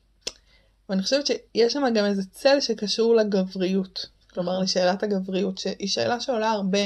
ואני 0.89 1.03
חושבת 1.03 1.27
שיש 1.27 1.73
שם 1.73 1.83
גם 1.95 2.05
איזה 2.05 2.21
צל 2.31 2.59
שקשור 2.59 3.15
לגבריות. 3.15 4.05
כלומר, 4.33 4.51
נכון. 4.51 4.63
לשאלת 4.63 5.03
הגבריות, 5.03 5.57
שהיא 5.57 5.87
שאלה 5.87 6.19
שעולה 6.19 6.51
הרבה 6.51 6.79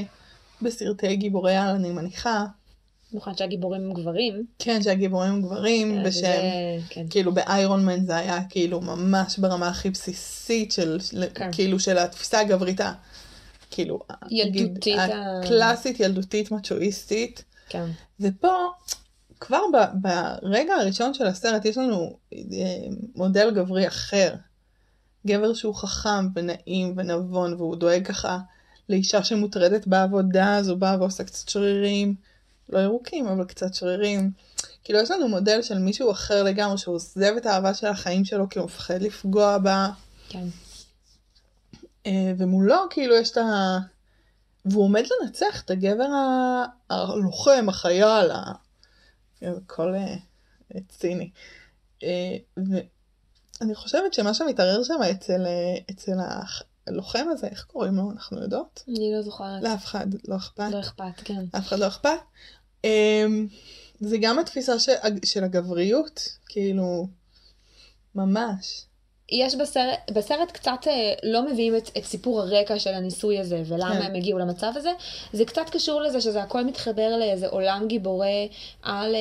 בסרטי 0.62 1.16
גיבורי 1.16 1.56
על, 1.56 1.76
אני 1.76 1.90
מניחה. 1.92 2.46
במיוחד 3.12 3.38
שהגיבורים 3.38 3.82
הם 3.82 3.94
גברים. 3.94 4.46
כן, 4.60 4.82
שהגיבורים 4.84 5.32
הם 5.34 5.42
גברים, 5.42 6.02
ושהם, 6.06 6.24
זה- 6.24 6.80
כן. 6.90 7.06
כאילו 7.10 7.34
באיירון 7.34 7.86
מן 7.86 8.06
זה 8.06 8.16
היה 8.18 8.40
כאילו 8.50 8.82
ממש 8.82 9.38
ברמה 9.38 9.68
הכי 9.68 9.90
בסיסית 9.90 10.72
של, 10.72 11.00
כן. 11.36 11.50
כאילו 11.52 11.80
של 11.80 11.98
התפיסה 11.98 12.40
הגברית, 12.40 12.80
כאילו, 13.72 14.00
ילדותית 14.30 15.00
הגיד- 15.00 15.16
ה- 15.16 15.40
הקלאסית, 15.44 16.00
ילדותית, 16.00 16.52
מצ'ואיסטית. 16.52 17.44
כן. 17.70 17.86
ופה, 18.20 18.54
כבר 19.40 19.62
ב- 19.74 20.06
ברגע 20.42 20.74
הראשון 20.74 21.14
של 21.14 21.28
הסרט 21.28 21.66
יש 21.66 21.78
לנו 21.78 22.14
אה, 22.34 22.40
מודל 23.16 23.52
גברי 23.56 23.88
אחר. 23.88 24.34
גבר 25.28 25.54
שהוא 25.54 25.76
חכם 25.76 26.28
ונעים 26.36 26.94
ונבון 26.98 27.54
והוא 27.54 27.76
דואג 27.76 28.06
ככה 28.06 28.40
לאישה 28.90 29.24
שמוטרדת 29.24 29.88
בעבודה 29.88 30.58
אז 30.58 30.68
הוא 30.70 30.78
בא 30.78 30.98
ועושה 31.00 31.24
קצת 31.24 31.50
שרירים, 31.50 32.16
לא 32.70 32.80
ירוקים 32.80 33.28
אבל 33.28 33.46
קצת 33.46 33.74
שרירים. 33.74 34.32
כאילו 34.84 35.00
יש 35.00 35.12
לנו 35.12 35.28
מודל 35.28 35.62
של 35.62 35.78
מישהו 35.78 36.12
אחר 36.12 36.44
לגמרי 36.44 36.78
שהוא 36.78 36.96
עוזב 36.96 37.34
את 37.38 37.46
האהבה 37.46 37.74
של 37.74 37.88
החיים 37.88 38.26
שלו 38.26 38.50
כי 38.50 38.60
הוא 38.60 38.66
מפחד 38.66 39.02
לפגוע 39.02 39.58
בה 39.58 39.90
כן. 40.30 40.46
אה, 42.06 42.34
ומולו 42.38 42.78
כאילו 42.90 43.16
יש 43.16 43.32
את 43.32 43.38
ה... 43.38 43.78
והוא 44.66 44.84
עומד 44.84 45.04
לנצח 45.22 45.62
את 45.62 45.72
הגבר 45.72 46.04
ה- 46.04 46.66
הלוחם, 46.90 47.66
החייל, 47.70 48.32
ה... 48.32 48.52
הכל 49.42 49.96
אה, 49.96 50.16
ציני. 50.90 51.30
אה, 52.04 52.38
ואני 52.58 53.76
חושבת 53.76 54.14
שמה 54.14 54.34
שמתערער 54.34 54.84
שם 54.84 55.00
אצל, 55.12 55.46
אצל 55.92 56.18
הלוחם 56.88 57.26
הזה, 57.32 57.48
איך 57.48 57.66
קוראים 57.66 57.96
לו? 57.96 58.12
אנחנו 58.12 58.42
יודעות? 58.42 58.84
אני 58.88 59.14
לא 59.16 59.22
זוכרת. 59.22 59.64
לאף 59.64 59.86
אחד 59.86 60.08
לא 60.28 60.36
אכפת. 60.36 60.72
לא 60.72 60.80
אכפת, 60.80 61.22
כן. 61.24 61.46
אף 61.58 61.68
אחד 61.68 61.80
לא 61.80 61.88
אכפת. 61.88 62.10
אה, 62.86 63.26
זה 64.00 64.18
גם 64.22 64.40
התפיסה 64.40 64.80
של, 64.80 64.92
של 65.26 65.44
הגבריות, 65.44 66.30
כאילו, 66.48 67.08
ממש. 68.16 68.86
יש 69.32 69.56
בסרט, 69.56 70.12
בסרט 70.14 70.52
קצת 70.52 70.88
אה, 70.88 71.14
לא 71.24 71.52
מביאים 71.52 71.78
את, 71.78 71.90
את 71.98 72.06
סיפור 72.06 72.42
הרקע 72.42 72.80
של 72.80 72.94
הניסוי 72.94 73.40
הזה 73.40 73.64
ולמה 73.66 74.00
כן. 74.00 74.02
הם 74.02 74.16
הגיעו 74.16 74.40
למצב 74.40 74.72
הזה. 74.76 74.92
זה 75.34 75.46
קצת 75.46 75.70
קשור 75.72 76.02
לזה 76.02 76.22
שזה 76.22 76.44
הכל 76.44 76.64
מתחבר 76.64 77.18
לאיזה 77.18 77.48
עולם 77.48 77.88
גיבורי 77.88 78.50
על, 78.82 79.16
אה, 79.16 79.20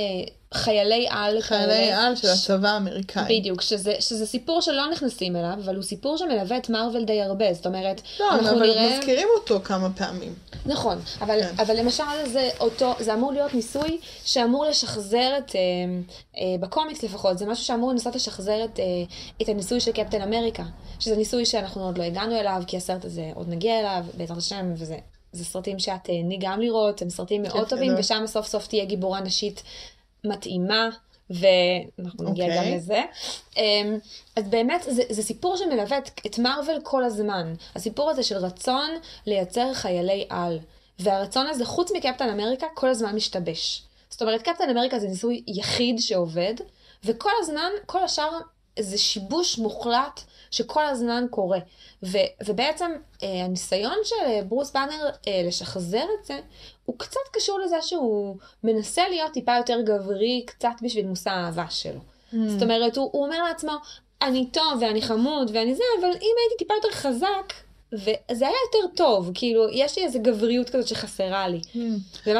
חיילי 0.55 1.07
על 1.11 1.41
חיילי 1.41 1.73
כאלה. 1.75 2.07
על 2.07 2.17
של 2.17 2.29
הצבא 2.29 2.69
האמריקאי. 2.69 3.41
בדיוק, 3.41 3.63
שזה, 3.63 3.95
שזה 4.01 4.27
סיפור 4.27 4.61
שלא 4.61 4.91
נכנסים 4.91 5.37
אליו, 5.37 5.55
אבל 5.65 5.75
הוא 5.75 5.83
סיפור 5.83 6.17
שמלווה 6.17 6.57
את 6.57 6.69
מארוול 6.71 7.05
די 7.05 7.23
הרבה, 7.23 7.53
זאת 7.53 7.67
אומרת, 7.67 8.03
לא, 8.21 8.31
אנחנו 8.31 8.51
אבל 8.51 8.67
נראה... 8.67 8.99
מזכירים 8.99 9.29
אותו 9.39 9.61
כמה 9.65 9.91
פעמים. 9.91 10.35
נכון, 10.67 10.99
אבל, 11.21 11.41
כן. 11.43 11.63
אבל 11.63 11.77
למשל 11.77 12.03
זה 12.27 12.51
אותו, 12.61 12.95
זה 12.99 13.15
אמור 13.15 13.33
להיות 13.33 13.55
ניסוי 13.55 13.99
שאמור 14.25 14.65
לשחזר 14.65 15.39
את, 15.39 15.57
אה, 15.57 15.61
אה, 16.37 16.59
בקומיקס 16.61 17.03
לפחות, 17.03 17.39
זה 17.39 17.47
משהו 17.47 17.65
שאמור 17.65 17.91
לנסות 17.93 18.15
לשחזר 18.15 18.65
את, 18.65 18.81
אה, 18.81 18.85
את 19.43 19.49
הניסוי 19.49 19.81
של 19.81 19.93
קפטן 19.93 20.23
אמריקה, 20.23 20.65
שזה 21.01 21.17
ניסוי 21.17 21.47
שאנחנו 21.47 21.85
עוד 21.85 21.99
לא 21.99 22.03
הגענו 22.03 22.37
אליו, 22.37 22.63
כי 22.67 22.77
הסרט 22.77 23.05
הזה 23.05 23.31
עוד 23.35 23.49
נגיע 23.49 23.81
אליו, 23.81 24.05
בעזרת 24.15 24.39
השם, 24.39 24.73
וזה 24.77 24.97
זה 25.33 25.45
סרטים 25.45 25.79
שאת 25.79 26.05
תהני 26.05 26.39
גם 26.41 26.61
לראות, 26.61 27.03
הם 27.03 27.11
סרטים 27.11 27.43
מאוד 27.43 27.61
כיף 27.61 27.69
טובים. 27.69 27.95
ושם 27.99 28.23
סוף 28.27 28.47
סוף 28.47 28.67
תהיה 28.67 28.85
גיבורה 28.85 29.21
נשית 29.21 29.63
מתאימה. 30.25 30.89
ואנחנו 31.31 32.31
נגיע 32.31 32.45
אוקיי. 32.45 32.59
גם 32.59 32.77
לזה. 32.77 33.03
אמ, 33.57 33.99
אז 34.37 34.45
באמת, 34.49 34.83
זה, 34.89 35.03
זה 35.11 35.23
סיפור 35.23 35.57
שמלווה 35.57 35.99
את, 35.99 36.11
את 36.27 36.39
מארוול 36.39 36.81
כל 36.83 37.05
הזמן. 37.05 37.55
הסיפור 37.75 38.11
הזה 38.11 38.23
של 38.23 38.37
רצון 38.37 38.91
לייצר 39.27 39.75
חיילי 39.75 40.27
על. 40.31 40.59
והרצון 40.99 41.47
הזה, 41.47 41.65
חוץ 41.65 41.91
מקפטן 41.93 42.29
אמריקה, 42.29 42.67
כל 42.75 42.89
הזמן 42.89 43.15
משתבש. 43.15 43.83
זאת 44.11 44.23
אומרת, 44.23 44.43
קפטן 44.43 44.71
אמריקה 44.71 44.99
זה 44.99 45.09
ניסוי 45.09 45.43
יחיד 45.47 45.99
שעובד, 46.01 46.55
וכל 47.05 47.31
הזמן, 47.41 47.71
כל 47.87 48.03
השאר 48.05 48.39
זה 48.79 48.99
שיבוש 48.99 49.59
מוחלט 49.59 50.21
שכל 50.51 50.85
הזמן 50.85 51.25
קורה. 51.31 51.59
ו, 52.03 52.19
ובעצם 52.47 52.91
אה, 53.23 53.45
הניסיון 53.45 53.97
של 54.05 54.27
אה, 54.27 54.41
ברוס 54.49 54.73
באנר 54.73 55.11
אה, 55.29 55.43
לשחזר 55.47 56.05
את 56.21 56.25
זה, 56.25 56.41
הוא 56.85 56.99
קצת 56.99 57.21
קשור 57.33 57.59
לזה 57.59 57.83
שהוא 57.83 58.37
מנסה 58.65 59.09
להיות 59.09 59.33
טיפה 59.33 59.57
יותר 59.57 59.81
גברי, 59.81 60.43
קצת 60.47 60.75
בשביל 60.83 61.07
מושא 61.07 61.31
האהבה 61.31 61.67
שלו. 61.71 62.01
Mm. 62.33 62.37
זאת 62.49 62.63
אומרת, 62.63 62.97
הוא, 62.97 63.11
הוא 63.13 63.25
אומר 63.25 63.43
לעצמו, 63.43 63.73
אני 64.23 64.47
טוב 64.47 64.79
ואני 64.81 65.03
חמוד 65.03 65.51
ואני 65.55 65.75
זה, 65.75 65.83
אבל 66.01 66.09
אם 66.09 66.35
הייתי 66.39 66.57
טיפה 66.59 66.75
יותר 66.75 66.91
חזק, 66.97 67.53
וזה 67.93 68.09
היה 68.47 68.55
יותר 68.67 68.95
טוב, 68.97 69.31
כאילו, 69.35 69.69
יש 69.73 69.99
לי 69.99 70.05
איזו 70.05 70.19
גבריות 70.23 70.71
כזאת 70.71 70.89
שחסרה 70.89 71.49
לי. 71.49 71.61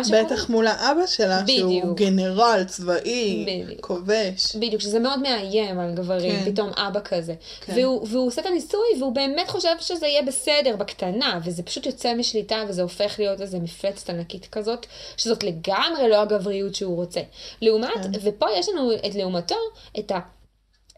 שקורה- 0.05 0.25
בטח 0.25 0.51
מול 0.51 0.67
האבא 0.67 1.07
שלה, 1.07 1.43
שהוא 1.47 1.69
בדיוק. 1.81 1.99
גנרל 1.99 2.65
צבאי, 2.67 3.47
בדיוק. 3.65 3.81
כובש. 3.81 4.57
בדיוק, 4.57 4.83
שזה 4.83 4.99
מאוד 4.99 5.19
מאיים 5.23 5.79
על 5.81 5.95
גברים, 5.95 6.45
כן. 6.45 6.53
פתאום 6.53 6.71
אבא 6.71 7.01
כזה. 7.05 7.35
כן. 7.61 7.73
והוא, 7.77 8.07
והוא 8.11 8.27
עושה 8.27 8.41
את 8.41 8.47
הניסוי, 8.47 8.81
והוא 8.99 9.13
באמת 9.13 9.49
חושב 9.49 9.75
שזה 9.81 10.07
יהיה 10.07 10.23
בסדר 10.23 10.77
בקטנה, 10.77 11.41
וזה 11.45 11.63
פשוט 11.63 11.87
יוצא 11.87 12.15
משליטה, 12.15 12.63
וזה 12.69 12.83
הופך 12.83 13.15
להיות 13.19 13.41
איזה 13.41 13.59
מפלצת 13.59 14.11
ענקית 14.11 14.47
כזאת, 14.53 14.87
שזאת 15.17 15.43
לגמרי 15.45 16.09
לא 16.09 16.17
הגבריות 16.23 16.75
שהוא 16.75 16.97
רוצה. 16.97 17.21
לעומת, 17.63 17.91
כן. 18.03 18.11
ופה 18.23 18.47
יש 18.57 18.69
לנו 18.69 18.93
את 19.07 19.15
לעומתו, 19.15 19.57
את 19.99 20.11
ה... 20.11 20.19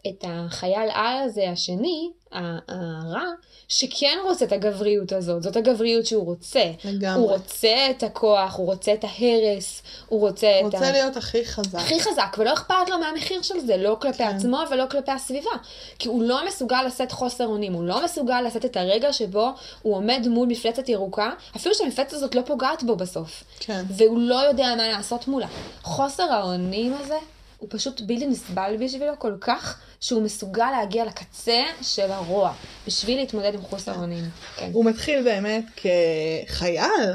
את 0.07 0.25
החייל 0.27 0.89
על 0.93 1.17
הזה 1.23 1.49
השני, 1.49 2.11
הרע, 2.31 3.25
שכן 3.67 4.17
רוצה 4.23 4.45
את 4.45 4.51
הגבריות 4.51 5.11
הזאת, 5.11 5.43
זאת 5.43 5.55
הגבריות 5.55 6.05
שהוא 6.05 6.25
רוצה. 6.25 6.63
לגמרי. 6.83 7.21
הוא 7.21 7.31
רוצה 7.31 7.87
את 7.89 8.03
הכוח, 8.03 8.55
הוא 8.57 8.65
רוצה 8.65 8.93
את 8.93 9.03
ההרס, 9.03 9.81
הוא 10.07 10.19
רוצה 10.19 10.59
את 10.59 10.63
רוצה 10.63 10.87
ה... 10.87 10.91
להיות 10.91 11.17
הכי 11.17 11.45
חזק. 11.45 11.79
הכי 11.79 11.99
חזק, 11.99 12.35
ולא 12.37 12.53
אכפת 12.53 12.89
לו 12.89 12.99
מהמחיר 12.99 13.41
של 13.41 13.59
זה, 13.59 13.77
לא 13.77 13.97
כלפי 14.01 14.17
כן. 14.17 14.35
עצמו 14.35 14.59
ולא 14.71 14.83
כלפי 14.91 15.11
הסביבה. 15.11 15.51
כי 15.99 16.07
הוא 16.07 16.23
לא 16.23 16.47
מסוגל 16.47 16.83
לשאת 16.87 17.11
חוסר 17.11 17.45
אונים, 17.45 17.73
הוא 17.73 17.83
לא 17.83 18.03
מסוגל 18.03 18.41
לשאת 18.41 18.65
את 18.65 18.77
הרגע 18.77 19.13
שבו 19.13 19.49
הוא 19.81 19.95
עומד 19.95 20.27
מול 20.27 20.47
מפלצת 20.47 20.89
ירוקה, 20.89 21.31
אפילו 21.55 21.75
שהמפלצת 21.75 22.13
הזאת 22.13 22.35
לא 22.35 22.41
פוגעת 22.41 22.83
בו 22.83 22.95
בסוף. 22.95 23.43
כן. 23.59 23.83
והוא 23.89 24.19
לא 24.19 24.35
יודע 24.35 24.75
מה 24.77 24.87
לעשות 24.87 25.27
מולה. 25.27 25.47
חוסר 25.81 26.23
האונים 26.23 26.93
הזה 26.99 27.17
הוא 27.61 27.69
פשוט 27.71 28.01
בלתי 28.01 28.27
נסבל 28.27 28.75
בשבילו 28.79 29.13
כל 29.19 29.33
כך, 29.41 29.79
שהוא 29.99 30.21
מסוגל 30.23 30.71
להגיע 30.71 31.05
לקצה 31.05 31.63
של 31.81 32.11
הרוע, 32.11 32.53
בשביל 32.87 33.17
להתמודד 33.19 33.53
עם 33.53 33.61
חוסר 33.61 33.91
האונים. 33.91 34.23
כן. 34.55 34.69
הוא 34.73 34.85
מתחיל 34.85 35.23
באמת 35.23 35.65
כחייל 35.75 37.13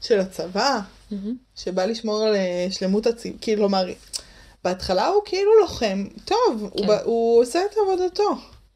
של 0.00 0.20
הצבא. 0.20 0.80
שבא 1.56 1.84
לשמור 1.84 2.22
על 2.22 2.34
אה, 2.34 2.66
שלמות 2.70 3.06
הציב, 3.06 3.36
כאילו, 3.40 3.60
כלומר, 3.62 3.86
בהתחלה 4.64 5.06
הוא 5.06 5.22
כאילו 5.24 5.50
לוחם, 5.60 6.04
טוב, 6.24 6.62
הוא, 6.62 6.70
כן. 6.80 6.86
ב- 6.86 7.00
הוא 7.04 7.42
עושה 7.42 7.58
את 7.70 7.76
עבודתו. 7.82 8.30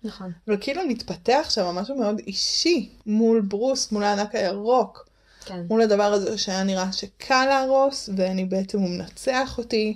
נכון. 0.05 0.33
אבל 0.49 0.57
כאילו 0.61 0.83
מתפתח 0.89 1.47
שם 1.51 1.65
משהו 1.65 1.97
מאוד 1.99 2.19
אישי 2.27 2.89
מול 3.07 3.41
ברוס, 3.41 3.93
מול 3.93 4.05
הענק 4.05 4.35
הירוק, 4.35 5.09
כן, 5.45 5.61
מול 5.69 5.81
הדבר 5.83 6.13
הזה 6.13 6.39
שהיה 6.39 6.63
נראה 6.65 6.93
שקל 6.93 7.45
להרוס, 7.47 8.09
ואני 8.17 8.45
בעצם, 8.45 8.79
הוא 8.79 8.89
מנצח 8.89 9.59
אותי, 9.59 9.95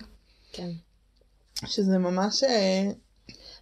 כן. 0.52 0.68
שזה 1.64 1.98
ממש... 1.98 2.44
אה, 2.44 2.90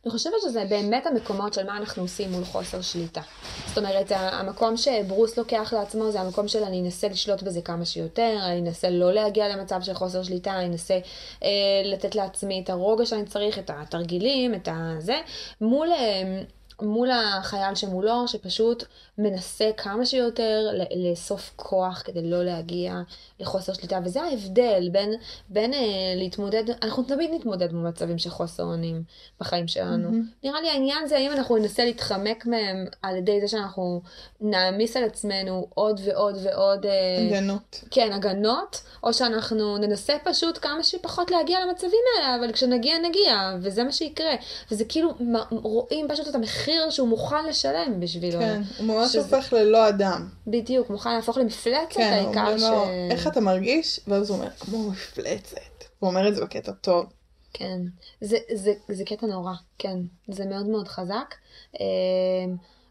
אני 0.04 0.10
חושבת 0.10 0.34
שזה 0.42 0.64
באמת 0.70 1.06
המקומות 1.06 1.54
של 1.54 1.66
מה 1.66 1.76
אנחנו 1.76 2.02
עושים 2.02 2.32
מול 2.32 2.44
חוסר 2.44 2.80
שליטה. 2.80 3.20
זאת 3.66 3.78
אומרת, 3.78 4.12
המקום 4.14 4.76
שברוס 4.76 5.38
לוקח 5.38 5.72
לעצמו 5.76 6.10
זה 6.10 6.20
המקום 6.20 6.48
של 6.48 6.64
אני 6.64 6.80
אנסה 6.80 7.08
לשלוט 7.08 7.42
בזה 7.42 7.62
כמה 7.62 7.84
שיותר, 7.84 8.36
אני 8.42 8.60
אנסה 8.60 8.90
לא 8.90 9.12
להגיע 9.12 9.48
למצב 9.48 9.82
של 9.82 9.94
חוסר 9.94 10.22
שליטה, 10.22 10.58
אני 10.58 10.66
אנסה 10.66 10.98
אה, 11.42 11.48
לתת 11.84 12.14
לעצמי 12.14 12.60
את 12.64 12.70
הרוגע 12.70 13.06
שאני 13.06 13.24
צריך, 13.24 13.58
את 13.58 13.70
התרגילים, 13.74 14.54
את 14.54 14.68
הזה, 14.72 15.20
מול, 15.60 15.88
אה, 15.92 16.42
מול 16.82 17.08
החייל 17.10 17.74
שמולו, 17.74 18.28
שפשוט 18.28 18.84
מנסה 19.18 19.70
כמה 19.76 20.06
שיותר 20.06 20.68
לאסוף 20.96 21.52
כוח 21.56 22.02
כדי 22.04 22.30
לא 22.30 22.44
להגיע 22.44 22.94
לחוסר 23.40 23.72
שליטה, 23.72 23.98
וזה 24.04 24.22
ההבדל 24.22 24.88
בין, 24.92 25.14
בין 25.48 25.74
אה, 25.74 25.78
להתמודד, 26.16 26.64
אנחנו 26.82 27.02
תמיד 27.02 27.30
נתמודד 27.34 27.72
במצבים 27.72 28.18
של 28.18 28.30
חוסר 28.30 28.62
אונים 28.62 29.02
בחיים 29.40 29.68
שלנו. 29.68 30.10
מהמם. 30.10 30.26
נראה 30.44 30.60
לי 30.60 30.70
העניין 30.70 31.06
זה 31.06 31.16
האם 31.16 31.32
אנחנו 31.32 31.56
ננסה 31.56 31.84
להתחמק 31.84 32.46
מהם 32.46 32.86
על 33.02 33.16
ידי 33.16 33.40
זה 33.40 33.48
שאנחנו 33.48 34.02
נעמיס 34.40 34.96
על 34.96 35.04
עצמנו 35.04 35.66
עוד 35.74 36.00
ועוד 36.04 36.38
ועוד, 36.42 36.86
אה, 36.86 37.36
הגנות. 37.36 37.84
כן, 37.90 38.12
הגנות, 38.12 38.82
או 39.02 39.12
שאנחנו 39.12 39.78
ננסה 39.78 40.16
פשוט 40.24 40.58
כמה 40.62 40.82
שפחות 40.82 41.30
להגיע 41.30 41.58
למצבים 41.66 42.00
האלה, 42.16 42.36
אבל 42.36 42.52
כשנגיע 42.52 42.98
נגיע, 42.98 43.56
וזה 43.60 43.84
מה 43.84 43.92
שיקרה. 43.92 44.34
וזה 44.70 44.84
כאילו, 44.84 45.14
רואים 45.50 46.08
פשוט 46.08 46.28
את 46.28 46.34
המחיר 46.34 46.90
שהוא 46.90 47.08
מוכן 47.08 47.46
לשלם 47.48 48.00
בשבילו. 48.00 48.40
כן, 48.40 48.62
הוא 48.78 49.03
ממש 49.04 49.12
שזה- 49.12 49.36
הופך 49.36 49.52
ללא 49.52 49.88
אדם. 49.88 50.28
בדיוק, 50.46 50.90
מוכן 50.90 51.14
להפוך 51.14 51.38
למפלצת, 51.38 51.78
כן, 51.90 52.12
העיקר 52.12 52.58
ש... 52.58 52.62
לו, 52.62 52.84
איך 53.10 53.26
אתה 53.26 53.40
מרגיש? 53.40 54.00
ואז 54.08 54.30
הוא 54.30 54.38
אומר, 54.38 54.50
כמו 54.50 54.90
מפלצת. 54.90 55.58
הוא 55.98 56.10
אומר 56.10 56.28
את 56.28 56.34
זה 56.36 56.44
בקטע 56.44 56.72
טוב. 56.72 57.06
כן, 57.52 57.80
זה, 58.20 58.36
זה, 58.54 58.72
זה 58.88 59.04
קטע 59.04 59.26
נורא, 59.26 59.52
כן, 59.78 59.96
זה 60.28 60.46
מאוד 60.46 60.66
מאוד 60.66 60.88
חזק. 60.88 61.34
אמ, 61.80 61.86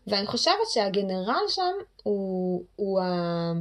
ואני 0.07 0.27
חושבת 0.27 0.55
שהגנרל 0.73 1.43
שם 1.49 1.71
הוא, 2.03 2.63
הוא, 2.75 3.01
ה, 3.01 3.51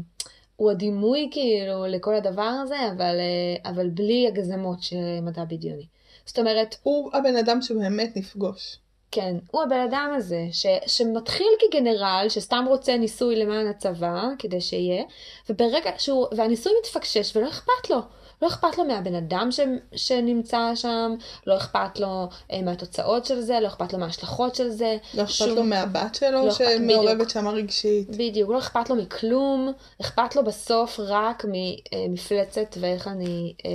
הוא 0.56 0.70
הדימוי 0.70 1.28
כאילו 1.32 1.86
לכל 1.86 2.14
הדבר 2.14 2.42
הזה, 2.62 2.76
אבל, 2.96 3.16
אה, 3.20 3.70
אבל 3.70 3.88
בלי 3.88 4.28
הגזמות 4.28 4.82
של 4.82 4.96
מדע 5.22 5.44
בדיוני. 5.44 5.86
זאת 6.26 6.38
אומרת, 6.38 6.76
הוא 6.82 7.10
הבן 7.14 7.36
אדם 7.36 7.62
שבאמת 7.62 8.16
נפגוש. 8.16 8.76
כן, 9.12 9.36
הוא 9.50 9.62
הבן 9.62 9.80
אדם 9.90 10.12
הזה 10.16 10.46
ש, 10.52 10.66
שמתחיל 10.86 11.46
כגנרל, 11.60 12.26
שסתם 12.28 12.64
רוצה 12.68 12.96
ניסוי 12.96 13.36
למען 13.36 13.66
הצבא, 13.66 14.22
כדי 14.38 14.60
שיהיה, 14.60 15.02
וברגע 15.50 15.90
שהוא, 15.98 16.26
והניסוי 16.36 16.72
מתפקשש 16.80 17.36
ולא 17.36 17.48
אכפת 17.48 17.90
לו. 17.90 17.98
לא 18.42 18.46
אכפת 18.48 18.78
לו 18.78 18.84
מהבן 18.84 19.14
אדם 19.14 19.48
ש, 19.50 19.60
שנמצא 19.96 20.74
שם, 20.74 21.14
לא 21.46 21.56
אכפת 21.56 22.00
לו 22.00 22.28
אה, 22.52 22.62
מהתוצאות 22.62 23.26
של 23.26 23.40
זה, 23.40 23.60
לא 23.60 23.66
אכפת 23.66 23.92
לו 23.92 23.98
מההשלכות 23.98 24.54
של 24.54 24.68
זה. 24.68 24.96
לא 25.14 25.22
אכפת 25.22 25.32
שום- 25.34 25.48
לו 25.56 25.64
מהבת 25.64 26.14
שלו 26.14 26.46
לא 26.46 26.50
שמעורבת. 26.50 27.30
שם 27.30 27.48
רגשית. 27.48 28.10
בדיוק, 28.16 28.50
לא 28.50 28.58
אכפת 28.58 28.90
לו 28.90 28.96
מכלום, 28.96 29.72
אכפת 30.00 30.36
לו 30.36 30.44
בסוף 30.44 31.00
רק 31.02 31.44
ממפלצת 31.48 32.76
ואיך 32.80 33.08
אני 33.08 33.54
אה, 33.66 33.70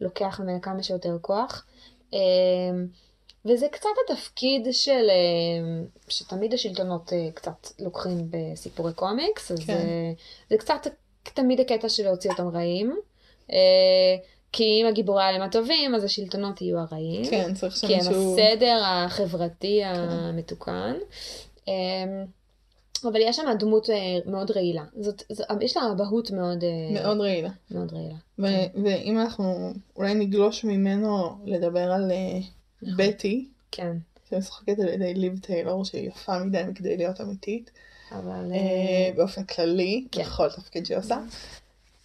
לוקח 0.00 0.40
ממנה 0.40 0.60
כמה 0.60 0.82
שיותר 0.82 1.16
כוח. 1.20 1.64
אה, 2.14 2.18
וזה 3.48 3.66
קצת 3.70 3.88
התפקיד 4.04 4.68
של, 4.70 5.10
אה, 5.10 5.84
שתמיד 6.08 6.54
השלטונות 6.54 7.12
אה, 7.12 7.28
קצת 7.34 7.68
לוקחים 7.78 8.30
בסיפורי 8.30 8.92
קומיקס, 8.92 9.50
אז 9.50 9.58
כן. 9.66 9.72
אה, 9.72 10.12
זה 10.50 10.56
קצת 10.58 10.86
תמיד 11.34 11.60
הקטע 11.60 11.88
של 11.88 12.04
להוציא 12.04 12.30
אותם 12.30 12.48
רעים. 12.48 12.96
כי 14.52 14.64
אם 14.82 14.86
הגיבורי 14.86 15.22
העלים 15.22 15.42
הטובים, 15.42 15.94
אז 15.94 16.04
השלטונות 16.04 16.62
יהיו 16.62 16.78
הרעים. 16.78 17.30
כן, 17.30 17.54
צריך 17.54 17.74
כי 17.74 17.94
הם 17.94 18.02
שמישהו... 18.02 18.32
הסדר 18.32 18.82
החברתי 18.84 19.84
המתוקן. 19.84 20.94
אמ, 21.68 21.72
אבל 23.04 23.20
יש 23.20 23.36
שם 23.36 23.42
דמות 23.58 23.88
מאוד 24.26 24.50
רעילה. 24.50 24.84
זאת, 25.00 25.22
זאת, 25.32 25.46
יש 25.60 25.76
לה 25.76 25.82
אבהות 25.92 26.30
מאוד, 26.30 26.64
מאוד 26.90 27.20
רעילה. 27.20 27.50
מאוד 27.70 27.92
רעילה. 27.92 28.14
ו- 28.38 28.82
ואם 28.84 29.18
אנחנו 29.18 29.72
אולי 29.96 30.14
נגלוש 30.14 30.64
ממנו 30.64 31.38
לדבר 31.44 31.92
על. 31.92 32.12
בטי, 32.82 33.48
כן, 33.72 33.96
שמשחקת 34.30 34.78
על 34.78 34.88
ידי 34.88 35.14
ליב 35.14 35.38
טיילור, 35.38 35.84
שהיא 35.84 36.08
יפה 36.08 36.38
מדי 36.38 36.62
מכדי 36.68 36.96
להיות 36.96 37.20
אמיתית, 37.20 37.70
אבל... 38.12 38.52
אה, 38.52 38.56
אה, 38.56 39.12
באופן 39.16 39.44
כללי, 39.44 40.06
כן. 40.12 40.22
בכל 40.22 40.48
תפקיד 40.50 40.86
שהיא 40.86 40.98
עושה. 40.98 41.18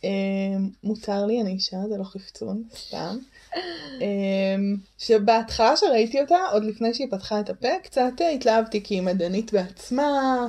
אה, 0.03 0.09
מותר 0.83 1.25
לי, 1.25 1.41
אני 1.41 1.51
אישה, 1.51 1.77
זה 1.89 1.97
לא 1.97 2.03
חפצון, 2.03 2.63
סתם. 2.75 3.17
שבהתחלה 4.97 5.77
שראיתי 5.77 6.21
אותה, 6.21 6.37
עוד 6.51 6.63
לפני 6.63 6.93
שהיא 6.93 7.07
פתחה 7.11 7.39
את 7.39 7.49
הפה, 7.49 7.67
קצת 7.83 8.11
התלהבתי 8.35 8.83
כי 8.83 8.95
היא 8.95 9.01
מדענית 9.01 9.53
בעצמה. 9.53 10.47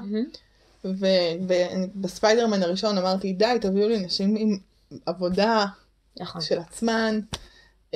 ובספיידרמן 0.85 2.63
הראשון 2.63 2.99
אמרתי, 2.99 3.33
די, 3.33 3.59
תביאו 3.61 3.89
לי 3.89 3.99
נשים 3.99 4.37
עם 4.37 4.59
עבודה 5.07 5.67
נכון. 6.21 6.41
של 6.41 6.59
עצמן. 6.59 7.21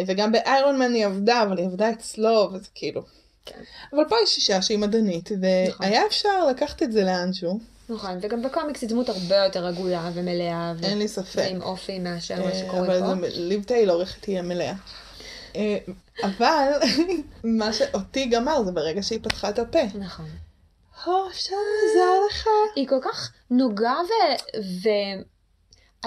וגם 0.07 0.33
באיירון 0.33 0.79
מן 0.79 0.95
היא 0.95 1.07
עבדה, 1.07 1.43
אבל 1.43 1.59
היא 1.59 1.67
עבדה 1.67 1.91
אצלו, 1.91 2.51
וזה 2.53 2.69
כאילו. 2.75 3.03
כן. 3.45 3.61
אבל 3.93 4.05
פה 4.09 4.17
יש 4.23 4.37
אישה 4.37 4.63
שהיא 4.63 4.79
מדענית, 4.79 5.33
נכון. 5.33 5.87
והיה 5.87 6.07
אפשר 6.07 6.47
לקחת 6.47 6.83
את 6.83 6.93
זה 6.93 7.05
לאנשהו, 7.05 7.61
נכון, 7.89 8.19
וגם 8.21 8.43
בקומיקס 8.43 8.83
היא 8.83 8.91
דמות 8.91 9.09
הרבה 9.09 9.37
יותר 9.37 9.67
עגולה 9.67 10.11
ומלאה, 10.15 10.73
ו- 10.77 10.85
אין 10.85 10.99
לי 10.99 11.09
ספק. 11.09 11.37
ועם 11.37 11.63
אופי 11.63 11.99
מאשר 11.99 12.43
מה 12.43 12.51
אה, 12.51 12.55
שקורה 12.55 12.81
אבל 12.81 13.01
פה. 13.01 13.31
זה 13.31 13.41
ליב 13.41 13.65
טיילור, 13.65 14.01
איך 14.01 14.19
תהיה 14.21 14.43
מלאה. 14.43 14.73
אה, 15.57 15.79
אבל 16.23 16.73
מה 17.59 17.73
שאותי 17.73 18.27
גמר 18.27 18.65
זה 18.65 18.73
ברגע 18.73 19.03
שהיא 19.03 19.19
פתחה 19.23 19.49
את 19.49 19.59
הפה. 19.59 19.83
נכון. 19.99 20.27
הו, 21.05 21.29
אפשר 21.31 21.57
לעזור 21.57 22.27
לך? 22.31 22.49
היא 22.77 22.89
כל 22.89 23.01
כך 23.03 23.33
נוגה 23.51 23.95
ו... 24.83 24.89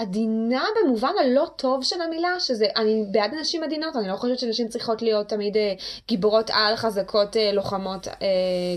עדינה 0.00 0.64
במובן 0.82 1.12
הלא 1.20 1.46
טוב 1.56 1.84
של 1.84 2.00
המילה, 2.00 2.40
שזה, 2.40 2.66
אני 2.76 3.04
בעד 3.12 3.34
נשים 3.34 3.62
עדינות, 3.62 3.96
אני 3.96 4.08
לא 4.08 4.16
חושבת 4.16 4.38
שנשים 4.38 4.68
צריכות 4.68 5.02
להיות 5.02 5.28
תמיד 5.28 5.56
אה, 5.56 5.74
גיבורות 6.08 6.50
על, 6.54 6.76
חזקות, 6.76 7.36
אה, 7.36 7.52
לוחמות, 7.52 8.08
אה, 8.08 8.14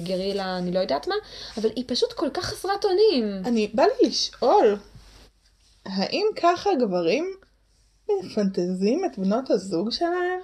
גרילה, 0.04 0.58
אני 0.58 0.72
לא 0.72 0.80
יודעת 0.80 1.08
מה, 1.08 1.16
אבל 1.58 1.70
היא 1.76 1.84
פשוט 1.88 2.14
כל 2.14 2.30
כך 2.30 2.46
חסרת 2.46 2.86
אונים. 2.86 3.42
אני, 3.46 3.72
בא 3.74 3.84
לי 3.84 4.10
לשאול, 4.10 4.78
האם 5.86 6.26
ככה 6.42 6.70
גברים 6.80 7.34
מפנטזים 8.10 9.06
את 9.06 9.18
בנות 9.18 9.50
הזוג 9.50 9.92
שלהם? 9.92 10.40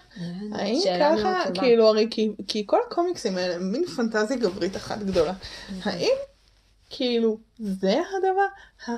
האם 0.54 0.80
שאלה 0.84 1.16
מאוד 1.16 1.36
ככה. 1.44 1.52
כאילו, 1.54 1.88
הרי 1.88 2.08
כי, 2.12 2.30
כי 2.48 2.64
כל 2.66 2.80
הקומיקסים 2.88 3.38
האלה 3.38 3.56
הם 3.56 3.72
מין 3.72 3.86
פנטזיה 3.86 4.38
גברית 4.38 4.76
אחת 4.76 5.00
גדולה. 5.00 5.34
נכון. 5.78 5.92
האם, 5.92 6.16
כאילו, 6.90 7.38
זה 7.60 7.94
הדבר? 8.18 8.48
ה... 8.88 8.92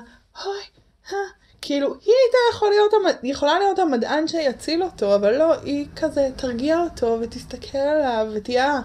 אוי, 0.44 0.62
ה... 1.10 1.42
כאילו, 1.62 1.88
היא 1.88 2.14
הייתה 2.24 2.38
יכול 2.52 2.70
להיות, 2.70 2.92
המ... 2.94 3.26
יכולה 3.26 3.58
להיות 3.58 3.78
המדען 3.78 4.28
שיציל 4.28 4.82
אותו, 4.82 5.14
אבל 5.14 5.36
לא, 5.36 5.52
היא 5.64 5.86
כזה 5.96 6.28
תרגיע 6.36 6.80
אותו 6.80 7.18
ותסתכל 7.20 7.78
עליו 7.78 8.26
ותהיה 8.34 8.80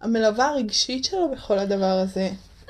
המלווה 0.00 0.46
הרגשית 0.46 1.04
שלו 1.04 1.30
בכל 1.30 1.58
הדבר 1.58 2.02
הזה. 2.04 2.28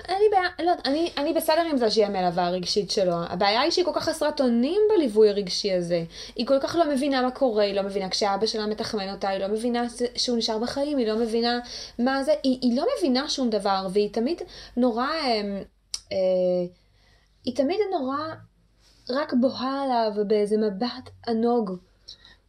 אין 0.08 0.18
לי 0.18 0.28
בעיה, 0.30 0.48
לא 0.68 0.72
אני, 0.84 1.10
אני 1.16 1.32
בסדר 1.32 1.62
עם 1.70 1.76
זה 1.76 1.90
שהיא 1.90 2.06
המלווה 2.06 2.46
הרגשית 2.46 2.90
שלו. 2.90 3.14
הבעיה 3.28 3.60
היא 3.60 3.70
שהיא 3.70 3.84
כל 3.84 3.90
כך 3.94 4.04
חסרת 4.04 4.40
אונים 4.40 4.80
בליווי 4.94 5.28
הרגשי 5.28 5.72
הזה. 5.72 6.04
היא 6.36 6.46
כל 6.46 6.58
כך 6.60 6.76
לא 6.76 6.94
מבינה 6.94 7.22
מה 7.22 7.30
קורה, 7.30 7.64
היא 7.64 7.74
לא 7.74 7.82
מבינה 7.82 8.08
כשאבא 8.08 8.46
שלה 8.46 8.66
מתחמן 8.66 9.10
אותה, 9.10 9.28
היא 9.28 9.40
לא 9.40 9.48
מבינה 9.48 9.86
שהוא 10.16 10.38
נשאר 10.38 10.58
בחיים, 10.58 10.98
היא 10.98 11.06
לא 11.06 11.16
מבינה 11.16 11.58
מה 11.98 12.24
זה, 12.24 12.34
היא, 12.42 12.58
היא 12.62 12.76
לא 12.76 12.86
מבינה 12.98 13.28
שום 13.28 13.50
דבר, 13.50 13.86
והיא 13.92 14.12
תמיד 14.12 14.42
נורא, 14.76 15.06
אה, 15.06 15.62
אה, 16.12 16.16
היא 17.44 17.56
תמיד 17.56 17.78
נורא 17.90 18.18
רק 19.10 19.32
בוהה 19.40 19.82
עליו 19.82 20.24
באיזה 20.26 20.56
מבט 20.56 21.10
ענוג. 21.28 21.78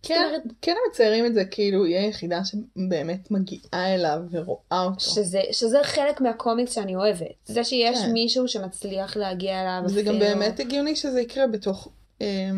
כן, 0.04 0.39
כן 0.62 0.76
מציירים 0.89 1.26
את 1.26 1.34
זה 1.34 1.45
כאילו 1.45 1.86
היא 1.86 1.98
היחידה 1.98 2.41
שבאמת 2.45 3.32
מגיעה 3.32 3.95
אליו 3.95 4.19
ורואה 4.32 4.84
אותו. 4.84 5.00
שזה, 5.00 5.41
שזה 5.52 5.78
חלק 5.84 6.22
מהקומיקס 6.22 6.74
שאני 6.74 6.95
אוהבת. 6.95 7.28
זה 7.45 7.63
שיש 7.63 8.00
כן. 8.00 8.12
מישהו 8.12 8.48
שמצליח 8.48 9.17
להגיע 9.17 9.62
אליו. 9.62 9.82
וזה 9.86 10.02
גם 10.02 10.19
באמת 10.19 10.60
הגיוני 10.60 10.95
שזה 10.95 11.22
יקרה 11.22 11.48
בתוך 11.48 11.88
אה, 12.22 12.50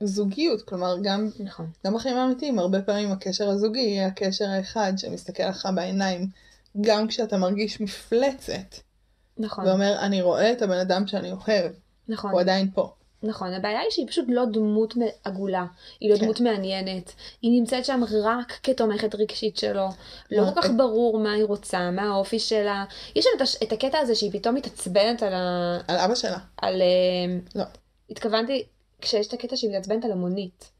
זוגיות, 0.00 0.62
כלומר 0.62 0.96
גם, 1.02 1.28
נכון. 1.40 1.66
גם 1.86 1.94
בחיים 1.94 2.16
האמיתיים 2.16 2.58
הרבה 2.58 2.82
פעמים 2.82 3.12
הקשר 3.12 3.48
הזוגי 3.48 3.80
יהיה 3.80 4.06
הקשר 4.06 4.44
האחד 4.48 4.92
שמסתכל 4.96 5.48
לך 5.48 5.68
בעיניים, 5.74 6.26
גם 6.80 7.08
כשאתה 7.08 7.36
מרגיש 7.36 7.80
מפלצת, 7.80 8.74
נכון. 9.38 9.66
ואומר 9.66 9.98
אני 10.00 10.22
רואה 10.22 10.52
את 10.52 10.62
הבן 10.62 10.78
אדם 10.78 11.06
שאני 11.06 11.32
אוהב, 11.32 11.72
נכון. 12.08 12.30
הוא 12.30 12.40
עדיין 12.40 12.70
פה. 12.74 12.92
נכון, 13.22 13.52
הבעיה 13.52 13.80
היא 13.80 13.90
שהיא 13.90 14.08
פשוט 14.08 14.24
לא 14.28 14.44
דמות 14.44 14.94
עגולה, 15.24 15.64
היא 16.00 16.10
לא 16.10 16.16
כן. 16.16 16.24
דמות 16.24 16.40
מעניינת, 16.40 17.12
היא 17.42 17.60
נמצאת 17.60 17.84
שם 17.84 18.02
רק 18.24 18.58
כתומכת 18.62 19.14
רגשית 19.14 19.56
שלו, 19.56 19.88
לא 20.30 20.42
לא, 20.46 20.50
כל 20.50 20.60
כך 20.62 20.66
את- 20.70 20.76
ברור 20.76 21.18
מה 21.18 21.32
היא 21.32 21.44
רוצה, 21.44 21.90
מה 21.90 22.02
האופי 22.02 22.38
שלה, 22.38 22.84
יש 23.16 23.24
שם 23.24 23.44
את, 23.62 23.72
הקטע 23.72 23.98
הזה 23.98 24.14
שהיא 24.14 24.32
פתאום 24.32 24.54
מתעצבנת 24.54 25.22
על 25.22 25.32
ה... 25.34 25.78
על 25.88 25.96
אבא 25.96 26.14
שלה. 26.14 26.38
על... 26.56 26.82
אה, 26.82 27.38
לא. 27.54 27.64
התכוונתי, 28.10 28.64
כשיש 29.00 29.26
את 29.28 29.32
הקטע 29.32 29.56
שהיא 29.56 29.70
מתעצבנת 29.70 30.04
על 30.04 30.12
המונית. 30.12 30.70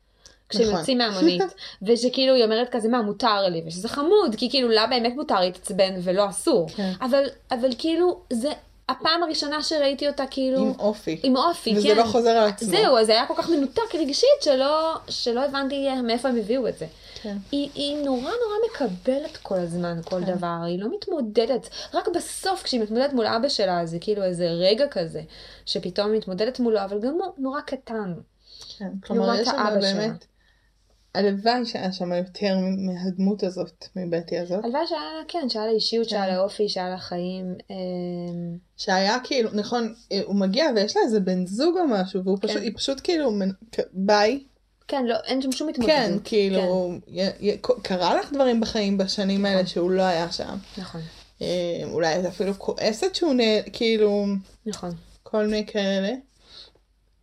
כשהם 0.49 0.63
נכון. 0.67 0.79
יוצאים 0.79 0.99
מהמונית, 0.99 1.43
ושכאילו 1.87 2.35
היא 2.35 2.45
אומרת 2.45 2.69
כזה 2.71 2.89
מה 2.89 3.03
מותר 3.03 3.43
לי, 3.43 3.63
ושזה 3.67 3.89
חמוד, 3.89 4.35
כי 4.37 4.51
כאילו 4.51 4.69
לה 4.69 4.87
באמת 4.87 5.13
מותר 5.17 5.41
להתעצבן 5.41 5.95
ולא 6.03 6.29
אסור, 6.29 6.69
כן. 6.69 6.93
אבל, 7.01 7.25
אבל 7.51 7.71
כאילו 7.79 8.21
זה 8.33 8.51
הפעם 8.89 9.23
הראשונה 9.23 9.63
שראיתי 9.63 10.09
אותה 10.09 10.25
כאילו 10.31 10.59
עם 10.61 10.73
אופי. 10.79 11.21
עם 11.23 11.37
אופי, 11.37 11.77
וזה 11.77 11.89
כן. 11.89 11.97
לא 11.97 12.05
חוזר 12.05 12.31
על 12.31 12.49
עצמו. 12.49 12.69
זהו, 12.69 12.99
אז 12.99 13.07
זה 13.07 13.13
היה 13.13 13.27
כל 13.27 13.35
כך 13.37 13.49
מנותק 13.49 13.95
רגשית 13.95 14.43
שלא, 14.43 14.95
שלא 15.09 15.45
הבנתי 15.45 15.89
מאיפה 16.03 16.29
הם 16.29 16.37
הביאו 16.37 16.69
את 16.69 16.79
זה. 16.79 16.87
כן. 17.23 17.37
היא, 17.53 17.71
היא 17.75 17.97
נורא 17.97 18.21
נורא 18.21 18.57
מקבלת 18.71 19.37
כל 19.37 19.55
הזמן 19.55 20.01
כל 20.05 20.25
כן. 20.25 20.35
דבר, 20.35 20.57
היא 20.67 20.79
לא 20.81 20.89
מתמודדת. 20.95 21.69
רק 21.95 22.09
בסוף 22.09 22.63
כשהיא 22.63 22.81
מתמודדת 22.81 23.13
מול 23.13 23.27
אבא 23.27 23.49
שלה 23.49 23.87
זה 23.87 23.99
כאילו 24.01 24.25
איזה 24.25 24.47
רגע 24.51 24.89
כזה, 24.89 25.23
שפתאום 25.67 26.11
היא 26.13 26.19
מתמודדת 26.19 26.61
מולו, 26.61 26.85
אבל 26.85 27.01
גם 27.01 27.13
הוא 27.13 27.33
נורא 27.39 27.61
קטן. 27.61 28.15
כן. 28.79 28.91
כלומר, 29.07 29.35
יש 29.35 29.49
שם 29.49 29.59
האבא 29.59 29.81
שלה. 29.81 30.09
הלוואי 31.19 31.67
שהיה 31.67 31.93
שם 31.93 32.13
יותר 32.13 32.57
מהדמות 32.79 33.43
הזאת, 33.43 33.85
מבטי 33.97 34.39
הזאת. 34.39 34.65
הלוואי 34.65 34.87
שהיה 34.87 35.01
לה, 35.01 35.23
כן, 35.29 35.49
שהיה 35.49 35.67
לה 35.67 35.73
אישיות, 35.73 36.05
כן. 36.05 36.11
שהיה 36.11 36.27
לה 36.27 36.41
אופי, 36.41 36.69
שהיה 36.69 36.89
לה 36.89 36.99
חיים. 36.99 37.55
אמ, 37.71 38.57
שהיה 38.77 39.19
כאילו, 39.25 39.51
נכון, 39.53 39.95
הוא 40.25 40.37
מגיע 40.37 40.65
ויש 40.77 40.97
לה 40.97 41.03
איזה 41.03 41.21
בן 41.21 41.47
זוג 41.47 41.77
או 41.79 41.87
משהו, 41.89 42.23
פשוט, 42.41 42.57
כן. 42.57 42.63
היא 42.63 42.73
פשוט 42.77 43.01
כאילו, 43.05 43.31
ביי. 43.93 44.45
כן, 44.89 45.05
לא, 45.07 45.17
אין 45.25 45.43
שם 45.43 45.53
שום 45.53 45.69
התמודדות. 45.69 45.97
כן, 45.97 46.13
כאילו, 46.25 46.93
י- 47.09 47.49
י- 47.51 47.57
קרה 47.83 48.17
לך 48.17 48.33
דברים 48.33 48.61
בחיים 48.61 48.99
בשנים 48.99 49.45
האלה 49.45 49.67
שהוא 49.67 49.91
לא 49.91 50.03
היה 50.03 50.33
שם. 50.33 50.57
נכון, 50.79 51.01
אה, 51.43 51.47
אולי 51.93 52.21
את 52.21 52.25
אפילו 52.25 52.55
כועסת 52.59 53.15
שהוא 53.15 53.35
נ... 53.35 53.39
כאילו, 53.73 54.27
נכון. 54.67 54.91
כל 55.23 55.47
מיני 55.47 55.67
כאלה. 55.67 56.13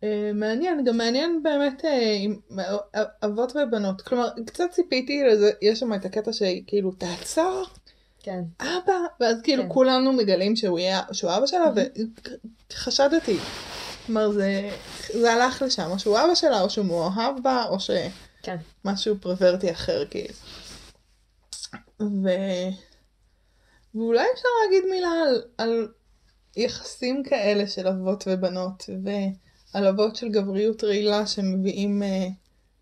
אה, 0.04 0.30
מעניין, 0.34 0.84
גם 0.84 0.96
מעניין 0.96 1.42
באמת 1.42 1.84
אה, 1.84 2.16
עם 2.20 2.38
אה, 2.58 3.04
אבות 3.24 3.52
ובנות. 3.56 4.02
כלומר, 4.02 4.28
קצת 4.46 4.64
ציפיתי 4.70 5.24
לזה, 5.24 5.50
יש 5.62 5.80
שם 5.80 5.94
את 5.94 6.04
הקטע 6.04 6.32
שכאילו, 6.32 6.92
תעצור, 6.92 7.64
כן, 8.26 8.40
אבא, 8.60 8.98
ואז 9.20 9.42
כאילו 9.42 9.62
כן. 9.62 9.68
כולנו 9.68 10.12
מגלים 10.12 10.56
שהוא 10.56 10.78
יהיה, 10.78 11.00
שהוא 11.12 11.30
אבא 11.36 11.46
שלה, 11.46 11.70
וחשדתי. 12.72 13.36
כלומר, 14.06 14.30
זה, 14.30 14.70
זה 15.12 15.32
הלך 15.32 15.62
לשם, 15.62 15.90
או 15.90 15.98
שהוא 15.98 16.18
אבא 16.18 16.34
שלה, 16.34 16.60
או 16.60 16.70
שהוא 16.70 16.86
מאוהב 16.86 17.42
בה, 17.42 17.64
או 17.64 17.76
כן. 18.42 18.56
שמשהו 18.84 19.16
פרוורטי 19.20 19.70
אחר, 19.70 20.04
כאילו. 20.10 20.34
ו... 22.00 22.28
ואולי 23.94 24.26
אפשר 24.34 24.48
להגיד 24.64 24.84
מילה 24.90 25.08
על, 25.08 25.42
על 25.58 25.88
יחסים 26.56 27.22
כאלה 27.22 27.66
של 27.66 27.88
אבות 27.88 28.24
ובנות, 28.26 28.84
ועל 29.04 29.30
אבות 29.84 30.16
של 30.16 30.28
גבריות 30.28 30.84
רעילה 30.84 31.26
שמביאים 31.26 32.02
אה, 32.02 32.26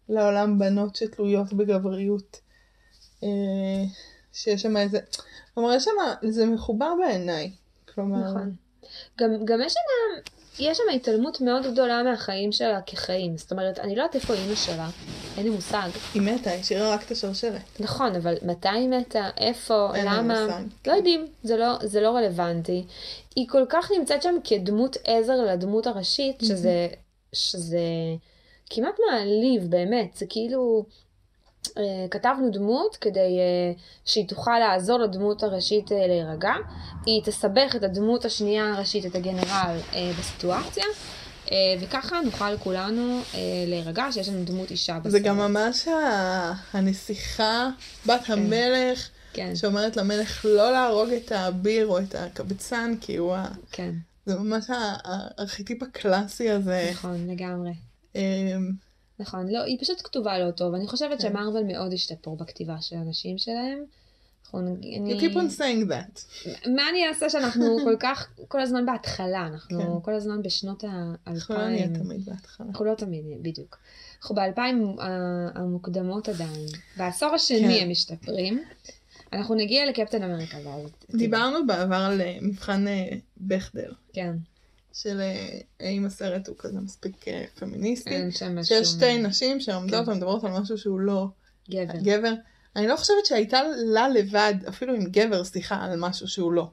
לעולם 0.09 0.59
בנות 0.59 0.97
שתלויות 0.97 1.53
בגבריות. 1.53 2.41
אה, 3.23 3.85
שיש 4.33 4.63
שם 4.63 4.77
איזה, 4.77 4.99
כלומר 5.55 5.75
יש 5.75 5.85
שם, 5.85 6.29
זה 6.29 6.47
מחובר 6.47 6.93
בעיניי. 6.99 7.51
כלומר, 7.95 8.31
נכון. 8.31 8.53
גם, 9.19 9.31
גם 9.45 9.61
יש 9.61 9.73
שם, 9.73 9.81
יש 10.59 10.79
שם 10.79 10.83
התעלמות 10.95 11.41
מאוד 11.41 11.67
גדולה 11.73 12.03
מהחיים 12.03 12.53
שלה 12.53 12.81
כחיים. 12.87 13.37
זאת 13.37 13.51
אומרת, 13.51 13.79
אני 13.79 13.97
לא 13.97 14.03
יודעת 14.03 14.15
איפה 14.15 14.35
אימא 14.35 14.55
שלה, 14.55 14.89
אין 15.37 15.45
לי 15.45 15.51
מושג. 15.51 15.89
היא 16.15 16.23
מתה, 16.23 16.51
היא 16.51 16.61
השאירה 16.61 16.95
רק 16.95 17.03
את 17.07 17.11
השרשרת. 17.11 17.81
נכון, 17.81 18.15
אבל 18.15 18.35
מתי 18.43 18.69
היא 18.69 18.89
מתה? 18.89 19.29
איפה? 19.37 19.91
אין 19.95 20.07
למה? 20.07 20.47
מושג. 20.47 20.63
לא 20.87 20.93
יודעים, 20.93 21.27
זה 21.43 21.57
לא, 21.57 21.79
זה 21.83 22.01
לא 22.01 22.11
רלוונטי. 22.11 22.85
היא 23.37 23.49
כל 23.49 23.65
כך 23.69 23.91
נמצאת 23.99 24.23
שם 24.23 24.35
כדמות 24.45 24.97
עזר 25.05 25.37
לדמות 25.37 25.87
הראשית, 25.87 26.41
שזה, 26.43 26.89
שזה 27.33 27.79
כמעט 28.71 28.95
מעליב, 29.11 29.71
באמת. 29.71 30.17
זה 30.17 30.27
כאילו, 30.29 30.85
כתבנו 32.11 32.51
דמות 32.51 32.97
כדי 32.97 33.19
אה, 33.19 33.73
שהיא 34.05 34.29
תוכל 34.29 34.59
לעזור 34.59 34.99
לדמות 34.99 35.43
הראשית 35.43 35.93
אה, 35.93 36.07
להירגע. 36.07 36.53
היא 37.07 37.23
תסבך 37.25 37.77
את 37.77 37.83
הדמות 37.83 38.25
השנייה 38.25 38.75
הראשית, 38.75 39.07
את 39.07 39.15
הגנרל, 39.15 39.77
אה, 39.93 40.11
בסיטואציה. 40.19 40.85
אה, 41.53 41.57
וככה 41.81 42.21
נוכל 42.25 42.59
כולנו 42.59 43.21
אה, 43.35 43.41
להירגע 43.67 44.07
שיש 44.13 44.29
לנו 44.29 44.45
דמות 44.45 44.71
אישה 44.71 44.99
בסרט. 44.99 45.13
זה 45.13 45.19
גם 45.19 45.39
ממש 45.39 45.89
הנסיכה, 46.73 47.71
בת 48.07 48.31
המלך, 48.31 49.09
כן, 49.33 49.57
שאומרת 49.57 49.97
למלך 49.97 50.45
לא 50.45 50.73
להרוג 50.73 51.11
את 51.11 51.33
האביר 51.33 51.87
או 51.87 51.99
את 51.99 52.15
הקבצן, 52.15 52.95
כי 53.01 53.17
הוא 53.17 53.35
ה... 53.35 53.49
כן. 53.73 53.91
זה 54.27 54.39
ממש 54.39 54.65
הארכיטיפ 54.69 55.83
הקלאסי 55.83 56.51
הזה. 56.51 56.89
נכון, 56.93 57.27
לגמרי. 57.31 57.71
נכון, 59.19 59.49
לא, 59.49 59.63
היא 59.63 59.79
פשוט 59.81 60.01
כתובה 60.05 60.39
לא 60.39 60.51
טוב. 60.51 60.75
אני 60.75 60.87
חושבת 60.87 61.23
כן. 61.23 61.29
שמרוויל 61.29 61.65
מאוד 61.65 61.93
השתפרו 61.93 62.37
בכתיבה 62.37 62.77
של 62.81 62.97
הנשים 62.97 63.39
שלהם. 63.39 63.85
אנחנו, 64.45 64.59
אני... 64.61 65.15
You 65.15 65.21
keep 65.21 65.35
on 65.35 65.59
saying 65.59 65.91
that. 65.91 66.21
מה 66.71 66.83
אני 66.91 67.09
אעשה 67.09 67.31
שאנחנו 67.31 67.65
כל 67.85 67.97
כך, 68.01 68.29
כל 68.49 68.61
הזמן 68.61 68.87
בהתחלה, 68.87 69.47
אנחנו 69.47 69.81
כן. 69.81 70.05
כל 70.05 70.15
הזמן 70.15 70.43
בשנות 70.43 70.85
אנחנו 71.27 71.55
לא 71.55 71.69
נהיה 71.69 71.83
האלפיים. 71.85 72.05
תמיד 72.05 72.25
בהתחלה. 72.25 72.67
אנחנו 72.67 72.85
לא 72.85 72.95
תמיד, 72.95 73.25
בדיוק. 73.43 73.79
אנחנו 74.21 74.35
באלפיים 74.35 74.97
ה- 75.01 75.49
המוקדמות 75.59 76.29
עדיין. 76.29 76.67
בעשור 76.97 77.29
השני 77.35 77.79
כן. 77.79 77.83
הם 77.85 77.91
משתפרים. 77.91 78.63
אנחנו 79.33 79.55
נגיע 79.55 79.87
לקפטן 79.87 80.23
אמריקה 80.23 80.57
ואז. 80.65 80.91
דיברנו 81.15 81.67
בעבר 81.67 81.97
על 81.97 82.21
אה, 82.21 82.37
מבחן 82.43 82.89
אה, 82.89 83.09
בכדר, 83.39 83.93
כן, 84.13 84.33
של 84.95 85.21
אה, 85.21 85.59
האם 85.81 86.07
הסרט 86.07 86.49
הוא 86.49 86.57
כזה 86.59 86.81
מספיק 86.81 87.29
אה, 87.29 87.45
פמיניסטי. 87.59 88.11
אין 88.11 88.31
שם 88.31 88.59
משהו. 88.59 88.77
שיש 88.77 88.89
שתי 88.89 89.19
נשים 89.19 89.61
שעומדות 89.61 90.05
כן. 90.05 90.11
ומדברות 90.11 90.45
על 90.45 90.51
משהו 90.51 90.79
שהוא 90.79 91.01
לא 91.01 91.27
גבר. 91.71 91.95
גבר. 92.03 92.33
אני 92.77 92.89
לא 92.89 92.97
חושבת 92.97 93.27
שהייתה 93.27 93.61
לה 93.77 94.09
לבד, 94.09 94.55
אפילו 94.69 94.95
עם 94.95 95.05
גבר, 95.05 95.45
שיחה 95.45 95.85
על 95.85 95.97
משהו 95.97 96.29
שהוא 96.29 96.53
לא 96.53 96.71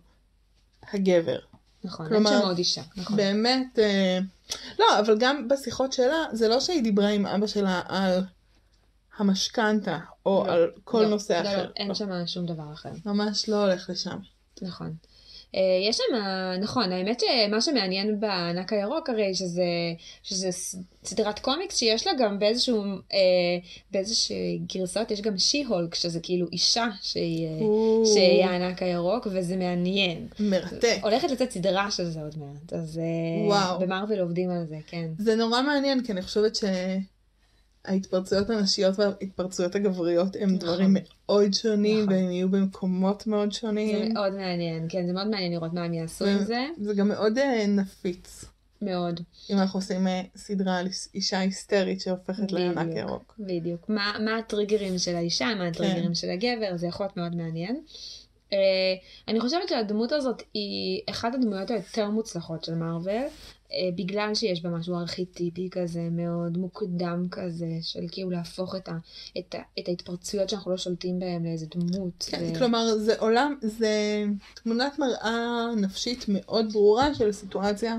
הגבר. 0.94 1.40
נכון, 1.84 2.06
אין 2.06 2.14
כלומר, 2.14 2.40
שם 2.40 2.46
עוד 2.48 2.58
אישה. 2.58 2.82
נכון. 2.96 3.18
באמת, 3.18 3.80
אה, 3.80 4.20
לא, 4.80 5.00
אבל 5.00 5.18
גם 5.20 5.48
בשיחות 5.48 5.94
שלה, 5.94 6.26
זה 6.32 6.48
לא 6.48 6.60
שהיא 6.60 6.84
דיברה 6.84 7.10
עם 7.10 7.26
אבא 7.26 7.48
שלה 7.48 7.82
על 7.88 8.24
המשכנתה, 9.18 10.00
או 10.26 10.44
לא, 10.48 10.54
על 10.54 10.72
כל 10.84 11.02
לא, 11.02 11.10
נושא 11.10 11.34
לא, 11.34 11.50
אחר. 11.50 11.64
לא, 11.64 11.72
אין 11.76 11.88
לא. 11.88 11.94
שם 11.94 12.28
שום 12.28 12.46
דבר 12.46 12.74
אחר. 12.74 12.92
ממש 13.06 13.50
לא 13.50 13.56
הולך 13.56 13.90
לשם. 13.90 14.18
נכון. 14.62 14.96
אה, 15.56 15.62
יש 15.90 15.98
שם, 15.98 16.16
נכון, 16.62 16.92
האמת 16.92 17.20
שמה 17.20 17.62
שמעניין 17.62 18.20
בענק 18.20 18.74
הירוק 18.74 19.10
הרי 19.10 19.36
שזה, 19.36 19.64
שזה 20.24 20.50
סדרת 21.04 21.40
קומיקס 21.40 21.78
שיש 21.78 22.08
לה 22.08 22.14
גם 22.20 22.40
באיזשהו, 22.40 22.84
אה, 23.14 23.20
באיזושהי 23.92 24.60
גרסאות 24.74 25.12
יש 25.12 25.22
גם 25.22 25.38
שי-הולק, 25.38 25.96
שזה 25.96 26.20
כאילו 26.20 26.48
אישה 26.52 26.88
שהיא, 27.02 27.48
אה, 27.48 27.62
או, 27.62 28.04
שהיא 28.06 28.46
הענק 28.46 28.84
הירוק, 28.84 29.28
וזה 29.32 29.58
מעניין. 29.58 30.28
מרתק. 30.40 31.00
הולכת 31.02 31.32
לצאת 31.32 31.52
סדרה 31.52 31.92
של 31.92 32.10
זה 32.10 32.22
עוד 32.22 32.36
מעט, 32.38 32.74
אז 32.74 33.02
אה. 33.50 33.78
במרוויל 33.78 34.20
עובדים 34.20 34.50
על 34.50 34.66
זה, 34.66 34.78
כן. 34.88 35.08
זה 35.18 35.36
נורא 35.36 35.62
מעניין, 35.62 36.04
כי 36.04 36.12
אני 36.12 36.22
חושבת 36.22 36.56
שההתפרצויות 37.88 38.50
הנשיות 38.50 39.00
וההתפרצויות 39.00 39.76
הגבריות 39.76 40.36
הם 40.36 40.42
נכון. 40.42 40.58
דברים 40.60 40.96
מאוד 41.26 41.54
שונים, 41.54 42.00
נכון. 42.04 42.14
והם 42.14 42.32
יהיו 42.32 42.50
במקומות 42.50 43.28
מאוד 43.28 43.54
זה 43.54 43.60
שונים. 43.60 44.14
מאוד 44.14 44.34
מעניין, 44.34 44.86
כן, 44.90 45.08
זה 45.08 45.14
מאוד 45.14 45.28
מעניין 45.28 45.52
לראות 45.52 45.74
מה 45.74 45.84
הם 45.84 45.94
יעשו 45.94 46.26
עם 46.26 46.44
זה, 46.44 46.66
זה 46.82 46.94
גם 46.94 47.08
מאוד 47.08 47.38
אה, 47.38 47.68
נפיץ. 47.68 48.46
מאוד. 48.84 49.20
אם 49.50 49.58
אנחנו 49.58 49.80
עושים 49.80 50.08
אה, 50.08 50.22
סדרה 50.36 50.78
על 50.78 50.88
איש- 50.88 51.08
אישה 51.16 51.40
היסטרית 51.40 52.02
שהופכת 52.02 52.52
לענק. 52.52 52.96
ירוק. 52.96 53.36
בדיוק. 53.40 53.90
מה, 53.90 54.14
מה 54.26 54.38
הטריגרים 54.38 54.98
של 54.98 55.16
האישה, 55.16 55.48
מה 55.58 55.68
הטריגרים 55.68 56.08
כן. 56.08 56.14
של 56.16 56.30
הגבר, 56.30 56.78
זה 56.78 56.88
יכול 56.88 57.06
להיות 57.06 57.18
מאוד 57.18 57.36
מעניין. 57.36 57.82
Uh, 58.52 58.54
אני 59.28 59.40
חושבת 59.40 59.70
שהדמות 59.70 60.12
הזאת 60.12 60.44
היא 60.54 61.02
אחת 61.10 61.34
הדמויות 61.36 61.72
היותר 61.72 62.10
מוצלחות 62.10 62.64
של 62.64 62.76
מארוול, 62.76 63.24
uh, 63.68 63.72
בגלל 63.96 64.36
שיש 64.36 64.62
בה 64.62 64.70
משהו 64.70 64.96
ארכיטיפי 64.96 65.70
כזה, 65.72 66.02
מאוד 66.12 66.58
מוקדם 66.58 67.28
כזה, 67.32 67.70
של 67.82 68.00
כאילו 68.12 68.30
להפוך 68.30 68.76
את, 68.76 68.90
ה, 68.90 68.98
את, 69.38 69.56
ה, 69.56 69.62
את 69.80 69.88
ההתפרצויות 69.88 70.50
שאנחנו 70.50 70.72
לא 70.72 70.78
שולטים 70.78 71.20
בהן 71.20 71.46
לאיזה 71.46 71.66
דמות. 71.76 72.26
כן, 72.30 72.52
ו- 72.52 72.58
כלומר, 72.58 72.98
זה 72.98 73.20
עולם, 73.20 73.56
זה 73.62 74.24
תמונת 74.54 75.00
מראה 75.00 75.66
נפשית 75.78 76.26
מאוד 76.28 76.74
ברורה 76.74 77.16
של 77.16 77.32
סיטואציה 77.32 77.98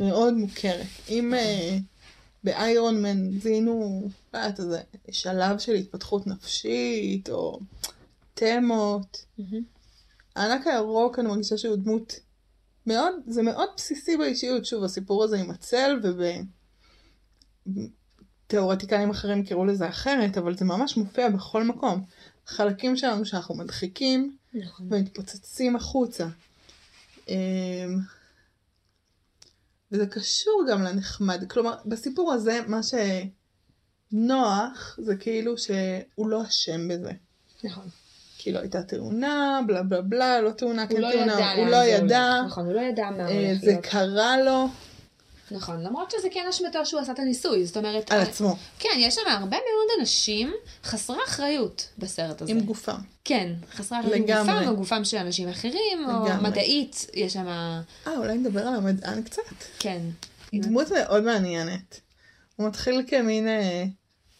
מאוד 0.00 0.34
מוכרת. 0.34 0.86
אם 1.08 1.34
אה, 1.34 1.78
באיירון 2.44 3.02
מן 3.02 3.38
זיהינו, 3.40 4.08
לא 4.34 4.38
יודעת, 4.38 4.60
איזה 4.60 4.82
שלב 5.10 5.58
של 5.58 5.74
התפתחות 5.74 6.26
נפשית, 6.26 7.30
או 7.30 7.60
תמות. 8.34 9.24
מהמם. 9.38 9.77
הענק 10.38 10.66
הירוק, 10.66 11.18
אני 11.18 11.28
מרגישה 11.28 11.56
שהוא 11.56 11.76
דמות 11.76 12.20
מאוד, 12.86 13.14
זה 13.26 13.42
מאוד 13.42 13.68
בסיסי 13.76 14.16
באישיות. 14.16 14.64
שוב, 14.64 14.84
הסיפור 14.84 15.24
הזה 15.24 15.38
עם 15.38 15.50
הצל, 15.50 16.00
תיאורטיקנים 18.46 19.10
אחרים 19.10 19.44
קראו 19.44 19.64
לזה 19.64 19.88
אחרת, 19.88 20.38
אבל 20.38 20.56
זה 20.56 20.64
ממש 20.64 20.96
מופיע 20.96 21.28
בכל 21.28 21.64
מקום. 21.64 22.04
חלקים 22.46 22.96
שלנו 22.96 23.24
שאנחנו 23.24 23.54
מדחיקים 23.54 24.36
נכון. 24.54 24.86
ומתפוצצים 24.90 25.76
החוצה. 25.76 26.28
אמ, 27.28 27.34
וזה 29.92 30.06
קשור 30.06 30.64
גם 30.70 30.82
לנחמד. 30.82 31.44
כלומר, 31.50 31.74
בסיפור 31.86 32.32
הזה, 32.32 32.60
מה 32.68 32.80
שנוח 34.12 34.98
זה 35.02 35.16
כאילו 35.16 35.58
שהוא 35.58 36.28
לא 36.28 36.42
אשם 36.42 36.88
בזה. 36.88 37.12
נכון. 37.64 37.88
כאילו 38.48 38.60
הייתה 38.60 38.82
תאונה, 38.82 39.60
בלה 39.66 39.82
בלה 39.82 40.02
בלה, 40.02 40.40
לא 40.40 40.50
תאונה, 40.50 40.86
כן 40.86 40.94
הוא 40.94 41.00
לא 41.02 41.12
תאונה, 41.12 41.52
הוא 41.52 41.66
לא 41.66 41.80
זה 41.80 41.86
ידע, 41.86 42.36
הולך. 42.38 42.46
נכון, 42.46 42.66
הוא 42.66 42.74
לא 42.74 42.80
ידע 42.80 43.10
מה 43.10 43.28
אה, 43.28 43.48
הולך 43.48 43.60
זה. 43.60 43.76
קרה 43.82 44.42
לו 44.42 44.68
נכון, 45.50 45.82
למרות 45.82 46.10
שזה 46.10 46.28
כן 46.30 46.46
אשמתו 46.50 46.86
שהוא 46.86 47.00
עשה 47.00 47.12
את 47.12 47.18
הניסוי, 47.18 47.66
זאת 47.66 47.76
אומרת... 47.76 48.12
על 48.12 48.20
עצמו, 48.20 48.56
כן, 48.78 48.96
יש 48.98 49.14
שם 49.14 49.20
הרבה 49.26 49.56
מאוד 49.56 50.00
אנשים 50.00 50.52
חסרי 50.84 51.16
אחריות 51.26 51.88
בסרט 51.98 52.42
הזה. 52.42 52.52
עם 52.52 52.60
גופם. 52.60 52.98
כן, 53.24 53.52
חסרי 53.72 54.00
אחריות 54.00 54.16
עם. 54.16 54.26
גופם 54.26 54.68
או 54.68 54.76
גופם 54.76 55.04
של 55.04 55.16
אנשים 55.16 55.48
אחרים, 55.48 56.04
או 56.04 56.26
לגמרי. 56.26 56.50
מדעית, 56.50 57.06
יש 57.14 57.32
שם... 57.32 57.46
אה, 58.06 58.16
אולי 58.16 58.38
נדבר 58.38 58.60
על 58.60 58.74
המדען 58.74 59.22
קצת. 59.22 59.42
כן. 59.78 60.00
דמות 60.54 60.86
מאוד 60.90 61.24
מעניינת. 61.24 62.00
הוא 62.56 62.68
מתחיל 62.68 63.02
כמין 63.06 63.48
אה, 63.48 63.84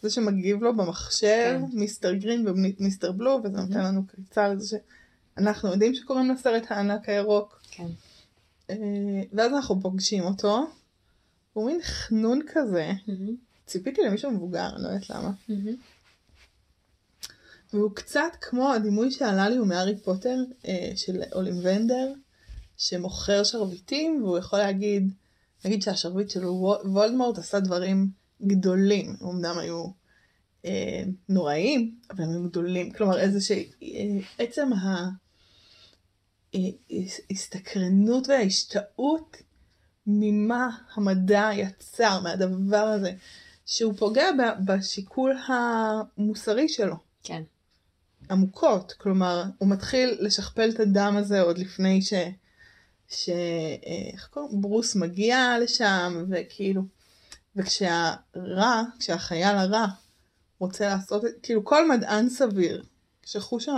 זה 0.01 0.09
שמגיב 0.09 0.63
לו 0.63 0.75
במחשב, 0.77 1.59
כן. 1.71 1.77
מיסטר 1.77 2.13
גרין 2.13 2.47
ומיסטר 2.47 3.11
בלו, 3.11 3.39
וזה 3.43 3.57
נותן 3.57 3.79
לנו 3.83 4.07
קריצה 4.07 4.47
לזה 4.47 4.77
שאנחנו 5.37 5.69
יודעים 5.71 5.95
שקוראים 5.95 6.31
לסרט 6.31 6.63
הענק 6.69 7.09
הירוק. 7.09 7.61
כן. 7.71 7.87
אה, 8.69 8.75
ואז 9.33 9.53
אנחנו 9.53 9.81
פוגשים 9.81 10.23
אותו, 10.23 10.67
הוא 11.53 11.65
מין 11.65 11.79
חנון 11.83 12.39
כזה, 12.53 12.91
מהמם, 13.07 13.35
ציפיתי 13.65 14.01
למישהו 14.01 14.31
מבוגר, 14.31 14.69
אני 14.75 14.83
לא 14.83 14.87
יודעת 14.87 15.09
למה. 15.09 15.31
מהמם. 15.49 15.75
והוא 17.73 17.91
קצת 17.95 18.31
כמו 18.41 18.73
הדימוי 18.73 19.11
שעלה 19.11 19.49
לי 19.49 19.55
הוא 19.57 19.67
מהארי 19.67 19.97
פוטר 19.97 20.35
אה, 20.67 20.91
של 20.95 21.21
אוליבנדר, 21.33 22.13
שמוכר 22.77 23.43
שרביטים 23.43 24.23
והוא 24.23 24.37
יכול 24.37 24.59
להגיד, 24.59 25.11
נגיד 25.65 25.81
שהשרביט 25.81 26.37
וול- 26.37 26.87
וולדמורט 26.87 27.37
עשה 27.37 27.59
דברים 27.59 28.09
גדולים, 28.41 29.15
אמנם 29.23 29.57
היו 29.57 29.85
אה, 30.65 31.03
נוראיים, 31.29 31.95
אבל 32.11 32.23
הם 32.23 32.29
היו 32.29 32.43
גדולים, 32.43 32.91
כלומר. 32.91 33.19
איזה 33.19 33.39
שעצם 33.41 34.69
ההסתקרנות 37.29 38.29
וההשתאות 38.29 39.37
ממה 40.07 40.69
המדע 40.93 41.49
יצר, 41.53 42.19
מהדבר 42.21 42.77
הזה, 42.77 43.11
שהוא 43.65 43.93
פוגע 43.97 44.31
ב- 44.31 44.71
בשיקול 44.71 45.37
המוסרי 45.47 46.69
שלו. 46.69 46.95
כן. 47.23 47.43
עמוקות, 48.29 48.91
כלומר, 48.91 49.43
הוא 49.57 49.69
מתחיל 49.69 50.17
לשכפל 50.19 50.69
את 50.69 50.79
הדם 50.79 51.15
הזה 51.17 51.41
עוד 51.41 51.57
לפני 51.57 52.01
ש... 52.01 52.13
ש... 53.09 53.29
אה, 53.29 54.09
איך 54.13 54.27
קוראים? 54.27 54.61
ברוס 54.61 54.95
מגיע 54.95 55.55
לשם, 55.61 56.25
וכאילו... 56.29 56.81
וכשהרע, 57.55 58.83
כשהחייל 58.99 59.55
הרע 59.57 59.85
רוצה 60.59 60.87
לעשות. 60.87 61.23
כאילו, 61.43 61.65
כל 61.65 61.89
מדען 61.89 62.29
סביר, 62.29 62.83
כשחוש 63.21 63.69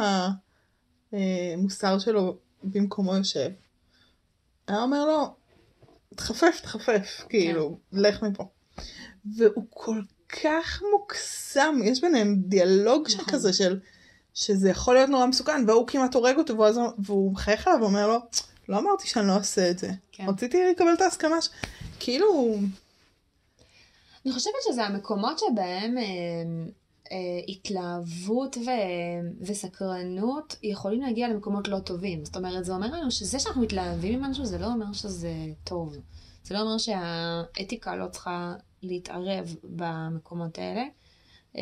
המוסר 1.11 1.99
שלו 1.99 2.37
במקומו 2.63 3.15
יושב, 3.15 3.49
היה 4.67 4.81
אומר 4.81 5.05
לו, 5.05 5.35
תחפף, 6.15 6.59
תחפף, 6.63 7.25
כאילו, 7.29 7.77
לך 7.91 8.23
מפה. 8.23 8.47
והוא 9.35 9.65
כל 9.69 10.01
כך 10.43 10.81
מוקסם, 10.91 11.79
יש 11.83 12.01
ביניהם 12.01 12.35
דיאלוג 12.35 13.07
נכון. 13.13 13.25
כזה 13.25 13.53
של 13.53 13.79
שזה 14.33 14.69
יכול 14.69 14.95
להיות 14.95 15.09
נורא 15.09 15.25
מסוכן, 15.25 15.63
והוא 15.67 15.87
כמעט 15.87 16.15
הורג 16.15 16.37
אותו, 16.37 16.57
והוא 16.99 17.33
מחייך 17.33 17.67
עליו 17.67 17.79
ואומר 17.81 18.07
לו, 18.07 18.17
לא 18.69 18.79
אמרתי 18.79 19.07
שאני 19.07 19.27
לא 19.27 19.33
אעשה 19.33 19.71
את 19.71 19.79
זה. 19.79 19.91
כן. 20.11 20.29
רציתי 20.29 20.57
לקבל 20.71 20.93
את 20.93 21.01
ההסכמה 21.01 21.41
ש... 21.41 21.49
כאילו, 21.99 22.57
אני 24.25 24.33
חושבת 24.33 24.53
שזה 24.69 24.83
המקומות 24.85 25.39
שבהם 25.39 25.97
אה, 25.97 26.03
אה, 27.11 27.17
התלהבות 27.47 28.57
ו... 28.57 28.69
וסקרנות 29.41 30.55
יכולים 30.63 31.01
להגיע 31.01 31.27
למקומות 31.27 31.67
לא 31.67 31.79
טובים. 31.79 32.25
זאת 32.25 32.35
אומרת, 32.35 32.65
זה 32.65 32.73
אומר 32.73 32.87
לנו 32.87 33.11
שזה 33.11 33.39
שאנחנו 33.39 33.61
מתלהבים 33.61 34.21
ממשהו 34.21 34.45
זה 34.45 34.57
לא 34.57 34.65
אומר 34.65 34.93
שזה 34.93 35.33
טוב. 35.63 35.97
זה 36.43 36.53
לא 36.53 36.61
אומר 36.61 36.77
שהאתיקה 36.77 37.95
לא 37.95 38.07
צריכה 38.07 38.55
להתערב 38.83 39.55
במקומות 39.63 40.57
האלה. 40.57 40.83
אה, 41.57 41.61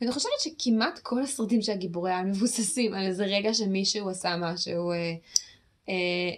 ואני 0.00 0.12
חושבת 0.12 0.32
שכמעט 0.40 0.98
כל 0.98 1.22
הסרטים 1.22 1.62
של 1.62 1.72
הגיבורי 1.72 2.10
העל 2.10 2.26
מבוססים 2.26 2.94
על 2.94 3.06
איזה 3.06 3.24
רגע 3.24 3.54
שמישהו 3.54 4.10
עשה 4.10 4.36
משהו, 4.36 4.90
אה, 4.90 4.96
אה, 5.88 6.34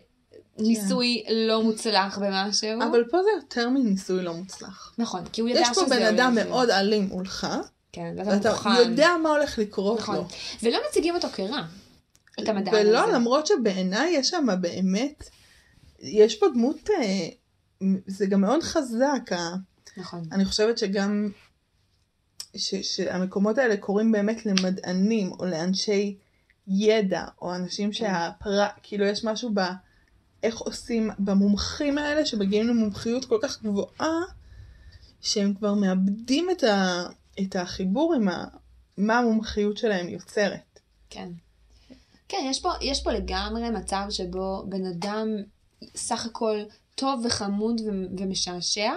ניסוי 0.61 1.25
לא 1.31 1.63
מוצלח 1.63 2.19
במשהו. 2.19 2.83
אבל 2.91 3.05
פה 3.11 3.19
זה 3.23 3.31
יותר 3.37 3.69
מניסוי 3.69 4.23
לא 4.23 4.35
מוצלח. 4.35 4.95
נכון, 4.99 5.25
כי 5.33 5.41
הוא 5.41 5.49
ידע 5.49 5.61
יש 5.61 5.69
שזה 5.69 5.81
פה 5.81 5.87
בן 5.91 5.97
הולך 5.97 6.09
אדם. 6.09 6.35
מאוד 6.35 6.71
אלים 6.71 7.09
מולך, 7.09 7.47
כן, 7.93 8.15
ואתה 8.17 8.51
מוכן. 8.51 8.71
יודע 8.79 9.11
מה 9.23 9.29
הולך 9.29 9.59
לקרות 9.59 9.99
נכון. 9.99 10.17
לו. 10.17 10.27
ולא 10.63 10.79
מציגים 10.89 11.15
אותו 11.15 11.29
כרע. 11.33 11.63
את 12.43 12.49
המדען 12.49 12.75
ולא, 12.75 13.05
הזה. 13.05 13.13
למרות 13.13 13.47
שבעיניי 13.47 14.11
יש 14.13 14.29
שם 14.29 14.47
באמת, 14.61 15.31
יש 16.01 16.39
פה 16.39 16.47
דמות, 16.55 16.91
אה, 16.91 17.29
זה 18.07 18.27
גם 18.27 18.41
מאוד 18.41 18.63
חזק, 18.63 19.31
נכון. 19.97 20.25
אני 20.33 20.45
חושבת 20.45 20.79
שגם, 20.79 21.31
ש, 22.57 22.75
שהמקומות 22.75 23.59
האלה 23.59 23.77
קורים 23.77 24.13
באמת 24.13 24.47
למדענים, 24.47 25.33
או 25.33 25.45
לאנשי 25.45 26.19
ידע, 26.69 27.25
או 27.43 27.55
אנשים 27.55 27.93
שהפרה, 27.93 28.69
כאילו 28.83 29.05
יש 29.05 29.25
משהו 29.25 29.51
ב... 29.55 29.61
איך 30.43 30.59
עושים, 30.59 31.11
במומחים 31.19 31.99
האלה 31.99 32.27
שמגיעים 32.27 32.69
למומחיות 32.69 33.25
כל 33.25 33.39
כך 33.43 33.63
גבוהה, 33.63 34.21
שהם 35.21 35.55
כבר 35.55 35.75
מאבדים 35.75 36.51
את, 36.51 36.65
ה, 36.65 37.07
את 37.41 37.57
החיבור 37.57 38.15
עם 38.15 38.29
ה, 38.29 38.45
מה 38.99 39.19
המומחיות 39.19 39.77
שלהם 39.77 40.09
יוצרת. 40.09 40.81
כן. 41.11 41.29
כן, 42.29 42.47
יש 42.51 42.61
פה, 42.61 42.73
יש 42.81 43.03
פה 43.03 43.13
לגמרי 43.13 43.71
מצב 43.71 44.03
שבו 44.11 44.65
בן 44.69 44.87
אדם 44.87 45.29
סך 45.97 46.27
הכל 46.27 46.63
טוב 46.95 47.25
וחמוד 47.27 47.81
ו- 47.81 48.19
ומשעשע, 48.19 48.93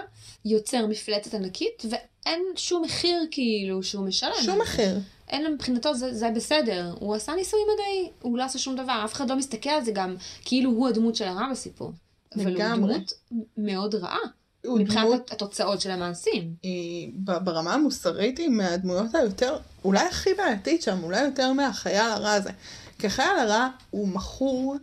יוצר 0.46 0.88
מפלצת 0.88 1.34
ענקית, 1.34 1.84
ואין 1.90 2.44
שום 2.56 2.82
מחיר 2.84 3.28
כאילו 3.32 3.84
שהוא 3.84 4.08
משלם. 4.08 4.32
שום 4.46 4.62
מחיר. 4.62 5.00
אין 5.34 5.44
לו 5.44 5.52
מבחינתו 5.52 5.96
זה, 5.96 6.14
זה 6.14 6.30
בסדר, 6.36 6.96
הוא 7.00 7.16
עשה 7.16 7.36
ניסוי 7.36 7.60
מדעי, 7.74 8.12
הוא 8.22 8.38
לא 8.38 8.44
עשה 8.44 8.60
שום 8.60 8.76
דבר, 8.76 9.02
אף 9.06 9.14
אחד 9.14 9.30
לא 9.30 9.36
מסתכל 9.36 9.70
על 9.70 9.84
זה 9.86 9.92
גם 9.92 10.16
כאילו 10.46 10.70
הוא 10.70 10.88
הדמות 10.88 11.16
של 11.16 11.26
הרע 11.26 11.52
בסיפור. 11.52 11.92
אבל 12.36 12.62
הוא. 12.62 12.76
דמות 12.76 13.14
מאוד 13.58 13.96
רעה, 13.96 14.18
מבחינת 14.66 15.06
דמות 15.06 15.32
התוצאות 15.32 15.82
של 15.82 15.92
המעשים. 15.92 16.54
היא 16.64 17.12
ב- 17.16 17.38
ברמה 17.38 17.74
המוסרית 17.74 18.38
היא 18.38 18.50
מהדמויות 18.50 19.16
היותר, 19.16 19.58
אולי 19.86 20.08
הכי 20.08 20.34
בעייתית 20.34 20.82
שם, 20.82 21.04
אולי 21.04 21.22
יותר 21.26 21.54
מהחייל 21.54 22.12
הרע 22.12 22.32
הזה. 22.32 22.50
כי 23.00 23.08
החייל 23.08 23.40
הרע 23.40 23.70
הוא 23.90 24.08
מכור 24.08 24.76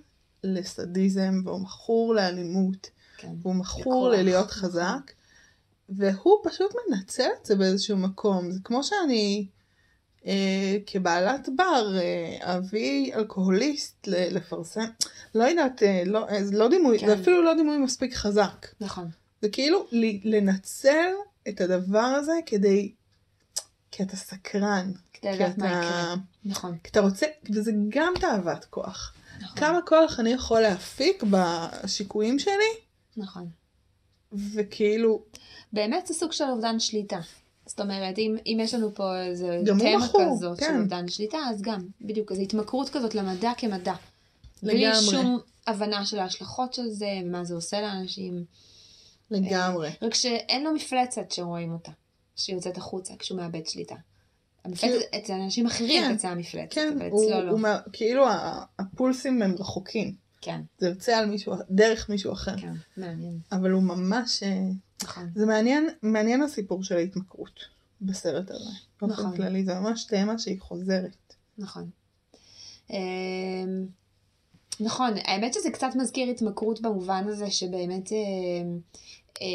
לסדיזם, 0.44 1.42
והוא 1.44 1.60
מכור 1.60 2.14
לאלימות, 2.14 2.90
כן. 3.16 3.28
והוא 3.42 3.54
מכור 3.54 4.08
לכוח, 4.08 4.18
ללהיות. 4.18 4.50
חזק, 4.50 5.12
והוא 5.88 6.36
פשוט 6.44 6.70
מנצל 6.88 7.28
את 7.40 7.46
זה 7.46 7.56
באיזשהו 7.56 7.96
מקום. 7.96 8.50
זה 8.50 8.58
כמו 8.64 8.84
שאני 8.84 9.46
אה, 10.26 10.76
כבעלת 10.86 11.48
בר 11.56 11.98
אה, 11.98 12.56
אביא 12.56 13.14
אלכוהוליסט 13.14 14.06
ל- 14.06 14.36
לפרסם, 14.36 14.84
לא 15.34 15.44
יודעת, 15.44 15.82
אה, 15.82 16.02
לא, 16.06 16.28
אה, 16.28 16.38
לא 16.52 16.68
דימוי, 16.68 16.98
כן. 16.98 17.06
זה 17.06 17.14
אפילו 17.14 17.42
לא 17.42 17.54
דימוי 17.54 17.78
מספיק 17.78 18.14
חזק. 18.14 18.66
נכון. 18.80 19.08
זה 19.42 19.48
כאילו 19.48 19.86
ל- 19.92 20.36
לנצל 20.36 21.10
את 21.48 21.60
הדבר 21.60 21.98
הזה 21.98 22.32
כדי, 22.46 22.92
כי 23.90 24.02
אתה 24.02 24.16
סקרן. 24.16 24.92
כדי 25.12 25.32
כי 25.32 25.36
לדעת 25.36 25.58
מה 25.58 25.66
אתה, 25.80 25.86
יקרה. 25.86 26.14
נכון. 26.44 26.76
כי 26.84 26.90
אתה 26.90 27.00
רוצה, 27.00 27.26
וזה 27.50 27.72
גם 27.88 28.12
תאוות 28.20 28.64
כוח. 28.64 29.14
נכון. 29.40 29.56
כמה 29.58 29.78
כוח 29.86 30.20
אני 30.20 30.30
יכול 30.30 30.60
להפיק 30.60 31.22
בשיקויים 31.30 32.38
שלי, 32.38 32.72
נכון. 33.16 33.48
וכאילו, 34.32 35.22
באמת 35.72 36.06
זה 36.06 36.14
סוג 36.14 36.32
של 36.32 36.44
אובדן 36.44 36.80
שליטה. 36.80 37.20
זאת 37.70 37.80
אומרת, 37.80 38.18
אם, 38.18 38.36
אם 38.46 38.58
יש 38.60 38.74
לנו 38.74 38.94
פה 38.94 39.22
איזה 39.22 39.60
תמה 39.66 40.08
כזאת 40.08 40.58
כן. 40.58 40.66
של 40.66 40.80
אובדן 40.80 41.08
שליטה, 41.08 41.38
אז 41.50 41.62
גם, 41.62 41.86
בדיוק, 42.00 42.32
איזו 42.32 42.42
התמכרות 42.42 42.88
כזאת 42.88 43.14
למדע 43.14 43.52
כמדע. 43.56 43.94
בלי 44.62 44.86
לגמרי. 44.86 45.00
שום 45.10 45.38
הבנה 45.66 46.06
של 46.06 46.18
ההשלכות 46.18 46.74
של 46.74 46.88
זה, 46.88 47.06
ומה 47.24 47.44
זה 47.44 47.54
עושה 47.54 47.80
לאנשים. 47.80 48.44
לגמרי. 49.30 49.90
רק 50.02 50.14
שאין 50.14 50.64
לו 50.64 50.74
מפלצת 50.74 51.30
שרואים 51.30 51.72
אותה, 51.72 51.92
שיוצאת 52.36 52.76
החוצה 52.76 53.14
כשהוא 53.18 53.38
מאבד 53.38 53.66
שליטה. 53.66 53.94
המפלצת 54.64 55.14
אצל 55.16 55.32
אנשים 55.32 55.66
אחרים 55.66 56.02
כן, 56.02 56.16
תצא 56.16 56.28
המפלצת, 56.28 56.74
כן, 56.74 56.94
אבל 56.98 57.10
הוא, 57.10 57.24
אצלו 57.24 57.42
לא. 57.42 57.50
הוא, 57.50 57.60
מה- 57.60 57.78
כאילו 57.92 58.24
הפולסים 58.78 59.42
הם 59.42 59.54
רחוקים. 59.58 60.14
כן, 60.40 60.60
זה 60.78 60.88
יוצא 60.88 61.16
על 61.16 61.26
מישהו, 61.26 61.54
דרך 61.70 62.08
מישהו 62.08 62.32
אחר. 62.32 62.56
כן, 62.56 62.72
מעניין. 62.96 63.38
אבל 63.52 63.70
הוא 63.70 63.82
ממש, 63.82 64.42
אה, 64.42 64.58
נכון. 65.02 65.30
זה 65.34 65.46
מעניין, 65.46 65.88
מעניין 66.02 66.42
הסיפור 66.42 66.82
של 66.82 66.96
ההתמכרות 66.96 67.60
בסרט 68.00 68.50
הזה. 68.50 68.70
באופן 69.00 69.12
נכון. 69.12 69.36
כללי, 69.36 69.64
זה 69.64 69.74
ממש 69.74 70.04
תמה 70.04 70.38
שהיא 70.38 70.60
חוזרת. 70.60 71.34
נכון. 71.58 71.90
אמ, 72.90 73.86
נכון, 74.80 75.10
האמת 75.16 75.54
שזה 75.54 75.70
קצת 75.70 75.88
מזכיר 75.94 76.28
התמכרות 76.30 76.80
במובן 76.80 77.24
הזה 77.28 77.50
שבאמת 77.50 78.12
אמ, 78.12 78.78
אה, 79.42 79.46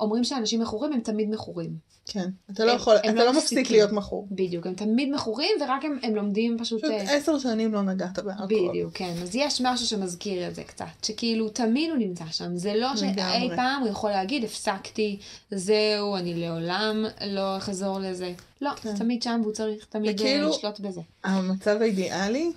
אומרים 0.00 0.24
שאנשים 0.24 0.60
מכורים 0.60 0.92
הם 0.92 1.00
תמיד 1.00 1.30
מכורים. 1.30 1.78
כן. 2.06 2.30
אתה 2.50 2.64
לא 2.64 2.70
הם- 2.70 2.76
יכול, 2.76 2.96
הם 3.04 3.14
אתה 3.14 3.24
לא 3.24 3.32
לא 3.32 3.38
מפסיק. 3.38 3.70
להיות 3.70 3.92
מכור. 3.92 4.28
בדיוק, 4.30 4.66
הם 4.66 4.74
תמיד 4.74 5.12
מכורים 5.14 5.50
ורק 5.60 5.84
הם, 5.84 5.98
הם 6.02 6.14
לומדים 6.14 6.56
פשוט... 6.58 6.80
פשוט 6.80 6.90
אה, 6.92 7.16
עשר 7.16 7.38
שנים 7.38 7.74
לא 7.74 7.82
נגעת 7.82 8.18
באלכוהול. 8.18 8.68
בדיוק, 8.70 8.92
כן. 8.94 9.14
אז 9.22 9.34
יש 9.36 9.60
משהו 9.64 9.86
שמזכיר 9.86 10.48
את 10.48 10.54
זה 10.54 10.62
קצת, 10.64 10.84
שכאילו 11.02 11.48
תמיד 11.48 11.90
הוא 11.90 11.98
נמצא 11.98 12.24
שם. 12.30 12.56
זה 12.56 12.74
לא 12.74 12.96
שאי. 12.96 13.14
פעם 13.56 13.80
הוא 13.82 13.88
יכול 13.90 14.10
להגיד, 14.10 14.44
הפסקתי, 14.44 15.18
זהו, 15.50 16.16
אני 16.16 16.34
לעולם 16.34 17.04
לא 17.26 17.56
אחזור 17.56 17.98
לזה. 17.98 18.32
לא, 18.60 18.70
כן. 18.70 18.90
זה 18.90 18.96
תמיד 18.98 19.22
שם 19.22 19.40
והוא 19.42 19.52
צריך 19.54 19.84
תמיד 19.88 20.08
אה, 20.20 20.26
וכאילו- 20.26 20.48
לשלוט 20.50 20.80
בזה. 20.80 21.00
המצב 21.24 21.76
האידיאלי 21.80 22.52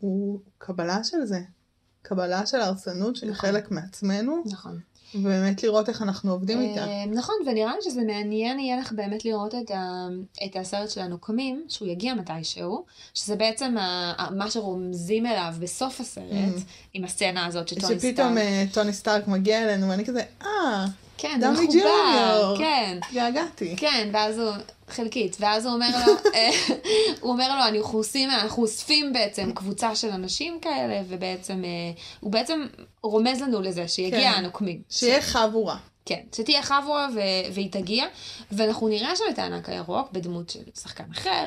הוא 0.00 0.40
קבלה 0.58 1.04
של 1.04 1.24
זה. 1.24 1.40
קבלה 2.02 2.46
של 2.46 2.60
הרסנות 2.60 3.16
שהיא 3.16 3.30
נכון. 3.30 3.50
חלק 3.50 3.70
מעצמנו, 3.70 4.42
נכון. 4.46 4.78
ובאמת 5.14 5.62
לראות 5.62 5.88
איך 5.88 6.02
אנחנו 6.02 6.32
עובדים 6.32 6.60
איתה. 6.60 6.84
אה, 6.86 7.06
נכון, 7.06 7.34
ונראה 7.46 7.72
לי 7.76 7.90
שזה 7.90 8.00
מעניין 8.02 8.60
יהיה 8.60 8.76
לך 8.80 8.92
באמת 8.92 9.24
לראות 9.24 9.54
את, 9.54 9.70
ה, 9.70 10.06
את 10.44 10.56
הסרט 10.56 10.90
של 10.90 11.00
הנוקמים, 11.00 11.64
שהוא 11.68 11.88
יגיע 11.88 12.14
מתישהו, 12.14 12.84
שזה 13.14 13.36
בעצם 13.36 13.78
ה, 13.78 14.30
מה 14.36 14.50
שרומזים 14.50 15.26
אליו 15.26 15.54
בסוף 15.60 16.00
הסרט, 16.00 16.24
Mm. 16.56 16.60
עם 16.94 17.04
הסצנה 17.04 17.46
הזאת 17.46 17.68
של 17.68 17.80
טוני 17.80 17.94
שפתאום 17.94 18.12
סטארק. 18.12 18.38
אה, 18.38 18.64
טוני 18.72 18.92
סטארק 18.92 19.28
מגיע 19.28 19.62
אלינו, 19.62 19.88
ואני 19.88 20.04
כזה, 20.04 20.22
אה, 20.42 20.86
כן, 21.18 21.40
זה 21.40 21.46
דמי 21.46 21.66
מחובר, 21.66 21.80
ג'וניור. 21.80 22.58
כן. 22.58 22.98
התגעגעתי. 23.06 23.76
כן, 23.76 24.08
ואז 24.12 24.38
הוא, 24.38 24.50
חלקית, 24.88 25.36
ואז 25.40 25.66
הוא 25.66 25.74
אומר 25.74 25.88
לו, 26.06 26.12
אה, 26.34 26.50
הוא 27.20 27.32
אומר 27.32 27.48
לו, 27.48 27.78
אנחנו 27.78 27.98
עושים, 27.98 28.30
אנחנו 28.30 28.62
אוספים 28.62 29.12
בעצם 29.12 29.52
קבוצה 29.52 29.96
של 29.96 30.10
אנשים 30.10 30.58
כאלה, 30.62 31.02
ובעצם, 31.08 31.64
אה, 31.64 31.70
הוא 32.20 32.32
בעצם 32.32 32.66
רומז 33.02 33.42
לנו 33.42 33.60
לזה 33.60 33.88
שיגיע 33.88 34.32
כן. 34.32 34.38
הנוקמים. 34.38 34.82
שיהיה 34.90 35.22
חבורה. 35.22 35.76
כן, 36.06 36.20
שתהיה 36.36 36.62
חבורה 36.62 37.08
ו- 37.14 37.52
והיא 37.54 37.72
תגיע, 37.72 38.04
ואנחנו 38.52 38.88
נראה 38.88 39.16
שם 39.16 39.24
את 39.30 39.38
הענק 39.38 39.68
הירוק 39.68 40.12
בדמות 40.12 40.50
של 40.50 40.60
שחקן 40.80 41.04
אחר, 41.12 41.46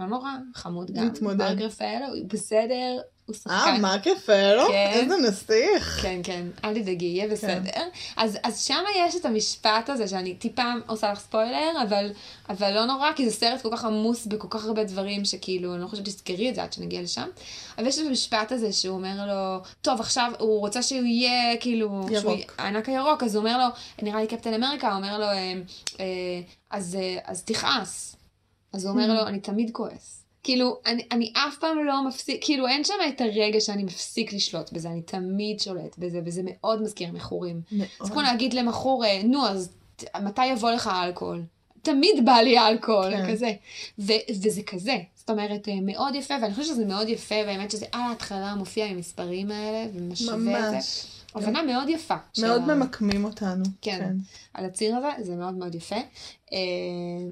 לא 0.00 0.06
נורא, 0.06 0.30
חמוד 0.54 0.90
גם. 0.90 1.06
מתמודד. 1.06 1.38
מרק 1.38 1.60
רפאלו, 1.60 2.06
הוא 2.06 2.16
בסדר, 2.28 3.00
הוא 3.26 3.34
אה, 3.34 3.40
שחקן. 3.40 3.80
מרק 3.80 4.06
רפאלו? 4.06 4.66
כן. 4.68 4.90
איזה 4.94 5.16
נסיך. 5.16 6.02
כן, 6.02 6.20
כן, 6.22 6.46
אל 6.64 6.82
תדאגי, 6.82 7.04
יהיה 7.04 7.28
בסדר. 7.28 7.70
כן. 7.72 7.88
אז, 8.16 8.38
אז 8.42 8.60
שם 8.60 8.82
יש 8.96 9.16
את 9.16 9.24
המשפט 9.24 9.90
הזה, 9.90 10.08
שאני 10.08 10.34
טיפה 10.34 10.72
עושה 10.86 11.12
לך 11.12 11.18
ספוילר, 11.18 11.82
אבל, 11.82 12.12
אבל 12.48 12.74
לא 12.74 12.84
נורא, 12.84 13.12
כי 13.12 13.30
זה 13.30 13.36
סרט 13.36 13.62
כל 13.62 13.68
כך 13.72 13.84
עמוס 13.84 14.26
בכל 14.26 14.48
כך 14.50 14.64
הרבה 14.64 14.84
דברים, 14.84 15.24
שכאילו, 15.24 15.74
אני 15.74 15.82
לא 15.82 15.86
חושבת 15.86 16.06
שתזכרי 16.06 16.50
את 16.50 16.54
זה 16.54 16.62
עד 16.62 16.72
שנגיע 16.72 17.02
לשם. 17.02 17.28
אבל 17.78 17.86
יש 17.86 17.98
את 17.98 18.06
המשפט 18.06 18.52
הזה 18.52 18.72
שהוא 18.72 18.96
אומר 18.96 19.26
לו, 19.26 19.62
טוב, 19.82 20.00
עכשיו 20.00 20.32
הוא 20.38 20.60
רוצה 20.60 20.82
שהוא 20.82 21.04
יהיה, 21.04 21.56
כאילו, 21.60 21.88
שהוא 21.88 22.10
ירוק. 22.10 22.38
יהיה 22.38 22.46
הענק 22.58 22.88
הירוק, 22.88 23.22
אז 23.22 23.34
הוא 23.34 23.44
אומר 23.44 23.58
לו, 23.58 23.64
נראה 24.02 24.20
לי 24.20 24.26
קפטן 24.26 24.54
אמריקה, 24.54 24.88
הוא 24.88 24.96
אומר 24.96 25.18
לו, 25.18 25.24
אה, 25.24 25.52
אה, 26.00 26.04
אז, 26.70 26.98
אה, 27.00 27.18
אז 27.24 27.42
תכעס. 27.42 28.15
אז 28.76 28.84
הוא 28.84 28.92
אומר 28.92 29.14
לו, 29.14 29.26
אני 29.26 29.40
תמיד 29.40 29.70
כועס. 29.72 30.22
כאילו, 30.42 30.80
אני, 30.86 31.02
אני 31.12 31.32
אף 31.36 31.56
פעם 31.60 31.86
לא 31.86 32.08
מפסיק, 32.08 32.44
כאילו 32.44 32.66
אין 32.66 32.84
שם 32.84 32.94
את 33.08 33.20
הרגע 33.20 33.60
שאני 33.60 33.84
מפסיק 33.84 34.32
לשלוט 34.32 34.72
בזה, 34.72 34.88
אני 34.88 35.02
תמיד 35.02 35.60
שולט 35.60 35.98
בזה, 35.98 36.20
וזה 36.24 36.40
מאוד 36.44 36.82
מזכיר 36.82 37.12
מכורים. 37.12 37.60
זה 37.70 37.76
מאוד. 37.76 38.10
כמו 38.10 38.20
להגיד 38.20 38.54
למכור, 38.54 39.04
אה, 39.04 39.22
נו, 39.24 39.46
אז 39.46 39.70
מתי 40.22 40.46
יבוא 40.46 40.70
לך 40.70 40.86
האלכוהול? 40.86 41.42
תמיד 41.82 42.24
בא 42.24 42.32
לי 42.32 42.58
אלכוהול, 42.58 43.10
כן. 43.10 43.32
כזה. 43.32 43.52
ו- 43.98 44.42
וזה 44.42 44.62
כזה. 44.62 44.96
זאת 45.16 45.30
אומרת, 45.30 45.68
אה, 45.68 45.74
מאוד 45.82 46.14
יפה, 46.14 46.34
ואני 46.42 46.54
חושבת 46.54 46.66
שזה 46.66 46.84
מאוד 46.84 47.08
יפה, 47.08 47.44
באמת 47.46 47.70
שזה 47.70 47.86
על 47.92 48.00
ההתחלה 48.00 48.54
מופיע 48.54 48.86
עם 48.86 48.96
המספרים 48.96 49.50
האלה, 49.50 49.86
ומשווה 49.94 50.66
את 50.66 50.82
זה. 50.82 51.08
הבנה 51.36 51.62
מאוד 51.62 51.88
יפה. 51.88 52.14
של 52.32 52.46
מאוד 52.46 52.70
ה- 52.70 52.74
ממקמים 52.74 53.24
אותנו. 53.24 53.64
כן. 53.82 54.14
על 54.54 54.64
הציר 54.64 54.96
הזה, 54.96 55.08
זה 55.24 55.36
מאוד 55.36 55.54
מאוד 55.54 55.74
יפה. 55.74 55.96
אה, 56.52 56.58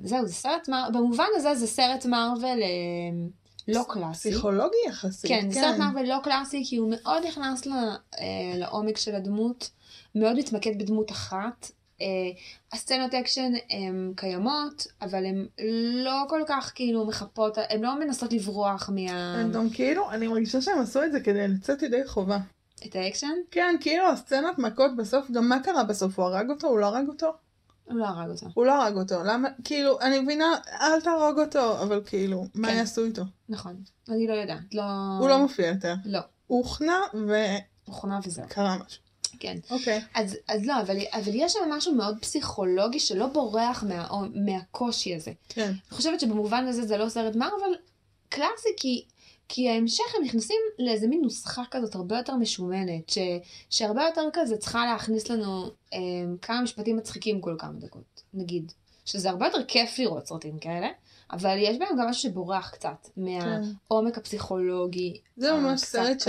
זהו, 0.05 0.27
זה 0.27 0.33
סרט 0.35 0.69
מר... 0.69 0.89
במובן 0.93 1.27
הזה 1.37 1.55
זה 1.55 1.67
סרט 1.67 2.07
מארוול 2.07 2.45
אה, 2.63 3.27
לא 3.69 3.85
קלאסי. 3.89 4.31
פסיכולוגי 4.31 4.77
יחסית. 4.89 5.31
כן, 5.31 5.51
זה 5.51 5.61
סרט 5.61 5.79
מארוול 5.79 6.07
לא 6.07 6.17
קלאסי, 6.25 6.63
כי 6.69 6.77
הוא 6.77 6.91
מאוד 6.91 7.23
נכנס 7.27 7.67
ל, 7.67 7.71
אה, 8.19 8.27
לעומק 8.57 8.97
של 8.97 9.15
הדמות, 9.15 9.71
מאוד 10.15 10.37
מתמקד 10.39 10.79
בדמות 10.79 11.11
אחת. 11.11 11.71
אה, 12.01 12.07
הסצנות 12.73 13.15
אקשן 13.15 13.53
הן 13.71 14.13
קיימות, 14.17 14.87
אבל 15.03 15.25
הן 15.27 15.47
לא 16.05 16.25
כל 16.29 16.43
כך 16.47 16.73
כאילו 16.75 17.07
מחפות, 17.07 17.59
הן 17.71 17.83
לא 17.83 17.99
מנסות 18.01 18.33
לברוח 18.33 18.91
מה... 18.95 19.35
הם 19.41 19.53
גם 19.53 19.71
כאילו, 19.71 20.11
אני 20.11 20.27
מרגישה 20.29 20.61
שהם 20.61 20.79
עשו 20.79 21.03
את 21.05 21.13
זה 21.13 21.21
כדי 21.21 21.49
לצאת 21.49 21.83
ידי 21.83 22.07
חובה. 22.07 22.39
את 22.87 22.97
האקשן? 22.97 23.35
כן, 23.51 23.76
כאילו 23.80 24.09
הסצנת 24.09 24.59
מכות 24.59 24.97
בסוף, 24.97 25.30
גם 25.30 25.49
מה 25.49 25.61
קרה 25.61 25.85
בסוף? 25.85 26.18
הוא 26.18 26.26
הרג 26.26 26.51
אותו? 26.51 26.68
הוא 26.68 26.78
לא 26.78 26.87
הרג 26.87 27.09
אותו? 27.09 27.32
הוא 27.85 27.99
לא 27.99 28.05
הרג 28.05 28.30
אותו. 28.30 28.47
הוא 28.55 28.66
לא 28.66 28.72
הרג 28.72 28.97
אותו. 28.97 29.22
למה? 29.24 29.49
כאילו, 29.64 30.01
אני 30.01 30.20
מבינה, 30.20 30.55
אל 30.80 31.01
תהרוג 31.01 31.41
אותו, 31.41 31.82
אבל 31.82 32.03
כאילו, 32.07 32.47
מה 32.55 32.68
כן. 32.68 32.76
יעשו 32.76 33.05
איתו? 33.05 33.22
נכון. 33.49 33.76
אני 34.09 34.26
לא 34.26 34.32
יודעת, 34.32 34.74
לא... 34.74 34.82
הוא 35.20 35.28
לא 35.28 35.39
מופיע 35.39 35.66
יותר. 35.66 35.95
לא. 36.05 36.20
הוא 36.47 36.59
הוכנע 36.59 36.99
מכונה 37.89 38.20
וזהו. 38.24 38.45
וקרה 38.47 38.76
משהו. 38.87 39.03
כן. 39.41 39.57
אוקיי. 39.70 40.03
אז, 40.14 40.37
אז 40.49 40.66
לא, 40.66 40.80
אבל, 40.80 40.97
אבל 41.12 41.32
יש 41.35 41.53
שם 41.53 41.59
משהו 41.70 41.95
מאוד 41.95 42.18
פסיכולוגי 42.20 43.01
שלא 43.01 43.26
בורח 43.26 43.85
מה, 43.89 44.09
מהקושי 44.35 45.14
הזה. 45.14 45.32
כן. 45.49 45.68
אני 45.68 45.97
חושבת 45.97 46.20
שבמובן 46.20 46.66
הזה 46.66 46.87
זה 46.87 46.97
לא 46.97 47.09
סרט 47.09 47.37
מארוול 47.37 47.76
קלאסי, 48.28 48.68
כי, 48.76 49.05
כי 49.49 49.69
ההמשך 49.69 50.05
הם 50.17 50.25
נכנסים 50.25 50.61
לאיזה 50.79 51.07
מין 51.07 51.21
נוסחה 51.23 51.63
כזאת 51.71 51.95
הרבה 51.95 52.17
יותר 52.17 52.37
משומנת, 52.37 53.11
ש, 53.11 53.19
שהרבה 53.71 54.03
יותר 54.03 54.29
כזה 54.33 54.57
צריכה 54.57 54.87
להכניס 54.87 55.31
לנו 55.31 55.71
אה, 55.95 55.99
כמה 56.43 56.63
משפטים 56.63 56.97
מצחיקים 56.97 57.41
כל 57.41 57.57
כמה 57.59 57.73
דקות, 57.79 58.23
נגיד. 58.35 58.73
שזה 59.05 59.31
הרבה 59.31 59.47
יותר 59.47 59.65
כיף 59.69 59.99
לראות 59.99 60.27
סרטים 60.27 60.59
כאלה, 60.59 60.89
אבל 61.33 61.57
יש 61.59 61.79
בהם 61.79 61.89
גם 61.99 62.09
משהו 62.09 62.23
שבורח 62.23 62.71
קצת 62.71 63.09
מהעומק 63.17 64.19
הפסיכולוגי. 64.19 65.21
זה 65.37 65.53
ממש 65.53 65.81
סרט 65.81 66.21
ש-. 66.21 66.29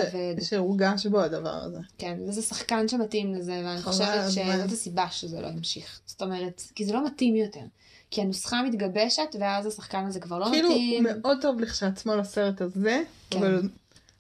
שהורגש 0.50 1.06
בו 1.06 1.22
הדבר 1.22 1.50
הזה. 1.50 1.80
כן, 1.98 2.20
וזה 2.28 2.42
שחקן 2.42 2.88
שמתאים 2.88 3.34
לזה, 3.34 3.62
ואני 3.66 3.82
חושבת. 3.82 4.32
שזאת 4.32 4.72
הסיבה 4.72 5.08
שזה 5.12 5.42
לא 5.42 5.48
המשיך. 5.48 6.02
זאת 6.06 6.22
אומרת, 6.22 6.62
כי 6.76 6.86
זה 6.86 6.94
לא 6.94 7.06
מתאים 7.06 7.36
יותר. 7.36 7.66
כי 8.12 8.22
הנוסחה 8.22 8.64
מתגבשת, 8.64 9.36
ואז 9.40 9.66
השחקן 9.66 10.06
הזה 10.06 10.20
כבר 10.20 10.40
לא 10.40 10.46
כאילו, 10.46 10.70
הוא 10.70 10.76
מתאים. 10.76 11.06
מאוד 11.22 11.38
טוב 11.42 11.60
לכשעצמו 11.60 12.16
לסרט 12.16 12.62
הזה, 12.62 13.04
כן. 13.30 13.38
אבל 13.38 13.62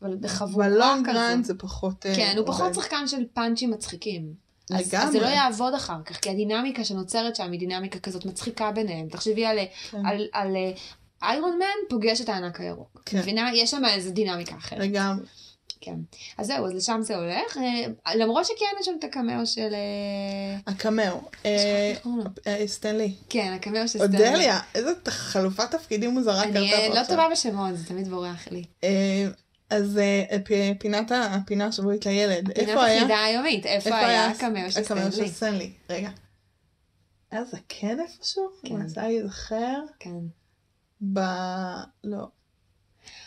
אבל 0.01 0.15
בחבורה 0.19 0.69
בלונג 0.69 1.09
כזאת. 1.09 1.17
רן 1.17 1.43
זה 1.43 1.53
פחות 1.57 2.05
אה, 2.05 2.15
כן, 2.15 2.35
הוא 2.37 2.47
פחות. 2.47 2.73
שחקן 2.73 3.07
של 3.07 3.25
פאנצ'ים 3.33 3.71
מצחיקים. 3.71 4.33
אז, 4.71 4.93
אז 4.97 5.11
זה. 5.11 5.19
לא 5.19 5.27
יעבוד 5.27 5.73
אחר 5.73 6.03
כך, 6.05 6.15
כי 6.15 6.29
הדינמיקה 6.29 6.83
שנוצרת 6.83 7.35
שם 7.35 7.51
היא 7.51 7.59
דינמיקה 7.59 7.99
כזאת 7.99 8.25
מצחיקה 8.25 8.71
ביניהם. 8.71 9.09
תחשבי 9.09 9.45
על, 9.45 9.57
כן. 9.91 10.05
על, 10.05 10.27
על 10.33 10.55
איירון 11.23 11.57
מן 11.59 11.89
פוגש 11.89 12.21
את 12.21 12.29
הענק 12.29 12.61
הירוק. 12.61 13.01
כן. 13.05 13.19
מבינה? 13.19 13.49
יש 13.53 13.71
שם 13.71 13.85
איזה 13.85 14.11
דינמיקה 14.11 14.55
אחרת. 14.55 14.79
לגמרי. 14.79 15.25
כן. 15.85 15.95
אז 16.37 16.47
זהו, 16.47 16.65
אז 16.65 16.73
לשם 16.73 16.99
זה 17.03 17.15
הולך. 17.15 17.57
אה, 18.07 18.15
למרות 18.15 18.45
שכן 18.45 18.65
יש 18.79 18.85
שם 18.85 18.91
את 18.99 19.03
הקמאו 19.03 19.45
של... 19.45 19.73
אה, 19.73 20.57
הקמאו. 20.73 21.21
אה, 21.45 21.93
סטנלי. 22.67 23.13
כן, 23.29 23.53
הקמאו 23.55 23.87
של 23.87 23.99
סטנלי. 23.99 24.27
אודליה, 24.27 24.59
איזה 24.75 24.95
ת- 25.03 25.07
חלופת 25.07 25.71
תפקידים 25.71 26.09
מוזרה 26.09 26.43
קרתה 26.43 26.57
אני 26.59 26.73
אה, 26.73 26.87
פה 26.87 26.95
לא 26.95 26.99
עכשיו. 26.99 27.15
טובה 27.15 27.29
בשמות, 27.31 27.77
זה 27.77 27.85
תמיד 27.85 28.07
בורח 28.07 28.47
לי. 28.51 28.63
אז 29.69 29.99
פינת 30.79 31.11
הפינה 31.15 31.65
השבועית 31.65 32.05
לילד. 32.05 32.51
איפה 32.51 32.83
היה? 32.83 32.97
החידה 32.99 33.23
היומית, 33.23 33.65
איפה 33.65 33.97
היה 33.97 34.25
הקמאו 34.27 34.71
של? 35.11 35.27
סטנלי? 35.27 35.71
רגע. 35.89 36.09
היה 37.31 37.43
זקן 37.45 37.97
איפשהו? 37.99 38.43
כן. 38.63 38.73
מנסה 38.75 39.01
להיזכר? 39.01 39.79
כן. 39.99 40.09
ב... 41.13 41.19
לא. 42.03 42.27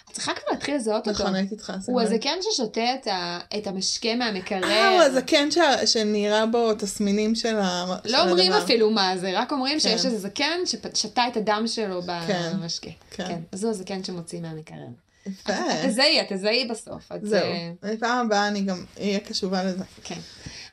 את 0.09 0.13
צריכה 0.13 0.33
כבר 0.35 0.53
להתחיל 0.53 0.75
לזהות 0.77 1.09
אותו. 1.09 1.23
נכון, 1.23 1.35
הייתי 1.35 1.57
צריכה 1.57 1.73
לשים 1.77 1.95
הוא. 1.95 2.03
הזקן 2.03 2.39
ששותה 2.43 2.95
את 2.95 3.07
ה- 3.07 3.39
את 3.59 3.67
המשקה 3.67 4.15
מהמקרר. 4.15 4.65
אה, 4.65 4.91
הוא 4.95 5.03
הזקן 5.03 5.51
שה- 5.51 5.87
שנראה 5.87 6.47
בו 6.47 6.75
תסמינים 6.75 7.35
של 7.35 7.57
ה... 7.59 7.87
של 8.07 8.13
לא 8.13 8.23
אומרים 8.23 8.53
הדבר. 8.53 8.65
אפילו 8.65 8.91
מה 8.91 9.17
זה, 9.17 9.31
רק 9.41 9.53
אומרים 9.53 9.81
שיש 9.81 10.03
כן. 10.03 10.07
איזה 10.09 10.19
זקן 10.19 10.61
ששתה 10.95 11.29
את 11.29 11.37
הדם 11.37 11.63
שלו 11.67 12.03
כן. 12.27 12.51
במשקה. 12.55 12.91
כן. 13.11 13.27
כן. 13.29 13.39
אז 13.53 13.65
הוא 13.65 13.71
הזקן 13.71 14.05
שמוציא 14.05 14.41
מהמקרר. 14.41 14.87
יפה. 15.27 15.53
את 15.53 15.89
תזהי, 15.89 16.21
את 16.21 16.33
תזהי 16.33 16.69
בסוף. 16.69 17.13
את, 17.13 17.27
זהו. 17.27 17.53
אה, 17.85 17.95
פעם 18.01 18.27
הבאה 18.27 18.49
אני 18.49 18.61
גם 18.61 18.85
אהיה 19.01 19.21
קשובה 19.21 19.65
לזה. 19.65 19.85
כן. 20.05 20.21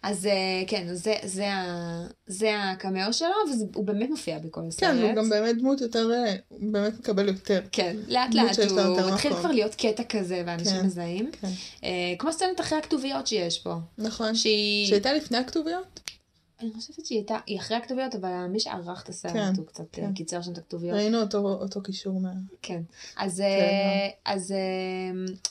אז 0.06 0.26
אה, 0.26 0.64
כן, 0.68 0.88
זה, 0.94 1.16
זה, 1.24 1.48
זה 2.28 2.52
הקמאו 2.64 3.14
שלו, 3.14 3.28
והוא 3.74 3.86
באמת 3.86 4.10
מופיע 4.10 4.40
בכל 4.40 4.62
הסרט. 4.68 4.80
כן, 4.80 5.02
הוא 5.02 5.14
גם 5.14 5.30
באמת 5.30 5.58
דמות 5.58 5.82
יותר, 5.82 6.12
אה, 6.12 6.36
הוא 6.48 6.74
באמת 6.74 7.00
מקבל 7.00 7.28
יותר. 7.28 7.62
כן, 7.72 7.96
לאט 8.08 8.34
לאט 8.34 8.60
הוא 8.60 9.12
מתחיל. 9.12 9.34
כבר 9.34 9.52
להיות 9.52 9.76
קטע 9.76 10.04
כזה, 10.04 10.44
ואנשים 10.46 10.80
כן. 10.80 10.86
מזהים. 10.86 11.32
כן. 11.42 11.48
אה, 11.84 12.14
כמו 12.20 12.34
סצנת 12.34 12.60
אחרי 12.60 12.78
הכתוביות 12.78 13.28
שיש 13.28 13.60
פה. 13.60 13.76
נכון. 13.98 14.36
שהיא... 14.36 14.88
שהייתה 14.88 15.14
לפני 15.14 15.38
הכתוביות? 15.38 16.00
אני 16.62 16.72
חושבת 16.74 17.06
שהיא 17.06 17.18
הייתה, 17.18 17.38
היא 17.46 17.60
אחרי 17.60 17.78
הכתוביות, 17.78 18.16
אבל 18.16 18.48
מי 18.50 18.60
שערך 18.60 19.04
את 19.04 19.10
הסרט 19.10 19.32
כן, 19.34 19.54
הוא 19.58 19.66
קצת 19.66 19.84
כן. 19.92 20.04
אה, 20.04 20.10
קיצר 20.16 20.42
שם 20.42 20.52
את 20.52 20.58
הכתוביות. 20.58 20.96
ראינו 20.96 21.22
אותו, 21.22 21.38
אותו 21.38 21.84
קישור 21.84 22.20
מה... 22.20 22.30
כן. 22.62 22.82
אז, 23.18 23.38
כן, 23.38 23.44
אה, 23.44 24.34
אז 24.34 24.52
אה, 24.52 24.58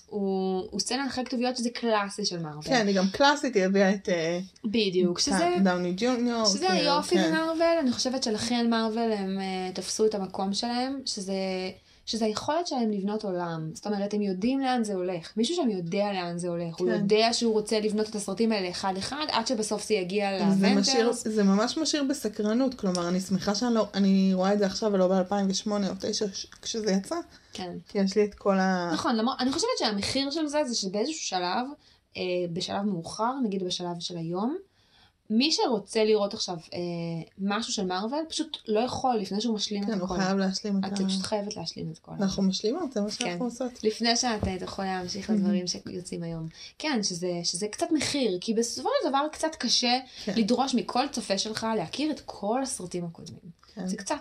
הוא, 0.06 0.62
הוא 0.70 0.80
סצנה 0.80 1.06
אחרי 1.06 1.24
כתוביות 1.24 1.56
שזה 1.56 1.70
קלאסי 1.70 2.24
של 2.24 2.38
מארוול. 2.38 2.62
כן, 2.62 2.86
היא 2.86 2.96
גם 2.96 3.04
קלאסית, 3.12 3.54
היא 3.54 3.64
הביאה 3.64 3.94
את 3.94 4.08
בדיוק. 4.64 5.18
שזה... 5.18 5.54
דאוני 5.64 5.94
ג'וניור. 5.96 6.44
שזה 6.44 6.58
כאילו, 6.58 6.72
היופי 6.72 7.16
כן. 7.16 7.30
במארוול, 7.30 7.78
אני 7.80 7.92
חושבת 7.92 8.22
שלכן 8.22 8.70
מארוול 8.70 9.12
הם 9.12 9.38
תפסו 9.74 10.06
את 10.06 10.14
המקום 10.14 10.52
שלהם, 10.52 11.00
שזה, 11.06 11.34
שזה 12.06 12.24
היכולת 12.24 12.66
שלהם 12.66 12.90
לבנות 12.90 13.24
עולם. 13.24 13.70
זאת 13.74 13.86
אומרת, 13.86 14.14
הם 14.14 14.22
יודעים 14.22 14.60
לאן 14.60 14.84
זה 14.84 14.94
הולך. 14.94 15.32
מישהו 15.36 15.56
שם 15.56 15.70
יודע 15.70 16.12
לאן 16.12 16.38
זה 16.38 16.48
הולך. 16.48 16.76
הוא 16.78 16.88
כן. 16.88 16.94
יודע 16.94 17.32
שהוא 17.32 17.52
רוצה 17.52 17.80
לבנות 17.80 18.08
את 18.08 18.14
הסרטים 18.14 18.52
האלה 18.52 18.70
אחד-אחד, 18.70 19.26
עד 19.32 19.46
שבסוף 19.46 19.88
זה 19.88 19.94
יגיע 19.94 20.38
זה, 20.38 20.74
משאיר, 20.74 20.98
ל 20.98 21.01
Avengers. 21.01 21.28
זה 21.28 21.42
ממש 21.42 21.78
משאיר 21.78 22.04
בסקרנות, 22.04 22.74
כלומר, 22.74 23.08
אני 23.08 23.20
שמחה 23.20 23.54
שאני 23.54 23.74
לא, 23.74 23.86
אני 23.94 24.30
רואה 24.34 24.52
את 24.52 24.58
זה 24.58 24.66
עכשיו 24.66 24.92
ולא 24.92 25.08
ב-2008 25.08 25.70
או 25.70 25.76
2009 25.76 26.26
כשזה 26.62 26.92
יצא, 26.92 27.16
כן. 27.52 27.72
כי 27.88 27.98
יש 27.98 28.16
לי 28.16 28.24
את 28.24 28.34
כל 28.34 28.58
ה... 28.58 28.90
נכון, 28.92 29.16
למרות, 29.16 29.36
אני 29.40 29.52
חושבת 29.52 29.70
שהמחיר 29.78 30.30
של 30.30 30.46
זה, 30.46 30.64
זה 30.64 30.74
שבאיזשהו 30.74 31.20
שלב, 31.20 31.66
אה, 32.16 32.22
בשלב 32.52 32.82
מאוחר, 32.82 33.32
נגיד 33.44 33.64
בשלב 33.64 34.00
של 34.00 34.16
היום, 34.16 34.56
מי 35.38 35.52
שרוצה 35.52 36.04
לראות 36.04 36.34
עכשיו 36.34 36.56
אה, 36.74 36.78
משהו 37.38 37.72
של 37.72 37.86
מארוול, 37.86 38.24
פשוט 38.28 38.58
לא 38.68 38.80
יכול 38.80 39.16
לפני 39.16 39.40
שהוא 39.40 39.54
משלים 39.54 39.84
כן, 39.86 39.92
את 39.92 39.98
הוא 39.98 40.04
הכל. 40.04 40.18
חייב 40.18 40.36
להשלים 40.38 40.78
את 40.78 40.84
ה... 40.84 40.86
את 40.86 41.08
פשוט 41.08 41.22
חייבת 41.22 41.56
להשלים 41.56 41.90
את 41.90 41.98
כל 41.98 42.12
אנחנו 42.12 42.42
משלימות, 42.42 42.92
זה 42.92 43.00
מה 43.00 43.10
כן. 43.10 43.24
שאנחנו 43.24 43.44
עושות. 43.44 43.84
לפני 43.84 44.16
שאת 44.16 44.44
אה, 44.48 44.56
יכולה 44.60 44.96
להמשיך 44.96 45.30
לדברים 45.30 45.66
שיוצאים 45.66 46.22
היום. 46.22 46.48
כן, 46.78 47.02
שזה, 47.02 47.40
שזה 47.44 47.68
קצת 47.68 47.86
מחיר, 47.92 48.38
כי 48.40 48.54
בסופו 48.54 48.88
של 49.02 49.08
דבר 49.08 49.26
קצת 49.32 49.54
קשה 49.58 49.98
כן. 50.24 50.32
לדרוש 50.36 50.74
מכל 50.74 51.04
צופה 51.12 51.38
שלך 51.38 51.66
להכיר 51.76 52.10
את 52.10 52.20
כל 52.24 52.62
הסרטים 52.62 53.04
הקודמים. 53.04 53.50
כן. 53.74 53.86
זה 53.86 53.96
קצת 53.96 54.16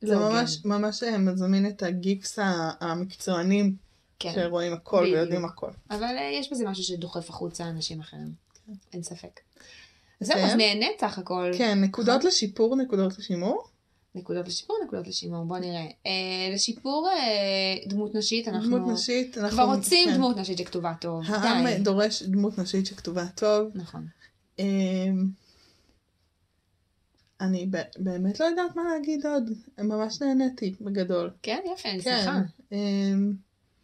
זה 0.00 0.14
לא. 0.14 0.30
ממש, 0.30 0.64
ממש 0.64 1.02
אה, 1.02 1.18
מזמין 1.18 1.66
את 1.66 1.82
הגיקס 1.82 2.38
המקצוענים 2.80 3.76
כן. 4.18 4.32
שרואים 4.34 4.72
הכל 4.72 5.00
בדיוק. 5.00 5.16
ויודעים 5.16 5.44
הכל. 5.44 5.70
אבל 5.90 6.16
אה, 6.18 6.30
יש 6.40 6.52
בזה 6.52 6.64
משהו 6.68 6.84
שדוחף 6.84 7.30
החוצה 7.30 7.64
אנשים 7.64 8.00
אחרים. 8.00 8.32
אין 8.92 9.02
ספק. 9.02 9.40
זהו? 10.20 10.38
אז 10.38 10.52
נהנית 10.54 11.00
סך 11.00 11.18
הכל. 11.18 11.50
כן, 11.58 11.80
נקודות 11.80 12.24
לשיפור, 12.24 12.76
נקודות 12.76 13.18
לשימור. 13.18 13.64
נקודות 14.14 14.48
לשיפור, 14.48 14.76
נקודות 14.86 15.06
לשימור. 15.06 15.44
בוא 15.44 15.58
נראה. 15.58 15.86
אה, 16.06 16.54
לשיפור 16.54 17.08
אה, 17.08 17.88
דמות 17.88 18.14
נשית, 18.14 18.48
אנחנו 18.48 18.78
דמות 18.78 18.92
נשית, 18.94 19.38
אנחנו... 19.38 19.56
כבר 19.56 19.74
רוצים 19.74 20.08
כן. 20.08 20.14
דמות 20.14 20.36
נשית 20.36 20.58
שכתובה 20.58 20.92
טוב. 21.00 21.22
העם 21.26 21.66
די. 21.66 21.78
דורש 21.78 22.22
דמות 22.22 22.58
נשית 22.58 22.86
שכתובה 22.86 23.26
טוב. 23.34 23.70
נכון. 23.74 24.06
אמ, 24.58 25.26
אני 27.40 27.66
ב- 27.70 27.82
באמת 27.98 28.40
לא 28.40 28.44
יודעת 28.44 28.76
מה 28.76 28.82
להגיד 28.92 29.26
עוד. 29.26 29.50
ממש 29.78 30.22
נהניתי, 30.22 30.74
בגדול. 30.80 31.30
כן, 31.42 31.58
יפה, 31.74 31.88
אני 31.90 32.02
כן. 32.02 32.20
שמחה. 32.24 32.40
אמ, 32.72 33.32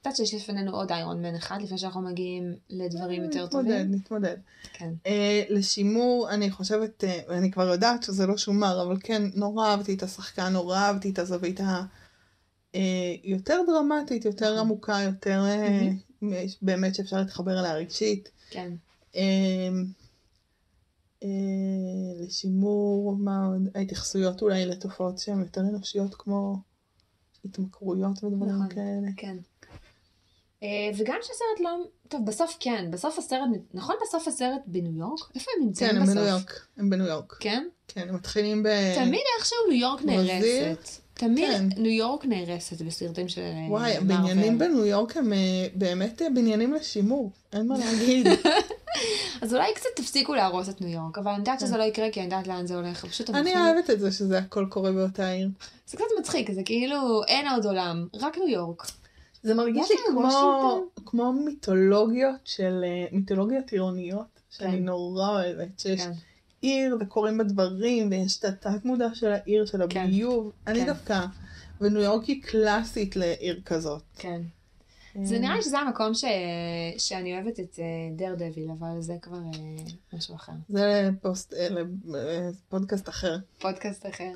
יודעת 0.07 0.17
שיש 0.17 0.35
לפנינו 0.35 0.77
עוד 0.77 0.93
איירון 0.93 1.23
מן 1.23 1.35
אחד 1.35 1.63
לפני 1.63 1.79
שאנחנו 1.79 2.03
מגיעים 2.03 2.57
לדברים 2.71 3.23
יותר 3.23 3.45
נתמודד, 3.45 3.69
טובים. 3.69 3.95
נתמודד. 3.95 4.37
כן. 4.73 4.93
אה, 5.07 5.43
לשימור, 5.51 6.31
אני 6.31 6.51
חושבת, 6.51 7.05
אה, 7.05 7.21
ואני 7.29 7.51
כבר 7.51 7.69
יודעת 7.69 8.03
שזה 8.03 8.27
לא 8.27 8.37
שומר, 8.37 8.83
אבל 8.83 8.97
כן, 9.01 9.23
נורא 9.35 9.69
אהבתי 9.69 9.95
את 9.95 10.03
השחקן, 10.03 10.53
נורא 10.53 10.79
אהבתי 10.79 11.11
את 11.11 11.19
הזווית 11.19 11.61
היותר 12.73 13.61
דרמטית, 13.67 14.25
יותר 14.25 14.47
נכון. 14.47 14.59
עמוקה, 14.59 14.99
יותר 15.05 15.45
אה, 15.47 15.93
באמת 16.63 16.95
שאפשר 16.95 17.17
להתחבר 17.17 17.61
אליה 17.61 17.75
רגשית. 17.75 18.31
כן. 18.51 18.73
אה, 19.17 19.23
אה, 21.23 21.29
לשימור, 22.21 23.17
מה 23.17 23.47
עוד? 23.47 23.69
ההתייחסויות 23.75 24.43
אולי 24.43 24.67
לתופעות 24.67 25.19
שהן 25.19 25.41
יותר 25.41 25.61
אנושיות 25.61 26.15
כמו 26.15 26.57
התמכרויות 27.45 28.25
ודברים 28.25 28.51
נכון. 28.51 28.69
כאלה. 28.69 29.09
כן. 29.17 29.37
אה, 30.63 30.69
וגם 30.97 31.17
שהסרט 31.23 31.61
לא... 31.61 31.71
טוב, 32.09 32.27
בסוף 32.27 32.57
כן, 32.61 32.91
בסוף 32.91 33.19
הסרט... 33.19 33.49
נכון 33.75 33.97
בסוף 34.03 34.29
הסרט 34.29 34.61
בניו 34.67 34.99
יורק? 34.99 35.21
איפה 35.35 35.51
הם 35.57 35.67
נמצאים 35.67 35.91
כן, 35.91 35.97
הם 35.97 36.03
בסוף? 36.03 36.15
בניו 36.15 36.29
יורק. 36.29 36.67
הם 36.77 36.91
בניו 36.91 37.07
יורק. 37.07 37.37
כן? 37.41 37.65
כן, 37.89 38.09
הם 38.09 38.15
מתחילים 38.15 38.63
ב... 38.63 38.69
תמיד 38.95 39.21
איכשהו 39.39 39.57
ניו 39.69 39.81
יורק? 39.81 40.03
נהרסת. 40.03 41.03
תמיד 41.15 41.51
כן. 41.51 41.67
ניו 41.77 41.93
יורק 41.93 42.25
נהרסת 42.25 42.83
בסרטים 42.83 43.29
של 43.29 43.41
אה, 43.41 43.67
וואי. 43.71 43.97
הבניינים 43.97 44.59
בניו 44.59 44.87
יורק 44.87 45.17
הם 45.17 45.33
אה, 45.33 45.39
באמת 45.75 46.23
בניינים 46.35 46.75
לשימור, 46.75 47.31
אין 47.53 47.67
מה 47.67 47.79
להגיד. 47.79 48.27
אז 49.43 49.55
אולי 49.55 49.75
קצת 49.75 49.89
תפסיקו 49.97 50.35
להרוס 50.35 50.69
את 50.69 50.81
ניו 50.81 50.91
יורק, 50.91 51.19
אבל 51.19 51.31
אני 51.31 51.39
יודעת 51.39 51.61
שזה 51.61 51.77
לא 51.77 51.83
יקרה 51.83 52.11
כי 52.11 52.21
אני 52.21 52.25
יודעת 52.25 52.47
לאן 52.47 52.67
זה 52.67 52.75
הולך. 52.75 53.05
פשוט 53.05 53.31
כן. 53.31 53.37
אני 53.37 53.57
אוהבת 53.57 53.91
את 53.91 54.01
זה 54.01 54.13
שזה 54.13 54.39
הכל 54.39 54.67
קורה 54.69 54.93
באותה 54.93 55.31
עיר. 55.31 55.49
זה 55.87 55.97
קצת 55.97 56.07
מצחיק, 56.21 56.51
זה 56.53 56.63
כאילו 56.65 57.23
אין 57.29 57.49
עוד 57.49 57.65
עולם, 57.67 58.07
רק 58.15 58.39
ניו 58.39 58.49
יורק. 58.49 58.87
זה 59.43 59.55
מרגיש 59.55 59.91
יש 59.91 59.91
לי 59.91 59.97
כמו, 60.09 60.21
וושינגטון? 60.21 60.89
כמו 61.07 61.33
מיתולוגיות 61.33 62.41
של, 62.45 62.85
אה, 62.85 63.07
מיתולוגיות 63.13 63.73
עירוניות, 63.73 64.41
שאני 64.51 64.79
כן. 64.79 64.85
נורא 64.85 65.29
אוהבת, 65.29 65.81
שיש 65.81 66.01
כן. 66.01 66.13
עיר 66.61 66.97
וקורים 67.01 67.39
בה 67.39 67.45
דברים, 67.45 68.11
ויש 68.11 68.39
את 68.39 68.45
התת 68.45 68.85
מודע 68.85 69.15
של 69.15 69.33
העיר, 69.33 69.67
של 69.67 69.79
כן. 69.89 70.01
הביוב. 70.01 70.53
אני 70.67 70.81
כן. 70.81 70.87
דווקא, 70.87 71.21
וניו 71.81 72.03
יורק 72.03 72.25
היא 72.25 72.43
קלאסית 72.43 73.17
לעיר 73.17 73.61
כזאת. 73.65 74.03
כן. 74.19 74.43
זה 75.23 75.39
נראה 75.39 75.57
לי 75.57 75.63
שזה 75.63 75.79
המקום 75.79 76.15
ש... 76.15 76.25
שאני 76.99 77.35
אוהבת 77.35 77.61
את 77.61 77.79
דר 78.17 78.35
דביל, 78.35 78.71
אבל 78.79 79.01
זה 79.01 79.17
כבר 79.23 79.37
אה, 79.37 79.85
משהו 80.13 80.35
אחר. 80.35 80.53
זה 80.69 81.11
פוסט, 81.23 81.55
אה, 81.55 81.69
פודקאסט 82.69 83.09
אחר. 83.09 83.37
פודקאסט 83.59 84.07
אחר. 84.07 84.33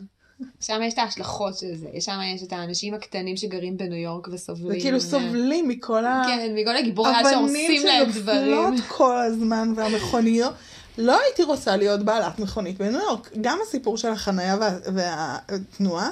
שם 0.60 0.82
יש 0.82 0.94
את 0.94 0.98
ההשלכות 0.98 1.58
של 1.58 1.76
זה, 1.76 1.88
שם 2.00 2.18
יש 2.34 2.42
את 2.42 2.52
האנשים 2.52 2.94
הקטנים 2.94 3.36
שגרים 3.36 3.76
בניו 3.76 3.98
יורק 3.98 4.28
וסובלים. 4.28 4.78
וכאילו 4.78 5.00
סובלים 5.00 5.68
מכל 5.68 6.04
ה... 6.04 6.22
כן, 6.26 6.54
מכל 6.54 6.76
הגיבורי 6.76 7.10
על 7.14 7.24
שהורסים 7.30 7.86
להם 7.86 8.10
דברים. 8.10 8.56
שנופלות 8.56 8.80
כל 8.88 9.18
הזמן 9.18 9.72
והמכוניות. 9.76 10.54
לא 10.98 11.20
הייתי 11.20 11.42
רוצה 11.42 11.76
להיות 11.76 12.02
בעלת 12.02 12.38
מכונית 12.38 12.78
בניו 12.78 13.00
יורק. 13.00 13.30
גם 13.40 13.58
הסיפור 13.62 13.98
של 13.98 14.08
החנייה 14.08 14.56
וה, 14.60 14.78
והתנועה, 14.94 16.10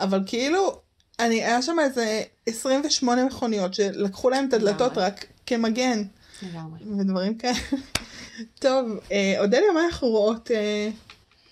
אבל 0.00 0.22
כאילו, 0.26 0.78
אני, 1.18 1.44
היה 1.44 1.62
שם 1.62 1.76
איזה 1.80 2.22
28 2.46 3.24
מכוניות 3.24 3.74
שלקחו 3.74 4.30
להם 4.30 4.48
את 4.48 4.52
הדלתות. 4.52 4.98
רק 4.98 5.26
כמגן 5.46 6.02
לגמרי. 6.42 6.78
ודברים 6.98 7.34
כאלה. 7.34 7.58
טוב, 8.58 8.98
אה, 9.12 9.34
אודליה, 9.38 9.72
מה 9.74 9.84
אנחנו 9.84 10.08
רואות 10.08 10.50
אה, 10.50 10.90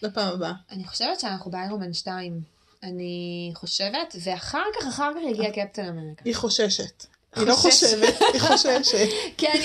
לפעם 0.02 0.32
הבאה? 0.34 0.52
אני 0.70 0.84
חושבת 0.84 1.20
שאנחנו 1.20 1.50
באיירומן 1.50 1.92
2. 1.92 2.40
אני 2.82 3.50
חושבת, 3.54 4.16
ואחר 4.22 4.62
כך, 4.80 4.86
אחר 4.86 5.12
כך 5.14 5.20
הגיע 5.30 5.50
קפטן 5.50 5.88
אמריקה. 5.88 6.22
היא 6.24 6.34
חוששת. 6.34 7.06
היא 7.36 7.46
לא. 7.46 7.54
חושבת, 7.54 8.14
היא 8.32 8.40
חוששת. 8.40 9.08
כן, 9.38 9.60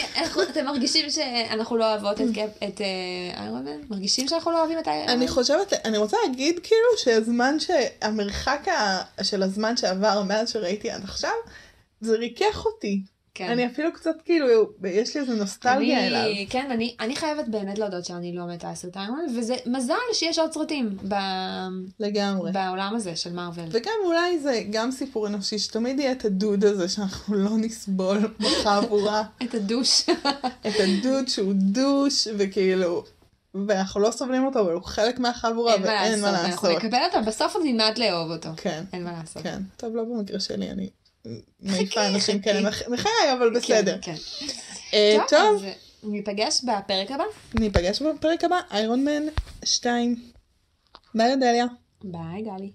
אתם 0.52 0.66
מרגישים 0.66 1.10
שאנחנו 1.10 1.78
לא 1.78 1.92
אוהבות 1.92 2.22
את 2.22 2.82
אה, 2.82 3.42
איירון 3.42 3.64
מן? 3.64 3.82
מרגישים 3.90 4.28
שאנחנו 4.28 4.52
לא 4.52 4.60
אוהבים 4.60 4.80
את 4.80 4.88
איירון 4.88 5.06
מן? 5.06 5.14
אני 5.14 5.28
חושבת, 5.28 5.74
אני 5.86 5.98
רוצה 5.98 6.18
להגיד 6.28 6.60
כאילו 6.64 6.98
שהזמן, 6.98 7.60
ש... 7.60 7.72
המרחק 8.02 8.68
ה... 8.68 9.02
של 9.24 9.44
הזמן 9.44 9.78
שעבר 9.78 10.24
מאז 10.24 10.50
שראיתי 10.50 10.92
עד 10.92 11.04
עכשיו, 11.04 11.32
זה 12.02 12.16
ריכך 12.18 12.66
אותי. 12.66 13.02
כן. 13.36 13.50
אני 13.52 13.68
אפילו 13.68 13.94
קצת 13.94 14.22
כאילו, 14.26 14.48
יש 14.84 15.16
לי 15.16 15.22
איזה 15.22 15.36
נוסטלגיה 15.36 16.00
אני- 16.00 16.08
אליו. 16.08 16.46
כן, 16.50 16.72
אני, 16.72 16.96
אני 17.00 17.16
חייבת 17.16 17.48
באמת 17.48 17.78
להודות 17.80 18.06
שאני 18.06 18.36
לא 18.36 18.46
מתה 18.46 18.70
על 18.70 18.76
סרט 18.76 18.98
איירון 18.98 19.26
מן, 19.30 19.38
וזה 19.40 19.56
מזל 19.66 19.94
שיש 20.14 20.40
עוד 20.40 20.54
סרטים 20.54 20.98
ב, 21.08 21.14
לגמרי. 22.00 22.52
בעולם 22.52 22.94
הזה 22.96 23.16
של 23.16 23.34
מארוול. 23.34 23.66
וגם 23.72 23.94
אולי 24.06 24.40
זה 24.40 24.64
גם 24.70 24.92
סיפור 24.92 25.28
אנושי, 25.28 25.60
שתמיד 25.60 26.00
יהיה 26.00 26.12
את 26.12 26.26
הדוד 26.26 26.66
הזה 26.66 26.90
שאנחנו 26.90 27.36
לא 27.36 27.58
נסבול 27.58 28.34
בחבורה. 28.40 29.24
את 29.44 29.54
הדוש. 29.54 30.02
את 30.68 30.74
הדוד 30.80 31.28
שהוא 31.28 31.54
דוש, 31.56 32.28
וכאילו, 32.38 33.04
ואנחנו 33.68 34.02
לא 34.02 34.12
סובלים 34.12 34.46
אותו, 34.46 34.60
אבל 34.60 34.74
הוא 34.74 34.84
חלק 34.84 35.20
מהחבורה, 35.20 35.74
אין 35.74 35.82
מה 35.82 35.88
ואין 35.88 36.22
מה 36.22 36.32
לעשות, 36.32 36.50
אנחנו. 36.52 36.70
נקבל 36.70 37.00
אותו, 37.14 37.26
בסוף 37.28 37.56
עוד 37.56 37.64
נלמד 37.66 37.98
לאהוב 37.98 38.32
אותו. 38.32 38.50
כן, 38.58 38.84
אין 38.94 39.04
מה 39.04 39.12
לעשות. 39.12 39.44
כן. 39.44 39.62
טוב, 39.78 39.96
לא 39.96 40.04
במקרה 40.04 40.40
שלי, 40.40 40.72
אני 40.72 40.90
מעיפה 41.60 41.92
חכי, 41.92 42.08
אנשים 42.08 42.36
חכי. 42.40 42.44
כאלה 42.44 42.70
מח- 42.70 42.88
מחיי, 42.90 43.12
אבל 43.38 43.50
בסדר. 43.56 43.98
כן, 44.02 44.16
אה, 44.94 45.18
כן. 45.20 45.24
טוב, 45.38 45.64
אז 45.64 45.70
ניפגש 46.04 46.62
בפרק 46.64 47.12
הבא. 47.12 47.24
ניפגש 47.60 48.02
בפרק 48.02 48.44
הבא, 48.44 48.60
איירון 48.72 49.06
מן 49.06 49.24
2. 49.66 50.16
ביי 51.16 51.34
אודליה. 51.34 51.66
ביי 52.04 52.42
גלי. 52.42 52.72